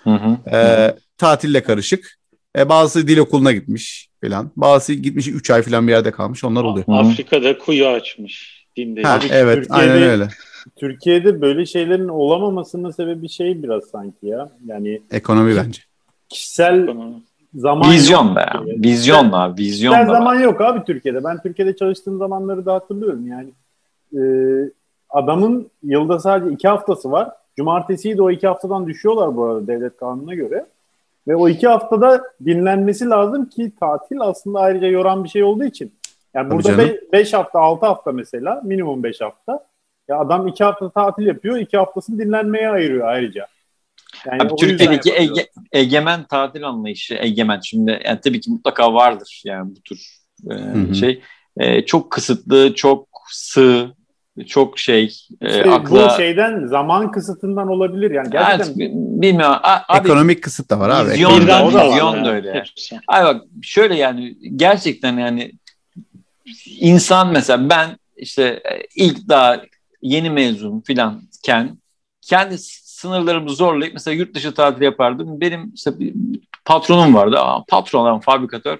Hı 0.03 0.10
hı. 0.10 0.55
Ee, 0.55 0.95
tatille 1.18 1.64
karışık. 1.64 2.16
Ee, 2.58 2.70
bazısı 2.70 3.08
dil 3.08 3.18
okuluna 3.18 3.51
gitmiş 3.51 4.10
falan. 4.24 4.51
Bazısı 4.55 4.93
gitmiş 4.93 5.28
3 5.28 5.51
ay 5.51 5.62
falan 5.62 5.88
bir 5.88 5.91
yerde 5.91 6.12
kalmış. 6.12 6.43
Onlar 6.43 6.64
oluyor. 6.64 6.86
Afrika'da 6.88 7.58
kuyu 7.58 7.88
açmış. 7.88 8.66
Dinde. 8.78 9.01
Ha, 9.01 9.20
evet 9.32 9.55
Türkiye'de- 9.55 9.82
aynen 9.82 10.01
öyle. 10.01 10.28
Türkiye'de 10.76 11.41
böyle 11.41 11.66
şeylerin 11.66 12.08
olamamasının 12.08 12.91
sebebi 12.91 13.30
şey 13.30 13.64
biraz 13.64 13.84
sanki 13.84 14.28
ya. 14.28 14.49
Yani 14.66 15.01
Ekonomi 15.12 15.55
bence. 15.55 15.82
kişisel 16.30 16.88
zaman 17.53 17.91
Vizyon 17.91 18.36
be 18.36 18.39
ya. 18.39 18.64
Vizyon 18.66 19.32
abi. 19.32 19.62
Vizyon 19.62 19.93
da 19.93 19.99
var. 19.99 20.05
zaman 20.05 20.39
yok 20.39 20.62
abi 20.62 20.84
Türkiye'de. 20.86 21.24
Ben 21.24 21.41
Türkiye'de 21.41 21.76
çalıştığım 21.76 22.18
zamanları 22.18 22.66
da 22.66 22.74
hatırlıyorum 22.74 23.28
yani. 23.28 23.49
Ee, 24.14 24.72
adamın 25.10 25.70
yılda 25.84 26.20
sadece 26.20 26.53
iki 26.53 26.68
haftası 26.68 27.12
var. 27.12 27.30
Cumartesiyi 27.58 28.18
de 28.18 28.22
o 28.22 28.32
iki 28.32 28.47
haftadan 28.47 28.88
düşüyorlar 28.88 29.36
bu 29.36 29.45
arada 29.45 29.68
devlet 29.68 29.97
kanununa 29.97 30.34
göre. 30.36 30.66
Ve 31.28 31.36
o 31.36 31.49
iki 31.49 31.67
haftada 31.67 32.23
dinlenmesi 32.45 33.05
lazım 33.05 33.49
ki 33.49 33.71
tatil 33.80 34.21
aslında 34.21 34.59
ayrıca 34.59 34.88
yoran 34.88 35.23
bir 35.23 35.30
şey 35.30 35.43
olduğu 35.43 35.63
için. 35.63 35.93
Yani 36.34 36.49
Tabii 36.49 36.63
burada 36.63 36.78
canım. 36.88 36.97
5 37.13 37.34
hafta 37.34 37.59
6 37.59 37.86
hafta 37.86 38.11
mesela 38.11 38.61
minimum 38.63 39.03
5 39.03 39.21
hafta. 39.21 39.67
Ya 40.07 40.19
adam 40.19 40.47
iki 40.47 40.63
hafta 40.63 40.89
tatil 40.89 41.25
yapıyor. 41.25 41.57
iki 41.57 41.78
haftasını 41.78 42.19
dinlenmeye 42.19 42.69
ayırıyor 42.69 43.07
ayrıca. 43.07 43.47
Yani 44.25 44.41
Abi 44.41 44.55
Türkiye'deki 44.55 45.13
ege, 45.15 45.49
egemen 45.71 46.23
tatil 46.23 46.67
anlayışı, 46.67 47.15
egemen 47.19 47.59
şimdi 47.59 48.01
yani 48.05 48.19
tabii 48.23 48.41
ki 48.41 48.51
mutlaka 48.51 48.93
vardır 48.93 49.41
yani 49.45 49.75
bu 49.75 49.82
tür 49.82 50.17
e, 50.51 50.93
şey. 50.93 51.21
E, 51.57 51.86
çok 51.86 52.11
kısıtlı, 52.11 52.73
çok 52.75 53.07
sığ, 53.30 53.95
çok 54.46 54.80
şey 54.80 55.04
e, 55.42 55.48
İşte 55.50 55.72
akla... 55.72 56.10
Bu 56.10 56.18
şeyden 56.18 56.66
zaman 56.66 57.12
kısıtından 57.12 57.68
olabilir 57.68 58.12
yani 58.12 58.30
gerçekten. 58.30 58.82
Evet, 58.82 58.92
bilmiyorum. 58.96 59.56
A- 59.64 59.80
Abi, 59.88 60.08
Ekonomik 60.08 60.44
kısıt 60.44 60.70
da 60.70 60.80
var 60.80 60.90
abi. 60.90 61.10
Vizyon 61.12 61.48
da- 61.48 61.68
vizyon 61.68 62.16
yani. 62.16 62.26
da 62.26 62.32
öyle. 62.32 62.54
Hepsi. 62.54 63.00
Ay 63.08 63.24
bak 63.24 63.42
şöyle 63.62 63.96
yani 63.96 64.38
gerçekten 64.56 65.18
yani 65.18 65.52
insan 66.80 67.32
mesela 67.32 67.70
ben 67.70 67.98
işte 68.18 68.44
e, 68.44 68.84
ilk 68.96 69.30
daha 69.30 69.62
yeni 70.02 70.30
mezun 70.30 70.82
filanken 70.82 71.78
kendi 72.22 72.58
sınırlarımı 72.58 73.50
zorlayıp 73.50 73.94
mesela 73.94 74.16
yurt 74.16 74.36
dışı 74.36 74.54
tatil 74.54 74.82
yapardım. 74.82 75.42
Benim 75.42 75.72
işte 75.76 76.00
bir 76.00 76.14
patronum 76.66 77.16
vardı. 77.16 77.40
Aa, 77.40 77.64
patron 77.68 78.06
lan 78.06 78.20
fabrikatör. 78.20 78.80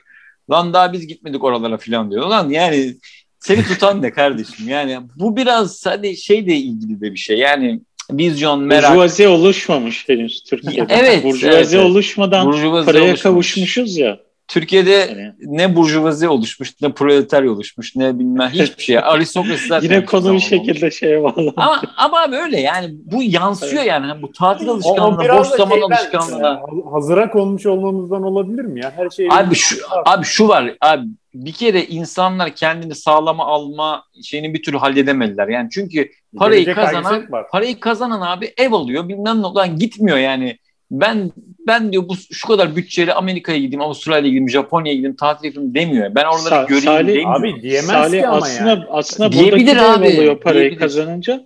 Lan 0.52 0.74
daha 0.74 0.94
biz 0.94 1.08
gitmedik 1.08 1.44
oralara 1.44 1.78
filan 1.78 2.12
diyor. 2.12 2.28
Lan 2.28 2.50
yani 2.50 2.96
seni 3.40 3.64
tutan 3.64 4.02
ne 4.02 4.12
kardeşim? 4.12 4.70
Yani 4.70 4.98
bu 5.16 5.38
biraz 5.38 5.86
hadi 5.86 6.18
şeyle 6.18 6.56
ilgili 6.56 7.02
de 7.02 7.12
bir 7.12 7.18
şey. 7.18 7.38
Yani 7.38 7.80
vizyon, 8.12 8.64
merak. 8.64 8.90
Burjuvazi 8.90 9.28
oluşmamış 9.28 10.10
henüz 10.10 10.44
Türkiye'de. 10.44 10.94
Evet, 10.94 11.24
Burjuvazi 11.24 11.58
evet, 11.58 11.74
evet. 11.74 11.86
oluşmadan 11.86 12.48
Burjuvazi 12.48 12.86
paraya 12.86 13.00
oluşmamış. 13.00 13.22
kavuşmuşuz 13.22 13.98
ya. 13.98 14.20
Türkiye'de 14.48 14.92
Yani. 14.92 15.34
ne 15.42 15.76
burjuvazi 15.76 16.28
oluşmuş, 16.28 16.82
ne 16.82 16.92
proletarya 16.92 17.52
oluşmuş, 17.52 17.96
ne 17.96 18.20
bilmem 18.20 18.50
hiçbir 18.50 18.84
şey. 18.84 18.98
Aristokrasi 19.04 19.68
zaten 19.68 19.84
Yine 19.90 20.06
konu 20.06 20.34
bir 20.34 20.40
şekilde 20.40 20.78
olmamış. 20.78 20.96
şeye 21.00 21.24
bağlı. 21.24 21.54
Ama, 21.58 21.82
ama 21.98 22.22
abi 22.22 22.36
öyle 22.36 22.60
yani 22.60 22.90
bu 23.06 23.24
yansıyor 23.24 23.84
yani. 23.84 24.06
Hani 24.06 24.22
bu 24.22 24.32
tatil 24.32 24.70
alışkanlığına, 24.70 25.38
boş 25.40 25.48
zaman 25.48 25.82
alışkanlığına. 25.82 26.54
e, 26.54 26.90
hazıra 26.92 27.30
konmuş 27.30 27.66
olmamızdan 27.66 28.24
olabilir 28.24 28.66
mi 28.66 28.80
ya? 28.84 28.94
Her 28.96 29.10
şey 29.10 29.28
Abi 29.32 29.56
şu, 29.56 29.76
abi 30.06 30.26
şu 30.26 30.48
var 30.48 30.74
abi 30.82 31.04
bir 31.34 31.52
kere 31.52 31.84
insanlar 31.86 32.50
kendini 32.50 32.96
sağlama 32.96 33.46
alma 33.46 34.04
şeyini 34.24 34.54
bir 34.54 34.64
türlü 34.64 34.78
halledemediler. 34.78 35.48
Yani 35.48 35.70
çünkü 35.72 36.10
parayı 36.38 36.66
Gelecek 36.66 36.86
kazanan 36.86 37.32
var. 37.32 37.48
parayı 37.52 37.80
kazanan 37.80 38.22
abi 38.22 38.54
ev 38.58 38.72
alıyor 38.72 39.10
bilmem 39.10 39.42
ne 39.42 39.46
olan 39.46 39.78
gitmiyor 39.80 40.18
yani. 40.18 40.58
Ben 40.92 41.32
ben 41.68 41.92
diyor 41.92 42.10
bu 42.10 42.16
şu 42.32 42.48
kadar 42.48 42.76
bütçeyle 42.76 43.14
Amerika'ya 43.14 43.58
gideyim, 43.58 43.82
Avustralya'ya 43.82 44.28
gideyim, 44.28 44.50
Japonya'ya 44.50 44.96
gideyim, 44.96 45.16
tatil 45.16 45.46
yapayım 45.46 45.74
demiyor. 45.76 46.16
Ben 46.16 46.24
oraları 46.26 46.56
Sa- 46.56 46.68
göreyim 46.68 46.84
Salih- 46.86 47.08
demiyor. 47.08 47.40
Abi 47.40 47.62
diyemez 47.62 47.86
Salih 47.86 48.20
ki 48.20 48.28
ama 48.28 48.38
aslında, 48.38 48.70
yani. 48.70 48.84
aslında 48.90 49.32
Diyebilir 49.32 49.52
buradaki 49.52 49.76
de 49.78 49.82
abi, 49.82 50.08
alıyor 50.08 50.40
parayı 50.40 50.62
diyebilir. 50.62 50.80
kazanınca. 50.80 51.44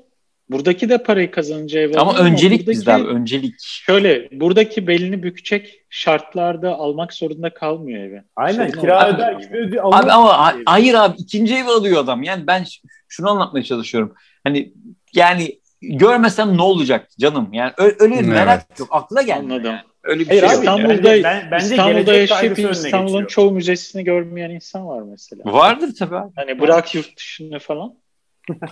Buradaki 0.49 0.89
de 0.89 0.97
parayı 1.03 1.31
kazanınca 1.31 1.79
ev 1.79 1.93
Ama 1.97 2.17
öncelik 2.17 2.51
buradaki- 2.59 2.71
bizde 2.71 2.93
abi, 2.93 3.03
öncelik. 3.03 3.53
Şöyle 3.59 4.29
buradaki 4.31 4.87
belini 4.87 5.23
bükecek 5.23 5.79
şartlarda 5.89 6.75
almak 6.75 7.13
zorunda 7.13 7.53
kalmıyor 7.53 8.03
evi. 8.03 8.23
Aynen 8.35 8.67
Sorun 8.69 8.81
kira 8.81 8.95
olmaz. 9.07 9.15
öder 9.15 9.63
gibi. 9.63 9.81
Abi 9.81 10.11
ama 10.11 10.37
ha- 10.45 10.55
hayır 10.65 10.93
abi 10.93 11.15
ikinci 11.19 11.55
evi 11.55 11.69
alıyor 11.69 12.03
adam. 12.03 12.23
Yani 12.23 12.47
ben 12.47 12.65
şunu 13.07 13.29
anlatmaya 13.29 13.63
çalışıyorum. 13.63 14.13
Hani 14.43 14.73
yani 15.15 15.60
görmesem 15.81 16.57
ne 16.57 16.61
olacak 16.61 17.09
canım? 17.19 17.49
Yani 17.53 17.71
ö- 17.77 17.95
öyle 17.99 18.19
bir 18.19 18.27
merak 18.27 18.65
Evet. 18.69 18.79
yok. 18.79 18.89
Akla 18.91 19.21
gelmiyor. 19.21 19.51
Anladım. 19.57 19.71
Yani. 19.71 19.81
Öyle 20.03 20.19
bir 20.19 20.27
Hayır 20.27 20.41
şey 20.41 20.49
yok. 20.51 20.59
İstanbul'da, 20.59 21.03
bence- 21.03 21.23
ben- 21.23 21.47
bence 21.51 21.65
İstanbul'da 21.65 22.13
yaşayıp 22.13 22.59
İstanbul'un 22.59 23.05
geçiyor. 23.07 23.27
çoğu 23.29 23.51
müzesini 23.51 24.03
görmeyen 24.03 24.49
insan 24.49 24.87
var 24.87 25.01
mesela. 25.01 25.43
Vardır 25.45 25.93
tabii 25.99 26.15
abi. 26.15 26.31
Hani 26.35 26.59
bırak 26.59 26.95
yurt 26.95 27.17
dışını 27.17 27.59
falan. 27.59 27.93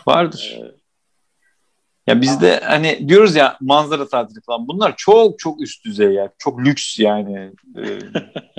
Vardır. 0.07 0.59
Ya 2.09 2.21
bizde 2.21 2.59
hani 2.63 3.09
diyoruz 3.09 3.35
ya 3.35 3.57
manzara 3.61 4.07
tatili 4.07 4.41
falan. 4.41 4.67
Bunlar 4.67 4.93
çok 4.97 5.39
çok 5.39 5.61
üst 5.61 5.85
düzey 5.85 6.11
ya. 6.13 6.29
Çok 6.37 6.59
lüks 6.59 6.99
yani. 6.99 7.51
Ee, 7.77 7.81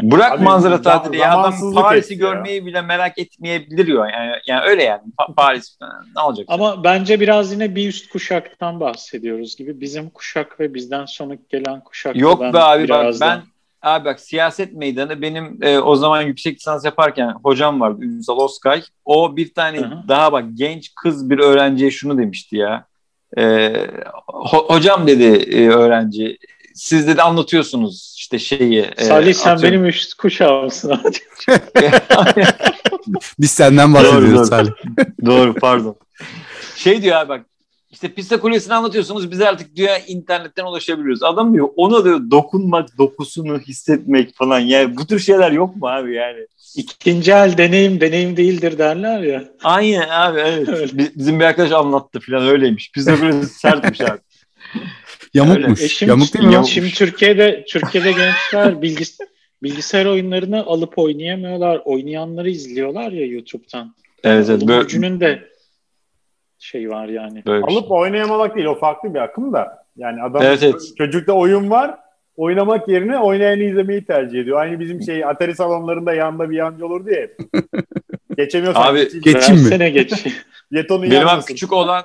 bırak 0.10 0.32
Abi, 0.32 0.44
manzara 0.44 0.82
tatili 0.82 1.16
ya. 1.16 1.38
Adam 1.38 1.72
Paris'i 1.74 2.14
etti 2.14 2.24
ya. 2.24 2.30
görmeyi 2.30 2.66
bile 2.66 2.80
merak 2.82 3.18
etmeyebilir 3.18 3.88
ya. 3.88 4.06
Yani, 4.06 4.32
yani 4.46 4.60
öyle 4.64 4.82
yani. 4.82 5.02
Pa- 5.18 5.34
Paris 5.34 5.78
falan. 5.78 6.06
Ne 6.16 6.22
olacak? 6.22 6.46
Ama 6.48 6.84
bence 6.84 7.20
biraz 7.20 7.52
yine 7.52 7.76
bir 7.76 7.88
üst 7.88 8.08
kuşaktan 8.10 8.80
bahsediyoruz 8.80 9.56
gibi. 9.56 9.80
Bizim 9.80 10.10
kuşak 10.10 10.60
ve 10.60 10.74
bizden 10.74 11.04
sonra 11.04 11.34
gelen 11.48 11.80
kuşak. 11.80 12.16
Yok 12.16 12.40
be 12.40 12.58
abi 12.58 12.88
bak 12.88 13.00
biraz 13.00 13.20
ben 13.20 13.42
abi 13.82 14.04
bak 14.04 14.20
siyaset 14.20 14.72
meydanı 14.72 15.22
benim 15.22 15.58
e, 15.62 15.78
o 15.78 15.96
zaman 15.96 16.22
yüksek 16.22 16.56
lisans 16.56 16.84
yaparken 16.84 17.34
hocam 17.42 17.80
vardı 17.80 18.04
Ünsal 18.04 18.38
Oskay. 18.38 18.82
O 19.04 19.36
bir 19.36 19.54
tane 19.54 19.78
Hı 19.78 19.84
hı. 19.84 20.08
daha 20.08 20.32
bak 20.32 20.44
genç 20.54 20.94
kız 20.94 21.30
bir 21.30 21.38
öğrenciye 21.38 21.90
şunu 21.90 22.18
demişti 22.18 22.56
ya. 22.56 22.89
E, 23.38 23.42
ho- 24.28 24.66
hocam 24.74 25.06
dedi 25.06 25.24
e, 25.24 25.68
öğrenci 25.68 26.38
siz 26.74 27.06
dedi 27.08 27.22
anlatıyorsunuz 27.22 28.14
işte 28.18 28.38
şeyi. 28.38 28.80
e, 28.96 29.04
Salih 29.04 29.34
sen 29.34 29.50
atıyorum- 29.50 29.62
benim 29.62 29.86
üst 29.86 30.14
kuşağımsın. 30.14 30.92
Biz 33.38 33.50
senden 33.50 33.94
Doğru, 33.94 34.02
bahsediyoruz 34.04 34.34
doğru. 34.34 34.44
Salih. 34.46 34.70
Doğru 35.26 35.54
pardon. 35.54 35.96
Şey 36.76 37.02
diyor 37.02 37.16
abi 37.16 37.28
bak 37.28 37.46
işte 37.90 38.08
pista 38.08 38.40
kulesini 38.40 38.74
anlatıyorsunuz 38.74 39.30
biz 39.30 39.40
artık 39.40 39.76
diyor 39.76 39.90
internetten 40.06 40.64
ulaşabiliyoruz. 40.64 41.22
Adam 41.22 41.54
diyor 41.54 41.68
ona 41.76 42.04
diyor 42.04 42.30
dokunmak, 42.30 42.98
dokusunu 42.98 43.58
hissetmek 43.58 44.34
falan 44.34 44.60
yani 44.60 44.96
bu 44.96 45.06
tür 45.06 45.18
şeyler 45.18 45.52
yok 45.52 45.76
mu 45.76 45.88
abi 45.88 46.14
yani? 46.14 46.46
İkinci 46.76 47.32
el 47.32 47.58
deneyim 47.58 48.00
deneyim 48.00 48.36
değildir 48.36 48.78
derler 48.78 49.20
ya. 49.20 49.44
Aynen 49.64 50.08
abi 50.08 50.40
evet. 50.40 50.68
Öyle. 50.68 51.10
Bizim 51.16 51.40
bir 51.40 51.44
arkadaş 51.44 51.72
anlattı 51.72 52.20
falan 52.20 52.48
öyleymiş. 52.48 52.92
Pista 52.92 53.20
kulesi 53.20 53.46
sertmiş 53.58 54.00
abi. 54.00 54.18
Yamukmuş. 55.34 55.82
E 55.82 55.88
şimdi, 55.88 56.10
Yamuk 56.10 56.34
değil 56.34 56.44
mi? 56.44 56.54
Yamuk. 56.54 56.68
Şimdi 56.68 56.90
Türkiye'de 56.90 57.64
Türkiye'de 57.68 58.12
gençler 58.12 58.82
bilgis 58.82 59.18
bilgisayar 59.62 60.06
oyunlarını 60.06 60.64
alıp 60.64 60.98
oynayamıyorlar. 60.98 61.80
Oynayanları 61.84 62.50
izliyorlar 62.50 63.12
ya 63.12 63.26
YouTube'dan. 63.26 63.94
Evet 64.24 64.50
evet 64.50 64.68
böyle, 64.68 64.82
gücünün 64.82 65.20
de 65.20 65.50
şey 66.60 66.90
var 66.90 67.08
yani. 67.08 67.42
böyle 67.46 67.62
bir 67.62 67.68
şey. 67.68 67.76
Alıp 67.78 67.90
oynayamamak 67.90 68.54
değil 68.56 68.66
o 68.66 68.74
farklı 68.78 69.14
bir 69.14 69.18
akım 69.18 69.52
da. 69.52 69.84
Yani 69.96 70.22
adam 70.22 70.42
Evet, 70.42 70.62
evet. 70.62 70.82
çocukta 70.98 71.32
oyun 71.32 71.70
var. 71.70 71.94
Oynamak 72.36 72.88
yerine 72.88 73.18
oynayanı 73.18 73.62
izlemeyi 73.62 74.04
tercih 74.04 74.40
ediyor. 74.40 74.60
Aynı 74.60 74.80
bizim 74.80 75.02
şey 75.02 75.24
Atari 75.24 75.54
salonlarında 75.54 76.14
yanında 76.14 76.50
bir 76.50 76.56
yancı 76.56 76.86
olurdu 76.86 77.10
ya. 77.10 77.26
Geçemiyorsan 78.36 78.82
Abi, 78.82 78.98
geç- 79.00 79.22
Geçeyim 79.24 79.60
mi? 79.62 79.64
Versene 79.70 79.90
geç. 79.90 80.12
Jetonu 80.72 81.02
Benim 81.02 81.28
abi 81.28 81.44
küçük 81.44 81.72
olan 81.72 82.04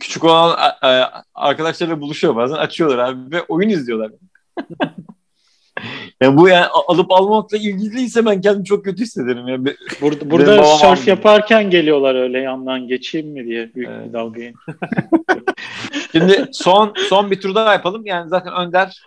küçük 0.00 0.24
olan 0.24 0.50
a- 0.58 0.88
a- 0.88 1.22
arkadaşlarıyla 1.34 2.00
buluşuyor 2.00 2.36
bazen 2.36 2.56
açıyorlar 2.56 2.98
abi 2.98 3.36
ve 3.36 3.42
oyun 3.48 3.68
izliyorlar. 3.68 4.10
Yani 6.20 6.36
bu 6.36 6.48
yani 6.48 6.66
alıp 6.66 7.12
almamakla 7.12 7.56
ilgiliyse 7.56 8.26
ben 8.26 8.40
kendimi 8.40 8.64
çok 8.64 8.84
kötü 8.84 9.02
hissederim. 9.02 9.48
Yani. 9.48 9.74
Burada, 10.00 10.30
burada 10.30 10.64
surf 10.64 11.08
yaparken 11.08 11.70
geliyorlar 11.70 12.14
öyle 12.14 12.38
yandan 12.38 12.88
geçeyim 12.88 13.28
mi 13.28 13.44
diye 13.44 13.74
büyük 13.74 13.88
evet. 13.88 14.08
bir 14.08 14.12
dalgayı. 14.12 14.54
Şimdi 16.12 16.48
son 16.52 16.94
son 17.08 17.30
bir 17.30 17.40
tur 17.40 17.54
daha 17.54 17.72
yapalım. 17.72 18.06
Yani 18.06 18.28
zaten 18.28 18.52
Önder 18.52 19.02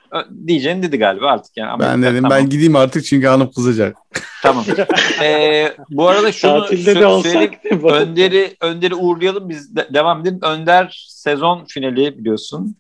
diyeceğini 0.47 0.84
dedi 0.84 0.97
galiba 0.97 1.32
artık. 1.32 1.57
Yani 1.57 1.70
Amerika, 1.70 1.93
ben 1.93 2.03
dedim 2.03 2.24
tamam. 2.24 2.38
ben 2.38 2.49
gideyim 2.49 2.76
artık 2.76 3.05
çünkü 3.05 3.28
hanım 3.28 3.51
kızacak. 3.51 3.97
Tamam. 4.43 4.65
ee, 5.24 5.74
bu 5.89 6.07
arada 6.07 6.32
şunu 6.32 6.59
Tatilde 6.59 6.95
de 6.95 7.05
olsak 7.05 7.53
Önder'i 7.84 8.55
Önder'i 8.61 8.95
uğurlayalım 8.95 9.49
biz 9.49 9.76
de, 9.76 9.88
devam 9.93 10.22
edelim. 10.22 10.39
Önder 10.41 11.07
sezon 11.09 11.65
finali 11.65 12.17
biliyorsun. 12.17 12.76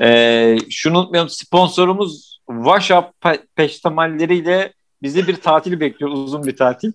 Ee, 0.00 0.56
şunu 0.70 0.98
unutmayalım 0.98 1.30
sponsorumuz 1.30 2.33
WhatsApp 2.46 3.26
peştemalleriyle 3.56 4.72
bizi 5.02 5.28
bir 5.28 5.36
tatil 5.36 5.80
bekliyor 5.80 6.12
uzun 6.12 6.44
bir 6.44 6.56
tatil. 6.56 6.92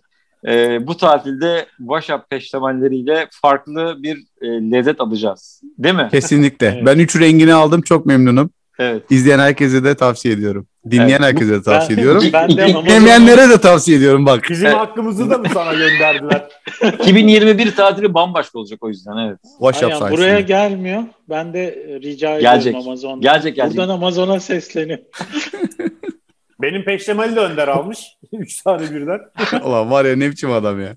Ee, 0.47 0.87
bu 0.87 0.97
tatilde 0.97 1.65
WhatsApp 1.77 2.29
peştemalleriyle 2.29 3.27
farklı 3.31 3.95
bir 4.03 4.17
e, 4.41 4.47
lezzet 4.47 5.01
alacağız. 5.01 5.61
Değil 5.77 5.95
mi? 5.95 6.07
Kesinlikle. 6.11 6.67
evet. 6.75 6.85
Ben 6.85 6.99
üç 6.99 7.19
rengini 7.19 7.53
aldım. 7.53 7.81
Çok 7.81 8.05
memnunum. 8.05 8.49
Evet. 8.79 9.03
İzleyen 9.09 9.39
herkese 9.39 9.83
de 9.83 9.95
tavsiye 9.95 10.33
ediyorum. 10.33 10.67
Dinleyen 10.85 11.09
evet. 11.09 11.21
herkese 11.21 11.61
tavsiye 11.61 11.97
ben, 11.97 12.01
ediyorum. 12.01 12.23
Ben 12.33 12.49
de 12.49 12.67
Dinlemeyenlere 12.67 13.49
de 13.49 13.61
tavsiye 13.61 13.97
ediyorum 13.97 14.25
bak. 14.25 14.45
Bizim 14.49 14.67
evet. 14.67 14.77
hakkımızı 14.77 15.29
da 15.29 15.37
mı 15.37 15.47
sana 15.53 15.73
gönderdiler? 15.73 16.49
2021 16.93 17.75
tatili 17.75 18.13
bambaşka 18.13 18.59
olacak 18.59 18.83
o 18.83 18.89
yüzden 18.89 19.17
evet. 19.17 19.39
WhatsApp 19.43 20.01
Aynen, 20.01 20.17
buraya 20.17 20.39
gelmiyor. 20.39 21.03
Ben 21.29 21.53
de 21.53 21.75
rica 22.01 22.39
gelecek. 22.39 22.67
ediyorum 22.67 22.87
Amazon'dan. 22.87 23.21
Gelecek 23.21 23.55
gelecek. 23.55 23.77
Buradan 23.77 23.93
Amazon'a 23.93 24.39
sesleniyorum. 24.39 25.05
Benim 26.61 26.83
peştemali 26.83 27.35
de 27.35 27.39
Önder 27.39 27.67
almış. 27.67 27.99
Üç 28.33 28.61
tane 28.61 28.81
birden. 28.81 29.19
Ulan 29.63 29.91
var 29.91 30.05
ya 30.05 30.15
ne 30.15 30.29
biçim 30.29 30.51
adam 30.51 30.81
ya. 30.81 30.95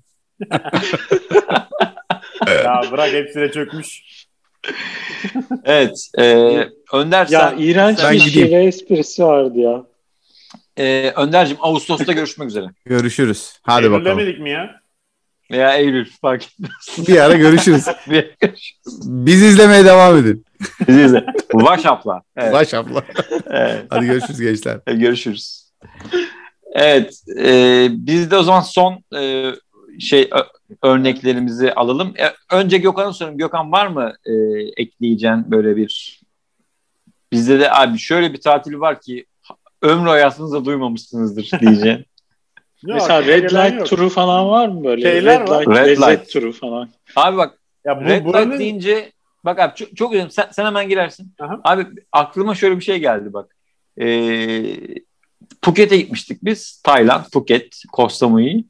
ya 2.47 2.81
bırak 2.91 3.13
hepsine 3.13 3.51
çökmüş. 3.51 4.03
evet. 5.63 6.09
E, 6.19 6.23
Önder 6.93 7.27
ya, 7.29 7.49
sen... 7.49 7.57
iğrenç 7.57 7.99
sen 7.99 8.13
bir 8.13 8.19
şey 8.19 8.67
esprisi 8.67 9.23
vardı 9.23 9.59
ya. 9.59 9.83
E, 10.77 11.13
Önder'cim 11.15 11.57
Ağustos'ta 11.61 12.13
görüşmek 12.13 12.49
üzere. 12.49 12.65
Görüşürüz. 12.85 13.59
Hadi 13.61 13.85
Eylül 13.85 13.93
bakalım. 13.93 14.19
demedik 14.19 14.39
mi 14.39 14.49
ya? 14.49 14.83
Veya 15.51 15.75
Eylül 15.77 16.09
fark 16.21 16.43
etmez. 16.43 16.71
Bir 17.07 17.17
ara 17.17 17.33
görüşürüz. 17.33 17.85
bir 18.09 18.35
görüşürüz. 18.41 19.01
Biz 19.05 19.43
izlemeye 19.43 19.85
devam 19.85 20.17
edin. 20.17 20.45
Biz 20.87 20.97
izle. 20.97 21.25
Vaşap'la. 21.53 22.21
Evet. 22.37 22.53
Vaşap'la. 22.53 23.03
evet. 23.47 23.85
Hadi 23.89 24.05
görüşürüz 24.05 24.41
gençler. 24.41 24.79
Görüşürüz. 24.85 25.71
Evet. 26.73 27.23
E, 27.39 27.87
biz 27.91 28.31
de 28.31 28.37
o 28.37 28.43
zaman 28.43 28.61
son 28.61 29.03
e, 29.15 29.51
şey 29.99 30.29
örneklerimizi 30.81 31.73
alalım. 31.73 32.13
E, 32.17 32.55
önce 32.55 32.77
Gökhan'a 32.77 33.13
sorayım. 33.13 33.37
Gökhan 33.37 33.71
var 33.71 33.87
mı 33.87 34.13
e, 34.25 34.33
ekleyeceğin 34.77 35.51
böyle 35.51 35.75
bir 35.75 36.21
bizde 37.31 37.59
de 37.59 37.71
abi 37.71 37.97
şöyle 37.97 38.33
bir 38.33 38.41
tatil 38.41 38.79
var 38.79 39.01
ki 39.01 39.25
ömrü 39.81 40.09
hayatınızda 40.09 40.65
duymamışsınızdır 40.65 41.51
diyeceğim. 41.59 42.05
Yok, 42.83 42.95
Mesela 42.95 43.23
Red 43.23 43.43
Light 43.43 43.79
yok. 43.79 43.87
turu 43.87 44.09
falan 44.09 44.49
var 44.49 44.67
mı 44.67 44.83
böyle? 44.83 45.01
Şeyler 45.01 45.41
Red 45.41 45.47
var. 45.47 45.65
Light, 45.65 45.77
Red 45.77 45.97
Light 45.97 46.31
turu 46.31 46.51
falan. 46.53 46.89
Abi 47.15 47.37
bak 47.37 47.59
ya 47.85 48.01
bu, 48.01 48.05
Red 48.05 48.25
buranın... 48.25 48.51
Light 48.51 48.59
deyince 48.59 49.11
bak 49.45 49.59
abi 49.59 49.75
çok, 49.75 49.97
çok 49.97 50.13
önemli. 50.13 50.31
Sen, 50.31 50.47
sen 50.51 50.65
hemen 50.65 50.89
girersin. 50.89 51.33
Aha. 51.39 51.61
Abi 51.63 51.85
aklıma 52.11 52.55
şöyle 52.55 52.77
bir 52.79 52.83
şey 52.83 52.99
geldi 52.99 53.33
bak. 53.33 53.55
Ee, 54.01 54.75
Phuket'e 55.61 55.97
gitmiştik 55.97 56.43
biz. 56.43 56.81
Tayland, 56.81 57.25
Phuket, 57.33 57.83
Koh 57.91 58.09
Samui. 58.09 58.65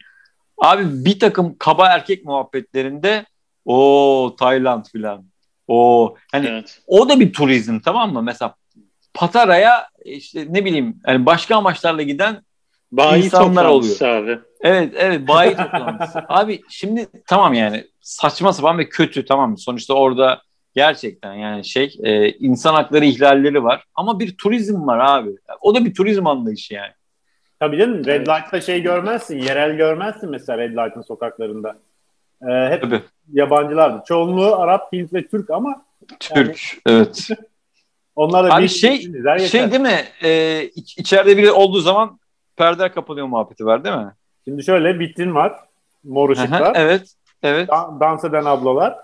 Abi 0.57 1.05
bir 1.05 1.19
takım 1.19 1.55
kaba 1.59 1.87
erkek 1.87 2.25
muhabbetlerinde 2.25 3.25
o 3.65 4.35
Tayland 4.39 4.85
filan. 4.85 5.25
O 5.67 6.15
hani 6.31 6.47
evet. 6.47 6.81
o 6.87 7.09
da 7.09 7.19
bir 7.19 7.33
turizm 7.33 7.79
tamam 7.79 8.13
mı? 8.13 8.23
Mesela 8.23 8.55
Patara'ya 9.13 9.87
işte 10.05 10.47
ne 10.49 10.65
bileyim 10.65 10.97
yani 11.07 11.25
başka 11.25 11.55
amaçlarla 11.55 12.01
giden 12.01 12.43
bayi 12.91 13.25
insanlar 13.25 13.65
oluyor. 13.65 14.01
Abi. 14.01 14.39
Evet 14.61 14.93
evet 14.97 15.27
bayi 15.27 15.55
toplantısı. 15.55 16.19
abi 16.27 16.61
şimdi 16.69 17.07
tamam 17.27 17.53
yani 17.53 17.87
saçma 18.01 18.53
sapan 18.53 18.77
ve 18.77 18.89
kötü 18.89 19.25
tamam 19.25 19.57
sonuçta 19.57 19.93
orada 19.93 20.41
gerçekten 20.75 21.33
yani 21.33 21.65
şey 21.65 21.95
e, 22.03 22.29
insan 22.31 22.73
hakları 22.73 23.05
ihlalleri 23.05 23.63
var 23.63 23.83
ama 23.95 24.19
bir 24.19 24.37
turizm 24.37 24.87
var 24.87 24.99
abi. 24.99 25.31
O 25.61 25.75
da 25.75 25.85
bir 25.85 25.93
turizm 25.93 26.27
anlayışı 26.27 26.73
yani. 26.73 26.93
Tabii 27.59 27.77
canım 27.77 28.05
Red 28.05 28.27
Light'ta 28.27 28.61
şey 28.61 28.81
görmezsin, 28.81 29.37
yerel 29.37 29.75
görmezsin 29.77 30.29
mesela 30.29 30.57
Red 30.57 30.71
Light'ın 30.71 31.01
sokaklarında. 31.01 31.75
Ee, 32.41 32.69
hep 32.69 32.81
Tabii. 32.81 33.01
yabancılardı. 33.33 34.03
Çoğunluğu 34.07 34.55
Arap, 34.55 34.93
Hint 34.93 35.13
ve 35.13 35.27
Türk 35.27 35.49
ama 35.49 35.85
Türk, 36.19 36.37
yani, 36.37 36.97
evet. 36.97 37.27
onlar 38.15 38.47
da 38.49 38.55
Abi 38.55 38.63
bir 38.63 38.67
şey, 38.67 39.01
şey 39.47 39.71
değil 39.71 39.81
mi? 39.81 40.01
Ee, 40.23 40.63
iç, 40.75 40.97
içeride 40.97 41.37
biri 41.37 41.51
olduğu 41.51 41.79
zaman 41.79 42.19
perde 42.57 42.91
kapanıyor 42.91 43.27
muhabbeti 43.27 43.65
var 43.65 43.83
değil 43.83 43.95
mi? 43.95 44.11
Şimdi 44.45 44.63
şöyle 44.63 44.99
vitrin 44.99 45.35
var. 45.35 45.55
Mor 46.03 46.29
ışıklar. 46.29 46.71
evet. 46.75 47.13
Evet. 47.43 47.69
Da- 47.69 47.97
dans 47.99 48.23
eden 48.25 48.45
ablalar. 48.45 48.97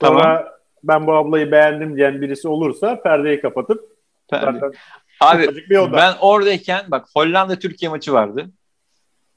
Sonra 0.00 0.22
tamam. 0.22 0.44
ben 0.84 1.06
bu 1.06 1.12
ablayı 1.12 1.52
beğendim 1.52 1.96
diyen 1.96 2.20
birisi 2.20 2.48
olursa 2.48 3.02
perdeyi 3.02 3.40
kapatıp 3.40 3.96
Perde. 4.30 4.58
zaten 4.58 4.72
Abi 5.20 5.48
ben 5.92 6.14
oradayken 6.20 6.84
bak 6.88 7.06
Hollanda 7.14 7.58
Türkiye 7.58 7.88
maçı 7.88 8.12
vardı. 8.12 8.50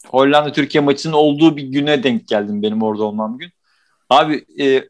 Hollanda 0.08 0.52
Türkiye 0.52 0.84
maçının 0.84 1.14
olduğu 1.14 1.58
bir 1.58 1.64
güne 1.64 2.04
denk 2.04 2.28
geldim 2.28 2.62
benim 2.62 2.84
orada 2.84 3.04
olmam 3.04 3.38
gün. 3.38 3.52
Abi 4.10 4.46
e, 4.60 4.90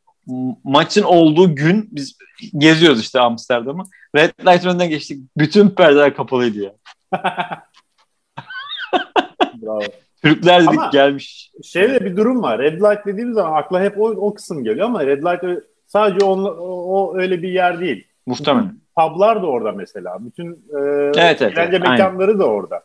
maçın 0.64 1.04
olduğu 1.04 1.56
gün 1.56 1.90
biz 1.92 2.18
geziyoruz 2.58 3.00
işte 3.00 3.20
Amsterdam'ı. 3.20 3.84
Red 4.16 4.32
Light 4.48 4.66
önünden 4.66 4.90
geçtik. 4.90 5.22
Bütün 5.38 5.70
perdeler 5.70 6.16
kapalıydı 6.16 6.60
ya. 6.60 6.74
Bravo. 9.62 9.82
Türkler 10.24 10.62
dedik 10.62 10.80
ama 10.80 10.90
gelmiş. 10.94 11.52
Şöyle 11.64 12.06
bir 12.06 12.18
durum 12.18 12.42
var. 12.42 12.60
Red 12.60 12.82
Light 12.82 13.06
dediğimiz 13.06 13.36
zaman 13.36 13.62
akla 13.62 13.82
hep 13.82 14.00
o, 14.00 14.10
o 14.10 14.34
kısım 14.34 14.64
geliyor 14.64 14.86
ama 14.86 15.06
Red 15.06 15.24
Light 15.24 15.64
sadece 15.88 16.26
o, 16.26 16.32
o 16.34 17.18
öyle 17.18 17.42
bir 17.42 17.50
yer 17.50 17.80
değil. 17.80 18.08
Muhtemelen. 18.26 18.80
Publar 18.98 19.42
da 19.42 19.48
orada 19.48 19.72
mesela. 19.72 20.18
Bütün 20.20 20.52
e, 20.52 20.80
evet, 21.18 21.42
eğlence 21.42 21.78
evet, 21.78 21.82
mekanları 21.82 22.32
aynen. 22.32 22.40
da 22.40 22.46
orada. 22.46 22.84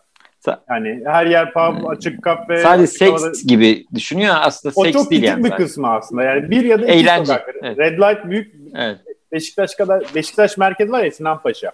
Yani 0.71 1.03
her 1.07 1.27
yer 1.27 1.53
pub, 1.53 1.81
hmm. 1.81 1.89
açık 1.89 2.23
kafe. 2.23 2.57
Sadece 2.57 2.87
seks 2.87 3.23
orada... 3.23 3.33
gibi 3.47 3.85
düşünüyor 3.95 4.35
aslında 4.39 4.73
o 4.77 4.85
seks 4.85 5.11
değil 5.11 5.23
yani. 5.23 5.33
O 5.33 5.37
çok 5.37 5.45
küçük 5.45 5.59
bir 5.59 5.65
kısmı 5.65 5.93
aslında. 5.93 6.23
Yani 6.23 6.51
bir 6.51 6.65
ya 6.65 6.79
da 6.79 6.85
iki 6.85 6.93
Eğlence. 6.93 7.27
sokak. 7.27 7.55
Evet. 7.63 7.79
Red 7.79 7.99
Light 7.99 8.25
büyük. 8.25 8.55
Evet. 8.77 8.99
Beşiktaş 9.33 9.75
kadar 9.75 10.05
Beşiktaş 10.15 10.57
merkez 10.59 10.91
var 10.91 11.05
ya 11.05 11.11
Sinan 11.11 11.43
Paşa. 11.43 11.73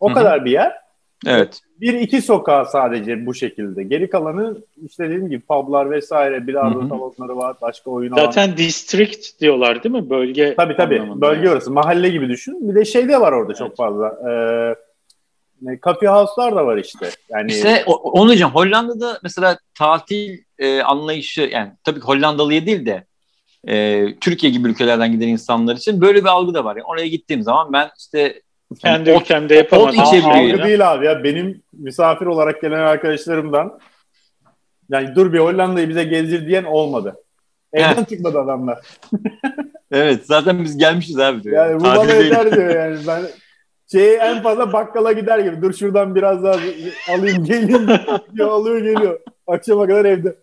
O 0.00 0.08
Hı-hı. 0.08 0.14
kadar 0.14 0.44
bir 0.44 0.50
yer. 0.50 0.85
Evet. 1.26 1.60
Bir 1.80 1.94
iki 1.94 2.22
sokağı 2.22 2.66
sadece 2.66 3.26
bu 3.26 3.34
şekilde. 3.34 3.82
Geri 3.82 4.10
kalanı 4.10 4.56
işte 4.86 5.04
dediğim 5.04 5.28
gibi 5.28 5.40
publar 5.40 5.90
vesaire, 5.90 6.46
bilardo 6.46 6.88
salonları 6.88 7.36
var, 7.36 7.56
başka 7.62 7.90
oyun 7.90 8.14
Zaten 8.14 8.42
alanı. 8.48 8.56
district 8.56 9.40
diyorlar 9.40 9.82
değil 9.82 9.94
mi? 9.94 10.10
Bölge 10.10 10.54
Tabii 10.56 10.76
tabii. 10.76 11.20
Bölge 11.20 11.46
yani. 11.46 11.50
orası. 11.50 11.70
Mahalle 11.70 12.08
gibi 12.08 12.28
düşün. 12.28 12.68
Bir 12.68 12.74
de 12.74 12.84
şey 12.84 13.08
de 13.08 13.20
var 13.20 13.32
orada 13.32 13.52
evet. 13.52 13.58
çok 13.58 13.76
fazla. 13.76 14.06
Ee, 14.06 15.78
coffee 15.82 16.08
house'lar 16.08 16.56
da 16.56 16.66
var 16.66 16.76
işte. 16.76 17.10
Yani 17.30 17.52
İşte 17.52 17.84
onu 17.86 18.28
diyeceğim. 18.28 18.54
Hollanda'da 18.54 19.18
mesela 19.22 19.58
tatil 19.74 20.38
e, 20.58 20.82
anlayışı 20.82 21.40
yani 21.52 21.72
tabii 21.84 22.00
ki 22.00 22.06
Hollandalıya 22.06 22.66
değil 22.66 22.86
de 22.86 23.04
e, 23.68 24.06
Türkiye 24.20 24.52
gibi 24.52 24.68
ülkelerden 24.68 25.12
giden 25.12 25.28
insanlar 25.28 25.76
için 25.76 26.00
böyle 26.00 26.20
bir 26.20 26.28
algı 26.28 26.54
da 26.54 26.64
var. 26.64 26.76
Yani 26.76 26.86
oraya 26.86 27.06
gittiğim 27.06 27.42
zaman 27.42 27.72
ben 27.72 27.90
işte 27.98 28.42
kendi 28.74 29.10
yani 29.10 29.20
ülkemde 29.20 29.54
yapamadım. 29.54 30.00
Algı 30.00 30.64
değil 30.64 30.92
abi 30.92 31.06
ya. 31.06 31.24
Benim 31.24 31.62
misafir 31.72 32.26
olarak 32.26 32.62
gelen 32.62 32.80
arkadaşlarımdan 32.80 33.78
yani 34.88 35.14
dur 35.14 35.32
bir 35.32 35.38
Hollanda'yı 35.38 35.88
bize 35.88 36.04
gezdir 36.04 36.46
diyen 36.46 36.64
olmadı. 36.64 37.16
Evden 37.72 38.04
çıkmadı 38.04 38.38
adamlar. 38.38 38.78
evet 39.90 40.26
zaten 40.26 40.64
biz 40.64 40.78
gelmişiz 40.78 41.18
abi 41.18 41.42
diyor. 41.42 41.66
Yani 41.66 41.80
bu 41.80 41.84
bana 41.84 42.12
yeter 42.12 42.56
diyor 42.56 42.74
yani. 42.74 42.98
Ben 43.06 43.22
şey 43.92 44.14
en 44.16 44.42
fazla 44.42 44.72
bakkala 44.72 45.12
gider 45.12 45.38
gibi. 45.38 45.62
Dur 45.62 45.72
şuradan 45.72 46.14
biraz 46.14 46.44
daha 46.44 46.56
alayım 47.10 47.44
geleyim 47.44 47.88
diyor 48.34 48.48
alıyor 48.48 48.78
geliyor. 48.78 49.20
Akşama 49.46 49.86
kadar 49.86 50.04
evde. 50.04 50.36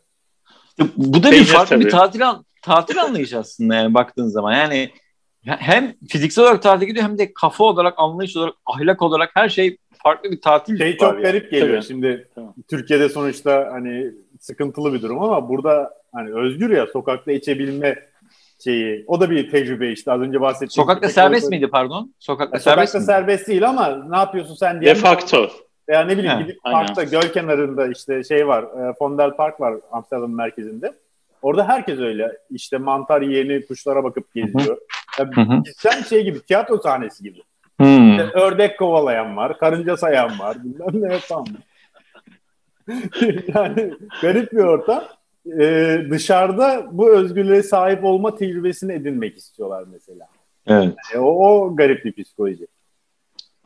Bu 0.97 1.23
da 1.23 1.31
bir 1.31 1.45
farklı 1.45 1.69
tabii. 1.69 1.85
bir 1.85 1.89
tatil, 1.89 2.21
tatil 2.61 3.01
anlayışı 3.01 3.39
aslında 3.39 3.75
yani 3.75 3.93
baktığın 3.93 4.27
zaman. 4.27 4.53
Yani 4.53 4.91
hem 5.45 5.93
fiziksel 6.09 6.43
olarak 6.43 6.61
tatil 6.61 6.87
gidiyor 6.87 7.05
hem 7.05 7.17
de 7.17 7.33
kafa 7.33 7.63
olarak, 7.63 7.93
anlayış 7.97 8.37
olarak, 8.37 8.53
ahlak 8.65 9.01
olarak 9.01 9.31
her 9.33 9.49
şey 9.49 9.77
farklı 10.03 10.31
bir 10.31 10.41
tatil. 10.41 10.77
Şey 10.77 10.97
çok 10.97 11.13
yani. 11.13 11.21
garip 11.23 11.51
geliyor. 11.51 11.77
Tabii. 11.77 11.87
Şimdi 11.87 12.27
tamam. 12.35 12.53
Türkiye'de 12.69 13.09
sonuçta 13.09 13.69
hani 13.71 14.11
sıkıntılı 14.39 14.93
bir 14.93 15.01
durum 15.01 15.23
ama 15.23 15.49
burada 15.49 15.93
hani 16.13 16.33
özgür 16.33 16.69
ya 16.69 16.87
sokakta 16.87 17.31
içebilme 17.31 17.95
şeyi. 18.63 19.03
O 19.07 19.21
da 19.21 19.29
bir 19.29 19.51
tecrübe 19.51 19.91
işte 19.91 20.11
az 20.11 20.21
önce 20.21 20.41
bahsettiğim. 20.41 20.69
Sokakta 20.69 21.09
serbest 21.09 21.49
miydi 21.49 21.67
pardon? 21.67 22.13
Sokakta, 22.19 22.59
serbest, 22.59 22.91
sokakta 22.91 23.13
serbest 23.13 23.47
değil 23.47 23.69
ama 23.69 24.05
ne 24.09 24.17
yapıyorsun 24.17 24.55
sen 24.55 24.81
diye. 24.81 24.95
De 24.95 24.99
facto. 24.99 25.49
Veya 25.89 26.01
ne 26.01 26.17
bileyim 26.17 26.37
He, 26.37 26.41
gidip 26.41 26.57
aynen. 26.63 26.77
parkta 26.77 27.03
göl 27.03 27.33
kenarında 27.33 27.87
işte 27.87 28.23
şey 28.23 28.47
var. 28.47 28.63
E, 28.63 28.93
Fondel 28.99 29.31
Park 29.31 29.61
var 29.61 29.75
Amsterdam 29.91 30.35
merkezinde. 30.35 30.93
Orada 31.41 31.67
herkes 31.67 31.99
öyle. 31.99 32.37
İşte 32.49 32.77
mantar 32.77 33.21
yiyeni 33.21 33.65
kuşlara 33.65 34.03
bakıp 34.03 34.33
geziyor. 34.33 34.77
Ya, 35.19 35.29
Hı 35.35 35.41
hı. 35.41 35.63
cidden 35.63 36.01
şey 36.03 36.23
gibi 36.23 36.41
tiyatro 36.41 36.77
sahnesi 36.77 37.23
gibi. 37.23 37.39
Hmm. 37.77 38.11
İşte 38.11 38.23
ördek 38.23 38.79
kovalayan 38.79 39.37
var, 39.37 39.57
karınca 39.57 39.97
sayan 39.97 40.39
var, 40.39 40.57
bilmem 40.63 41.09
ne 41.09 41.13
yapan 41.13 41.41
var. 41.41 41.61
yani 43.55 43.93
garip 44.21 44.51
bir 44.51 44.63
ortam. 44.63 45.03
Ee, 45.61 45.97
dışarıda 46.09 46.85
bu 46.91 47.09
özgürlüğe 47.09 47.63
sahip 47.63 48.03
olma 48.03 48.35
tecrübesini 48.35 48.93
edinmek 48.93 49.37
istiyorlar 49.37 49.83
mesela. 49.91 50.27
Evet. 50.67 50.93
Yani 51.13 51.25
o, 51.25 51.47
o 51.47 51.75
garip 51.75 52.05
bir 52.05 52.23
psikoloji. 52.23 52.67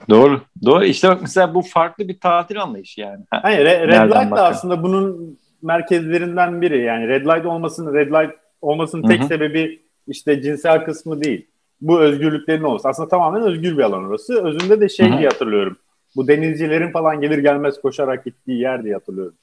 Doğru. 0.10 0.42
Doğru. 0.66 0.86
İşte 0.86 1.10
bak 1.10 1.22
mesela 1.22 1.54
bu 1.54 1.62
farklı 1.62 2.08
bir 2.08 2.20
tatil 2.20 2.62
anlayışı 2.62 3.02
yani. 3.02 3.26
Ha, 3.30 3.38
Re- 3.38 3.66
Red 3.66 3.90
Nereden 3.90 4.08
Light 4.10 4.14
da 4.14 4.32
bakın? 4.32 4.44
aslında 4.44 4.84
bunun 4.84 5.38
merkezlerinden 5.62 6.62
biri. 6.62 6.82
Yani 6.82 7.08
Red 7.08 7.26
Light 7.26 7.46
olmasının 7.46 7.94
Red 7.94 8.12
Light 8.12 8.36
olmasının 8.62 9.08
tek 9.08 9.20
Hı 9.20 9.24
hı. 9.24 9.28
sebebi 9.28 9.87
işte 10.08 10.42
cinsel 10.42 10.86
kısmı 10.86 11.24
değil. 11.24 11.48
Bu 11.82 12.00
özgürlüklerin 12.00 12.64
olması. 12.64 12.90
Aslında 12.90 13.10
tamamen 13.10 13.42
özgür 13.42 13.78
bir 13.78 13.84
alan 13.84 14.06
orası. 14.06 14.44
Özünde 14.44 14.82
de 14.82 14.90
şey 14.90 15.10
Hı 15.10 15.14
hı. 15.14 15.18
diye 15.18 15.28
hatırlıyorum. 15.28 15.78
Bu 16.16 16.28
denizcilerin 16.28 16.92
falan 16.92 17.22
gelir 17.22 17.38
gelmez 17.38 17.82
koşarak 17.82 18.26
gittiği 18.26 18.60
yer 18.60 18.84
diye 18.84 18.94
hatırlıyorum. 18.94 19.36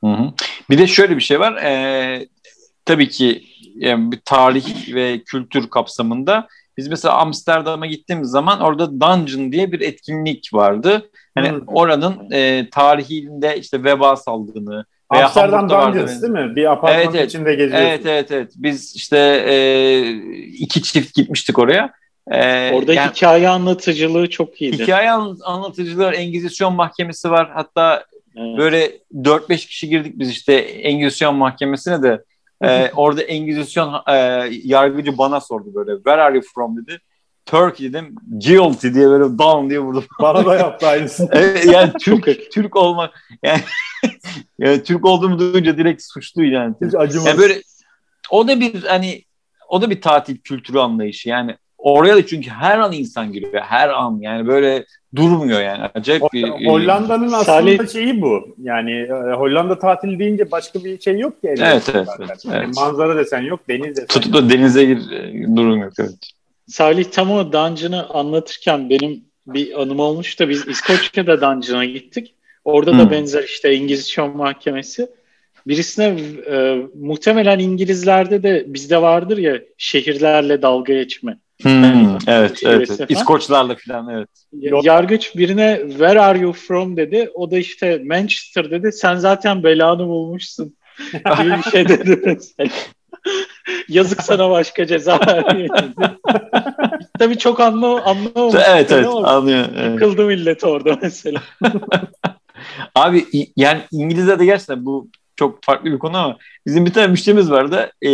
Hı 0.00 0.06
hı. 0.06 0.32
Bir 0.70 0.78
de 0.78 0.86
şöyle 0.86 1.16
bir 1.16 1.22
şey 1.22 1.40
var. 1.40 1.62
Ee, 1.62 2.28
tabii 2.84 3.08
ki 3.08 3.42
yani 3.74 4.12
bir 4.12 4.20
tarih 4.24 4.94
ve 4.94 5.18
kültür 5.18 5.70
kapsamında 5.70 6.48
biz 6.76 6.88
mesela 6.88 7.14
Amsterdam'a 7.14 7.86
gittiğimiz 7.86 8.28
zaman 8.28 8.60
orada 8.60 8.90
Dungeon 9.00 9.52
diye 9.52 9.72
bir 9.72 9.80
etkinlik 9.80 10.54
vardı. 10.54 11.10
Hani 11.34 11.48
Hı. 11.48 11.62
oranın 11.66 12.30
e, 12.30 12.70
tarihinde 12.70 13.58
işte 13.58 13.84
veba 13.84 14.16
salgını 14.16 14.84
veya 15.12 15.24
Amsterdam 15.24 15.68
Dungeons 15.68 16.22
değil 16.22 16.32
mi? 16.32 16.56
Bir 16.56 16.72
apartmanın 16.72 17.04
Evet, 17.04 17.14
evet. 17.14 17.28
içinde 17.28 17.54
geziyorsun. 17.54 17.86
Evet 17.86 18.06
evet 18.06 18.30
evet. 18.30 18.52
Biz 18.56 18.96
işte 18.96 19.18
e, 19.48 20.00
iki 20.46 20.82
çift 20.82 21.14
gitmiştik 21.14 21.58
oraya. 21.58 21.92
E, 22.30 22.70
Orada 22.74 22.94
yani 22.94 23.10
hikaye 23.10 23.48
anlatıcılığı 23.48 24.30
çok 24.30 24.62
iyiydi. 24.62 24.82
hikaye 24.82 25.10
an- 25.10 25.38
anlatıcılar, 25.44 26.12
Engizisyon 26.12 26.74
mahkemesi 26.74 27.30
var. 27.30 27.50
Hatta 27.54 28.04
Evet. 28.36 28.58
Böyle 28.58 28.90
4-5 29.14 29.66
kişi 29.66 29.88
girdik 29.88 30.12
biz 30.18 30.30
işte 30.30 30.54
Engizisyon 30.54 31.34
mahkemesine 31.34 32.02
de 32.02 32.24
e, 32.64 32.90
orada 32.96 33.22
Engizisyon 33.22 33.94
e, 34.08 34.14
yargıcı 34.64 35.18
bana 35.18 35.40
sordu 35.40 35.74
böyle 35.74 35.96
where 35.96 36.22
are 36.22 36.34
you 36.34 36.42
from 36.54 36.76
dedi. 36.76 36.98
Turkey 37.46 37.92
dedim. 37.92 38.14
Guilty 38.30 38.88
diye 38.94 39.08
böyle 39.08 39.38
down 39.38 39.70
diye 39.70 39.80
vurdum. 39.80 40.04
Bana 40.20 40.46
da 40.46 40.56
yaptı 40.56 40.86
aynısını. 40.86 41.28
Evet, 41.32 41.66
yani 41.66 41.92
Türk 42.00 42.52
Türk 42.52 42.76
olmak 42.76 43.10
yani, 43.42 43.60
yani 44.58 44.82
Türk 44.82 45.04
olduğumu 45.04 45.38
duyunca 45.38 45.76
direkt 45.76 46.02
suçlu 46.02 46.44
yani. 46.44 46.74
Hiç 46.84 46.94
acımasız. 46.94 47.26
Yani 47.26 47.38
böyle 47.38 47.62
o 48.30 48.48
da 48.48 48.60
bir 48.60 48.82
hani 48.82 49.24
o 49.68 49.82
da 49.82 49.90
bir 49.90 50.00
tatil 50.00 50.36
kültürü 50.36 50.78
anlayışı 50.78 51.28
yani 51.28 51.56
oraya 51.78 52.16
da 52.16 52.26
çünkü 52.26 52.50
her 52.50 52.78
an 52.78 52.92
insan 52.92 53.32
giriyor 53.32 53.62
her 53.62 53.88
an 53.88 54.18
yani 54.20 54.48
böyle 54.48 54.84
durmuyor 55.14 55.60
yani 55.60 55.90
acayip 55.94 56.22
bir 56.32 56.48
Hollanda'nın 56.48 57.32
aslında 57.32 57.44
Salih- 57.44 57.92
şeyi 57.92 58.22
bu. 58.22 58.56
Yani 58.62 58.92
e, 58.92 59.32
Hollanda 59.32 59.78
tatil 59.78 60.18
deyince 60.18 60.50
başka 60.50 60.84
bir 60.84 61.00
şey 61.00 61.18
yok 61.18 61.40
ki. 61.40 61.54
Evet, 61.58 61.90
evet, 61.94 62.08
evet, 62.18 62.44
Yani 62.44 62.64
evet. 62.64 62.76
manzara 62.76 63.16
desen 63.16 63.42
yok, 63.42 63.60
deniz 63.68 63.96
desen 63.96 64.06
tutup 64.06 64.34
da 64.34 64.50
denize 64.50 64.84
gir 64.84 65.10
e, 65.10 65.56
durum 65.56 65.78
yok 65.78 65.92
evet. 65.98 66.32
Salih 66.72 67.04
tam 67.04 67.30
o 67.30 67.52
Dungeon'ı 67.52 68.08
anlatırken 68.08 68.90
benim 68.90 69.24
bir 69.46 69.82
anım 69.82 69.98
olmuş 69.98 70.40
da 70.40 70.48
biz 70.48 70.68
İskoçya'da 70.68 71.40
Dungeon'a 71.40 71.84
gittik. 71.84 72.34
Orada 72.64 72.98
da 72.98 73.02
Hmm. 73.02 73.10
benzer 73.10 73.42
işte 73.42 73.68
Engizisyon 73.68 74.36
mahkemesi. 74.36 75.08
Birisine 75.66 76.04
e, 76.50 76.76
muhtemelen 76.94 77.58
İngilizlerde 77.58 78.42
de 78.42 78.64
bizde 78.66 79.02
vardır 79.02 79.38
ya 79.38 79.60
şehirlerle 79.78 80.62
dalga 80.62 80.92
geçme. 80.92 81.38
Hmm, 81.62 81.84
Yani, 81.84 82.18
evet, 82.26 82.60
evet, 82.64 82.90
evet. 82.98 83.10
İskoçlarla 83.10 83.76
falan 83.86 84.08
evet. 84.08 84.28
Yargıç 84.84 85.36
birine 85.36 85.80
where 85.88 86.20
are 86.20 86.38
you 86.38 86.52
from 86.52 86.96
dedi. 86.96 87.30
O 87.34 87.50
da 87.50 87.58
işte 87.58 88.02
Manchester 88.04 88.70
dedi. 88.70 88.92
Sen 88.92 89.16
zaten 89.16 89.62
belanı 89.62 90.06
bulmuşsun. 90.06 90.76
gibi 91.12 91.50
bir 91.56 91.70
şey 91.70 91.88
dedi. 91.88 92.38
Yazık 93.88 94.22
sana 94.22 94.50
başka 94.50 94.86
ceza. 94.86 95.18
Tabii 97.18 97.38
çok 97.38 97.60
anla, 97.60 98.04
anlamamış. 98.04 98.54
Evet 98.68 98.92
evet 98.92 99.06
anlıyor. 99.06 99.64
evet. 99.76 99.92
Yıkıldı 99.92 100.24
millet 100.24 100.64
orada 100.64 100.98
mesela. 101.02 101.42
Abi 102.94 103.24
yani 103.56 103.80
İngilizce'de 103.92 104.44
gerçekten 104.44 104.84
bu 104.86 105.08
çok 105.36 105.64
farklı 105.64 105.92
bir 105.92 105.98
konu 105.98 106.16
ama 106.16 106.36
bizim 106.66 106.86
bir 106.86 106.92
tane 106.92 107.06
müşterimiz 107.06 107.50
vardı. 107.50 107.90
E, 108.02 108.10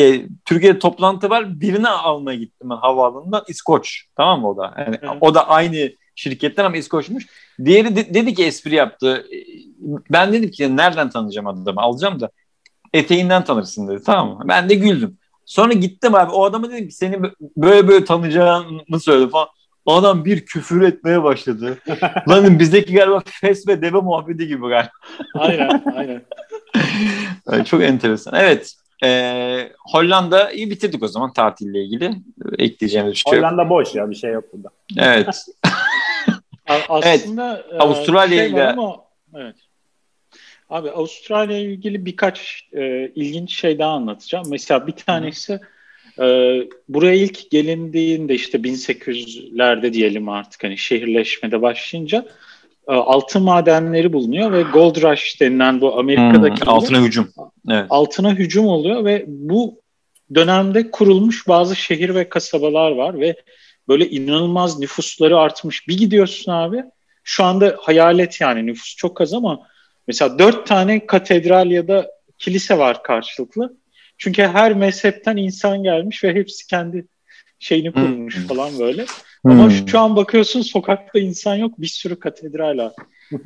e, 0.00 0.22
Türkiye'de 0.44 0.78
toplantı 0.78 1.30
var. 1.30 1.60
Birini 1.60 1.88
almaya 1.88 2.38
gittim 2.38 2.70
ben 2.70 2.76
havaalanından. 2.76 3.44
İskoç. 3.48 4.04
Tamam 4.16 4.40
mı 4.40 4.48
o 4.50 4.56
da? 4.56 4.74
Yani 4.78 4.98
Evet. 5.02 5.10
o 5.20 5.34
da 5.34 5.48
aynı 5.48 5.90
şirketten 6.14 6.64
ama 6.64 6.76
İskoçmuş. 6.76 7.26
Diğeri 7.64 7.96
de- 7.96 8.14
dedi 8.14 8.34
ki 8.34 8.44
espri 8.44 8.74
yaptı. 8.74 9.24
E, 9.32 9.36
Ben 10.10 10.32
dedim 10.32 10.50
ki 10.50 10.76
nereden 10.76 11.10
tanıyacağım 11.10 11.46
adamı? 11.46 11.80
Alacağım 11.80 12.20
da 12.20 12.30
eteğinden 12.94 13.44
tanırsın 13.44 13.88
dedi. 13.88 14.02
Tamam 14.06 14.36
mı? 14.38 14.44
Ben 14.48 14.68
de 14.68 14.74
güldüm. 14.74 15.18
Sonra 15.44 15.72
gittim 15.72 16.14
abi. 16.14 16.32
O 16.32 16.44
adama 16.44 16.70
dedim 16.70 16.88
ki 16.88 16.94
seni 16.94 17.18
böyle 17.56 17.88
böyle 17.88 18.04
tanıyacağımı 18.04 19.00
söyledi 19.00 19.30
falan. 19.30 19.48
Adam 19.86 20.24
bir 20.24 20.46
küfür 20.46 20.82
etmeye 20.82 21.22
başladı. 21.22 21.78
Lan 22.28 22.58
bizdeki 22.58 22.94
galiba 22.94 23.22
fes 23.26 23.68
ve 23.68 23.82
deve 23.82 24.00
muhabbeti 24.00 24.46
gibi 24.46 24.68
galiba. 24.68 24.90
aynen 25.34 25.82
aynen. 25.96 26.22
Yani 27.52 27.64
çok 27.64 27.82
enteresan. 27.82 28.34
Evet. 28.36 28.74
Ee, 29.04 29.72
Hollanda'yı 29.92 30.70
bitirdik 30.70 31.02
o 31.02 31.08
zaman 31.08 31.32
tatille 31.32 31.84
ilgili. 31.84 32.14
Ekleyeceğimiz 32.58 33.12
bir 33.12 33.16
şey 33.16 33.32
yok. 33.32 33.44
Hollanda 33.44 33.70
boş 33.70 33.94
ya 33.94 34.10
bir 34.10 34.14
şey 34.14 34.32
yok 34.32 34.44
burada. 34.52 34.68
Evet. 34.98 35.28
Aslında 36.88 37.64
e, 37.72 37.78
Avustralya 37.78 38.38
şey 38.38 38.50
ile- 38.50 38.68
ama 38.68 38.96
evet. 39.34 39.56
Abi 40.70 40.90
Avustralya 40.90 41.58
ile 41.58 41.72
ilgili 41.72 42.06
birkaç 42.06 42.68
e, 42.72 43.08
ilginç 43.14 43.54
şey 43.54 43.78
daha 43.78 43.90
anlatacağım. 43.90 44.46
Mesela 44.50 44.86
bir 44.86 44.92
tanesi 44.92 45.60
e, 46.20 46.56
buraya 46.88 47.14
ilk 47.14 47.50
gelindiğinde 47.50 48.34
işte 48.34 48.58
1800'lerde 48.58 49.92
diyelim 49.92 50.28
artık 50.28 50.64
hani 50.64 50.78
şehirleşmede 50.78 51.62
başlayınca 51.62 52.26
e, 52.88 52.92
altın 52.92 53.42
madenleri 53.42 54.12
bulunuyor 54.12 54.52
ve 54.52 54.62
Gold 54.62 54.96
Rush 55.02 55.40
denilen 55.40 55.80
bu 55.80 55.98
Amerika'daki 55.98 56.60
Hmm, 56.60 56.68
altına 56.68 57.00
hücum. 57.00 57.28
Evet. 57.70 57.86
altına 57.90 58.32
hücum 58.32 58.66
oluyor 58.66 59.04
ve 59.04 59.24
bu 59.26 59.80
dönemde 60.34 60.90
kurulmuş 60.90 61.48
bazı 61.48 61.76
şehir 61.76 62.14
ve 62.14 62.28
kasabalar 62.28 62.90
var 62.90 63.20
ve 63.20 63.36
böyle 63.88 64.10
inanılmaz 64.10 64.78
nüfusları 64.78 65.38
artmış. 65.38 65.88
Bir 65.88 65.98
gidiyorsun 65.98 66.52
abi 66.52 66.84
şu 67.24 67.44
anda 67.44 67.76
hayalet 67.80 68.40
yani 68.40 68.66
nüfus 68.66 68.96
çok 68.96 69.20
az 69.20 69.34
ama 69.34 69.66
mesela 70.06 70.38
dört 70.38 70.66
tane 70.66 71.06
katedral 71.06 71.70
ya 71.70 71.88
da 71.88 72.10
kilise 72.38 72.78
var 72.78 73.02
karşılıklı. 73.02 73.76
Çünkü 74.18 74.42
her 74.42 74.74
mezhepten 74.74 75.36
insan 75.36 75.82
gelmiş 75.82 76.24
ve 76.24 76.34
hepsi 76.34 76.66
kendi 76.66 77.06
şeyini 77.58 77.92
kurmuş 77.92 78.36
Hmm. 78.36 78.46
falan 78.46 78.78
böyle. 78.78 79.04
Ama 79.44 79.64
Hmm. 79.64 79.88
şu 79.88 79.98
an 79.98 80.16
bakıyorsun 80.16 80.60
sokakta 80.60 81.18
insan 81.18 81.54
yok 81.54 81.80
bir 81.80 81.86
sürü 81.86 82.18
katedral 82.18 82.78
var 82.78 82.92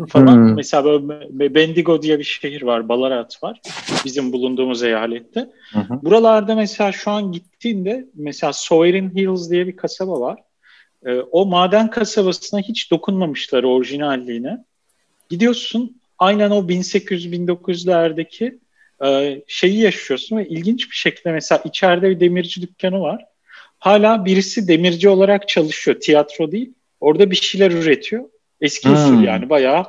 falan. 0.09 0.34
Hmm. 0.34 0.54
Mesela 0.54 0.84
böyle 1.09 1.54
Bendigo 1.54 2.02
diye 2.02 2.18
bir 2.18 2.24
şehir 2.24 2.62
var, 2.62 2.88
Ballarat 2.88 3.42
var 3.42 3.61
bizim 4.04 4.32
bulunduğumuz 4.32 4.82
eyalette. 4.82 5.40
Hı. 5.72 5.78
Buralarda 6.02 6.54
mesela 6.54 6.92
şu 6.92 7.11
an 7.11 7.32
gittiğinde 7.32 8.06
mesela 8.14 8.52
Sovereign 8.52 9.11
Hills 9.16 9.50
diye 9.50 9.66
bir 9.66 9.76
kasaba 9.76 10.20
var. 10.20 10.38
Ee, 11.06 11.14
o 11.14 11.46
maden 11.46 11.90
kasabasına 11.90 12.61
hiç 12.61 12.90
dokunmamışlar 12.90 13.62
orijinalliğine. 13.64 14.64
Gidiyorsun 15.28 16.00
aynen 16.18 16.50
o 16.50 16.68
1800-1900'lerdeki 16.68 18.58
e, 19.04 19.42
şeyi 19.46 19.80
yaşıyorsun 19.80 20.36
ve 20.36 20.48
ilginç 20.48 20.90
bir 20.90 20.96
şekilde 20.96 21.32
mesela 21.32 21.62
içeride 21.64 22.10
bir 22.10 22.20
demirci 22.20 22.62
dükkanı 22.62 23.00
var. 23.00 23.24
Hala 23.78 24.24
birisi 24.24 24.68
demirci 24.68 25.08
olarak 25.08 25.48
çalışıyor. 25.48 26.00
Tiyatro 26.00 26.52
değil. 26.52 26.72
Orada 27.00 27.30
bir 27.30 27.36
şeyler 27.36 27.70
üretiyor. 27.70 28.24
Eski 28.60 28.88
Hmm. 28.88 28.94
usul 28.94 29.22
yani 29.22 29.50
bayağı 29.50 29.86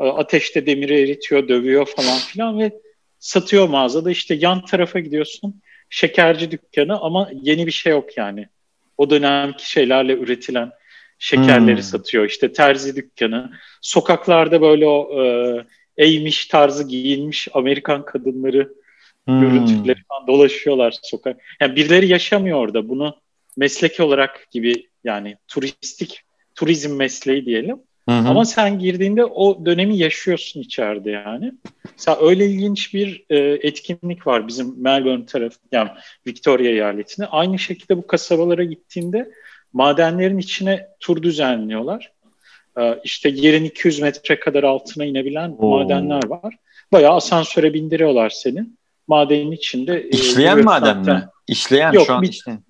e, 0.00 0.04
ateşte 0.04 0.66
demiri 0.66 1.02
eritiyor, 1.02 1.48
dövüyor 1.48 1.86
falan 1.86 2.18
filan 2.18 2.58
ve 2.58 2.72
satıyor 3.18 3.68
mağazada. 3.68 4.10
İşte 4.10 4.34
yan 4.34 4.64
tarafa 4.64 4.98
gidiyorsun. 5.00 5.60
Şekerci 5.90 6.50
dükkanı 6.50 7.00
ama 7.00 7.30
yeni 7.42 7.66
bir 7.66 7.72
şey 7.72 7.92
yok 7.92 8.16
yani. 8.16 8.48
O 8.98 9.10
dönemki 9.10 9.70
şeylerle 9.70 10.12
üretilen 10.12 10.70
şekerleri 11.20 11.76
Hmm. 11.76 11.82
satıyor. 11.82 12.24
İşte 12.24 12.52
terzi 12.52 12.96
dükkanı. 12.96 13.52
Sokaklarda 13.80 14.60
böyle 14.60 14.86
o 14.86 15.24
e, 15.24 15.56
eğmiş 15.96 16.46
tarzı 16.46 16.88
giyinmiş 16.88 17.48
Amerikan 17.54 18.04
kadınları 18.04 18.74
Hmm. 19.24 19.40
görüntüleri 19.40 19.98
falan 20.08 20.26
dolaşıyorlar 20.26 20.94
sokak. 21.02 21.40
Yani 21.60 21.76
birileri 21.76 22.08
yaşamıyor 22.08 22.58
orada. 22.58 22.88
Bunu 22.88 23.16
meslek 23.56 24.00
olarak 24.00 24.46
gibi 24.50 24.88
yani 25.04 25.36
turistik 25.48 26.20
turizm 26.54 26.96
mesleği 26.96 27.46
diyelim. 27.46 27.76
Hı 28.08 28.14
hı. 28.14 28.28
Ama 28.28 28.44
sen 28.44 28.78
girdiğinde 28.78 29.24
o 29.24 29.66
dönemi 29.66 29.96
yaşıyorsun 29.96 30.60
içeride 30.60 31.10
yani. 31.10 31.52
Mesela 31.96 32.18
öyle 32.28 32.46
ilginç 32.46 32.94
bir 32.94 33.24
e, 33.30 33.36
etkinlik 33.38 34.26
var 34.26 34.48
bizim 34.48 34.82
Melbourne 34.82 35.26
tarafı, 35.26 35.58
yani 35.72 35.88
Victoria 36.26 36.66
eyaletinde. 36.70 37.26
Aynı 37.26 37.58
şekilde 37.58 37.96
bu 37.96 38.06
kasabalara 38.06 38.64
gittiğinde 38.64 39.30
madenlerin 39.72 40.38
içine 40.38 40.86
tur 41.00 41.22
düzenliyorlar. 41.22 42.12
E, 42.80 43.00
işte 43.04 43.28
yerin 43.28 43.64
200 43.64 44.00
metre 44.00 44.40
kadar 44.40 44.64
altına 44.64 45.04
inebilen 45.04 45.54
Oo. 45.58 45.68
madenler 45.68 46.26
var. 46.26 46.54
Bayağı 46.92 47.14
asansöre 47.14 47.74
bindiriyorlar 47.74 48.30
seni. 48.30 48.66
Madenin 49.08 49.52
içinde. 49.52 50.00
E, 50.00 50.08
İşleyen 50.08 50.58
e, 50.58 50.62
maden 50.62 50.98
mi? 50.98 51.28
İşleyen 51.48 51.92
Yok, 51.92 52.06
şu 52.06 52.14
an 52.14 52.22
bir, 52.22 52.28
işleyen. 52.28 52.64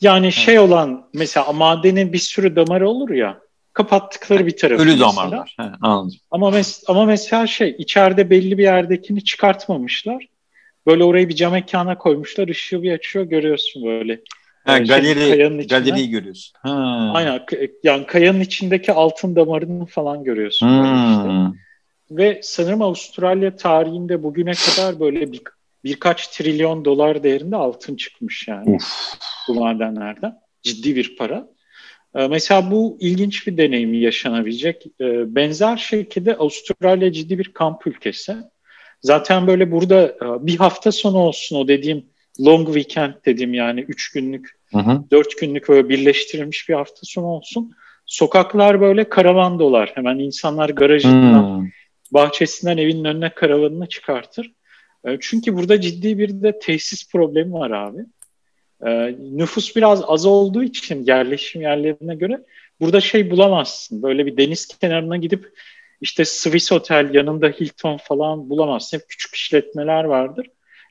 Yani 0.00 0.26
evet. 0.26 0.34
şey 0.34 0.58
olan 0.58 1.08
mesela 1.14 1.52
madenin 1.52 2.12
bir 2.12 2.18
sürü 2.18 2.56
damarı 2.56 2.88
olur 2.88 3.10
ya 3.10 3.40
kapattıkları 3.78 4.46
bir 4.46 4.56
tarafı. 4.56 4.82
Ölü 4.82 5.00
damarlar. 5.00 5.54
He, 5.56 5.62
anladım. 5.82 6.18
Ama, 6.30 6.50
mes 6.50 6.82
ama 6.88 7.04
mesela 7.04 7.46
şey 7.46 7.76
içeride 7.78 8.30
belli 8.30 8.58
bir 8.58 8.62
yerdekini 8.62 9.24
çıkartmamışlar. 9.24 10.26
Böyle 10.86 11.04
orayı 11.04 11.28
bir 11.28 11.34
cam 11.34 11.52
mekana 11.52 11.98
koymuşlar. 11.98 12.48
ışığı 12.48 12.82
bir 12.82 12.92
açıyor 12.92 13.24
görüyorsun 13.24 13.84
böyle. 13.84 14.20
Ha, 14.68 14.76
şey, 14.76 14.86
galeri, 14.86 15.66
galeriyi 15.66 16.10
görüyorsun. 16.10 16.52
Ha. 16.62 17.10
Aynen. 17.14 17.40
Yani 17.82 18.06
kayanın 18.06 18.40
içindeki 18.40 18.92
altın 18.92 19.36
damarını 19.36 19.86
falan 19.86 20.24
görüyorsun. 20.24 20.68
Hmm. 20.68 21.10
Işte. 21.10 21.58
Ve 22.10 22.40
sanırım 22.42 22.82
Avustralya 22.82 23.56
tarihinde 23.56 24.22
bugüne 24.22 24.52
kadar 24.52 25.00
böyle 25.00 25.32
bir, 25.32 25.42
birkaç 25.84 26.28
trilyon 26.28 26.84
dolar 26.84 27.22
değerinde 27.22 27.56
altın 27.56 27.96
çıkmış 27.96 28.48
yani. 28.48 28.74
Uf. 28.74 29.14
Bu 29.48 29.54
madenlerden. 29.54 30.34
Ciddi 30.62 30.96
bir 30.96 31.16
para. 31.16 31.48
Ee, 32.14 32.28
mesela 32.28 32.70
bu 32.70 32.96
ilginç 33.00 33.46
bir 33.46 33.56
deneyim 33.56 33.94
yaşanabilecek. 33.94 34.86
Ee, 35.00 35.34
benzer 35.34 35.76
şekilde 35.76 36.36
Avustralya 36.36 37.12
ciddi 37.12 37.38
bir 37.38 37.52
kamp 37.52 37.86
ülkesi. 37.86 38.36
Zaten 39.02 39.46
böyle 39.46 39.72
burada 39.72 40.02
e, 40.02 40.46
bir 40.46 40.56
hafta 40.56 40.92
sonu 40.92 41.18
olsun 41.18 41.56
o 41.56 41.68
dediğim 41.68 42.04
long 42.40 42.66
weekend 42.66 43.14
dediğim 43.26 43.54
yani 43.54 43.80
üç 43.80 44.12
günlük, 44.12 44.50
hı 44.72 44.78
hı. 44.78 45.02
dört 45.10 45.38
günlük 45.40 45.68
böyle 45.68 45.88
birleştirilmiş 45.88 46.68
bir 46.68 46.74
hafta 46.74 47.00
sonu 47.02 47.26
olsun. 47.26 47.72
Sokaklar 48.06 48.80
böyle 48.80 49.08
karavan 49.08 49.58
dolar. 49.58 49.90
Hemen 49.94 50.18
insanlar 50.18 50.68
garajından, 50.68 51.58
hmm. 51.58 51.68
bahçesinden 52.10 52.76
evinin 52.76 53.04
önüne 53.04 53.34
karavanını 53.34 53.88
çıkartır. 53.88 54.52
Ee, 55.04 55.18
çünkü 55.20 55.56
burada 55.56 55.80
ciddi 55.80 56.18
bir 56.18 56.42
de 56.42 56.58
tesis 56.58 57.12
problemi 57.12 57.52
var 57.52 57.70
abi. 57.70 58.00
E, 58.86 59.16
nüfus 59.18 59.76
biraz 59.76 60.02
az 60.06 60.26
olduğu 60.26 60.62
için 60.62 61.06
yerleşim 61.06 61.62
yerlerine 61.62 62.14
göre 62.14 62.40
burada 62.80 63.00
şey 63.00 63.30
bulamazsın. 63.30 64.02
Böyle 64.02 64.26
bir 64.26 64.36
deniz 64.36 64.66
kenarına 64.66 65.16
gidip 65.16 65.52
işte 66.00 66.24
Swiss 66.24 66.70
Hotel 66.70 67.14
yanında 67.14 67.48
Hilton 67.48 67.96
falan 67.96 68.50
bulamazsın. 68.50 68.98
Hep 68.98 69.08
küçük 69.08 69.34
işletmeler 69.34 70.04
vardır. 70.04 70.46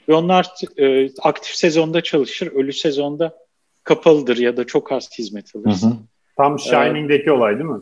Ve 0.09 0.13
onlar 0.13 0.53
e, 0.77 1.09
aktif 1.21 1.55
sezonda 1.55 2.01
çalışır, 2.01 2.47
ölü 2.47 2.73
sezonda 2.73 3.37
kapalıdır 3.83 4.37
ya 4.37 4.57
da 4.57 4.63
çok 4.63 4.91
az 4.91 5.09
hizmet 5.17 5.55
alırsın. 5.55 5.91
Hı 5.91 5.93
hı. 5.93 5.97
Tam 6.37 6.59
Shining'deki 6.59 7.29
ee, 7.29 7.31
olay 7.31 7.53
değil 7.53 7.69
mi? 7.69 7.81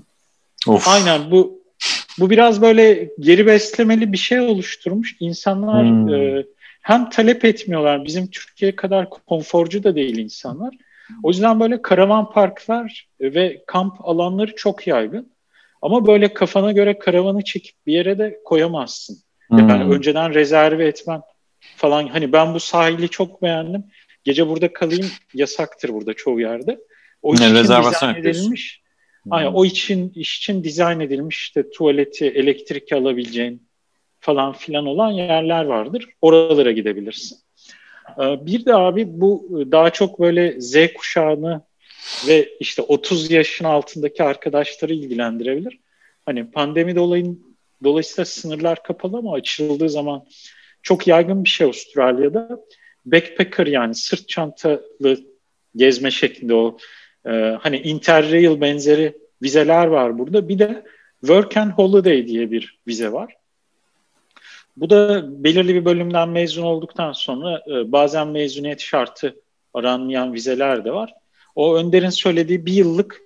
Of. 0.67 0.87
Aynen 0.87 1.31
bu 1.31 1.65
bu 2.19 2.29
biraz 2.29 2.61
böyle 2.61 3.09
geri 3.19 3.47
beslemeli 3.47 4.11
bir 4.11 4.17
şey 4.17 4.39
oluşturmuş. 4.39 5.15
İnsanlar 5.19 5.83
hmm. 5.83 6.13
e, 6.13 6.45
hem 6.81 7.09
talep 7.09 7.45
etmiyorlar. 7.45 8.05
Bizim 8.05 8.27
Türkiye 8.27 8.75
kadar 8.75 9.09
konforcu 9.09 9.83
da 9.83 9.95
değil 9.95 10.17
insanlar. 10.17 10.75
O 11.23 11.29
yüzden 11.29 11.59
böyle 11.59 11.81
karavan 11.81 12.31
parklar 12.31 13.07
ve 13.21 13.63
kamp 13.67 14.05
alanları 14.05 14.55
çok 14.55 14.87
yaygın. 14.87 15.31
Ama 15.81 16.07
böyle 16.07 16.33
kafana 16.33 16.71
göre 16.71 16.99
karavanı 16.99 17.43
çekip 17.43 17.75
bir 17.87 17.93
yere 17.93 18.17
de 18.17 18.39
koyamazsın. 18.45 19.17
Yani 19.51 19.83
hmm. 19.83 19.91
önceden 19.91 20.33
rezerve 20.33 20.87
etmen 20.87 21.21
falan. 21.75 22.07
Hani 22.07 22.31
ben 22.31 22.53
bu 22.53 22.59
sahili 22.59 23.09
çok 23.09 23.41
beğendim. 23.41 23.83
Gece 24.23 24.47
burada 24.47 24.73
kalayım 24.73 25.07
yasaktır 25.33 25.89
burada 25.89 26.13
çoğu 26.13 26.39
yerde. 26.39 26.79
O 27.21 27.33
için 27.33 27.55
dizayn 27.55 28.15
edilmiş. 28.15 28.81
Hmm. 29.23 29.33
Aynen, 29.33 29.51
o 29.53 29.65
için 29.65 30.11
iş 30.15 30.37
için 30.37 30.63
dizayn 30.63 30.99
edilmiş 30.99 31.39
işte 31.39 31.69
tuvaleti, 31.69 32.25
elektrik 32.25 32.93
alabileceğin, 32.93 33.67
falan 34.19 34.53
filan 34.53 34.85
olan 34.85 35.11
yerler 35.11 35.65
vardır. 35.65 36.09
Oralara 36.21 36.71
gidebilirsin. 36.71 37.37
Ee, 38.19 38.45
bir 38.45 38.65
de 38.65 38.75
abi 38.75 39.05
bu 39.07 39.63
daha 39.71 39.89
çok 39.89 40.19
böyle 40.19 40.61
Z 40.61 40.93
kuşağını 40.93 41.61
ve 42.27 42.49
işte 42.59 42.81
30 42.81 43.31
yaşın 43.31 43.65
altındaki 43.65 44.23
arkadaşları 44.23 44.93
ilgilendirebilir. 44.93 45.79
Hani 46.25 46.51
pandemi 46.51 46.95
dolayın, 46.95 47.57
dolayısıyla 47.83 48.25
sınırlar 48.25 48.83
kapalı 48.83 49.17
ama 49.17 49.33
açıldığı 49.33 49.89
zaman 49.89 50.25
çok 50.85 51.07
yaygın 51.07 51.43
bir 51.43 51.49
şey 51.49 51.65
Avustralya'da. 51.65 52.59
Backpacker 53.05 53.67
yani 53.67 53.95
sırt 53.95 54.29
çantalı 54.29 55.17
gezme 55.75 56.11
şeklinde 56.11 56.53
o 56.53 56.77
e, 57.25 57.31
hani 57.61 57.77
Interrail 57.77 58.61
benzeri 58.61 59.17
vizeler 59.41 59.87
var 59.87 60.19
burada. 60.19 60.49
Bir 60.49 60.59
de 60.59 60.83
Work 61.19 61.57
and 61.57 61.71
Holiday 61.71 62.27
diye 62.27 62.51
bir 62.51 62.79
vize 62.87 63.11
var. 63.11 63.35
Bu 64.77 64.89
da 64.89 65.25
belirli 65.43 65.75
bir 65.75 65.85
bölümden 65.85 66.29
mezun 66.29 66.63
olduktan 66.63 67.11
sonra 67.11 67.61
e, 67.67 67.91
bazen 67.91 68.27
mezuniyet 68.27 68.79
şartı 68.81 69.35
aranmayan 69.73 70.33
vizeler 70.33 70.85
de 70.85 70.91
var. 70.91 71.13
O 71.55 71.75
Önder'in 71.75 72.09
söylediği 72.09 72.65
bir 72.65 72.73
yıllık 72.73 73.21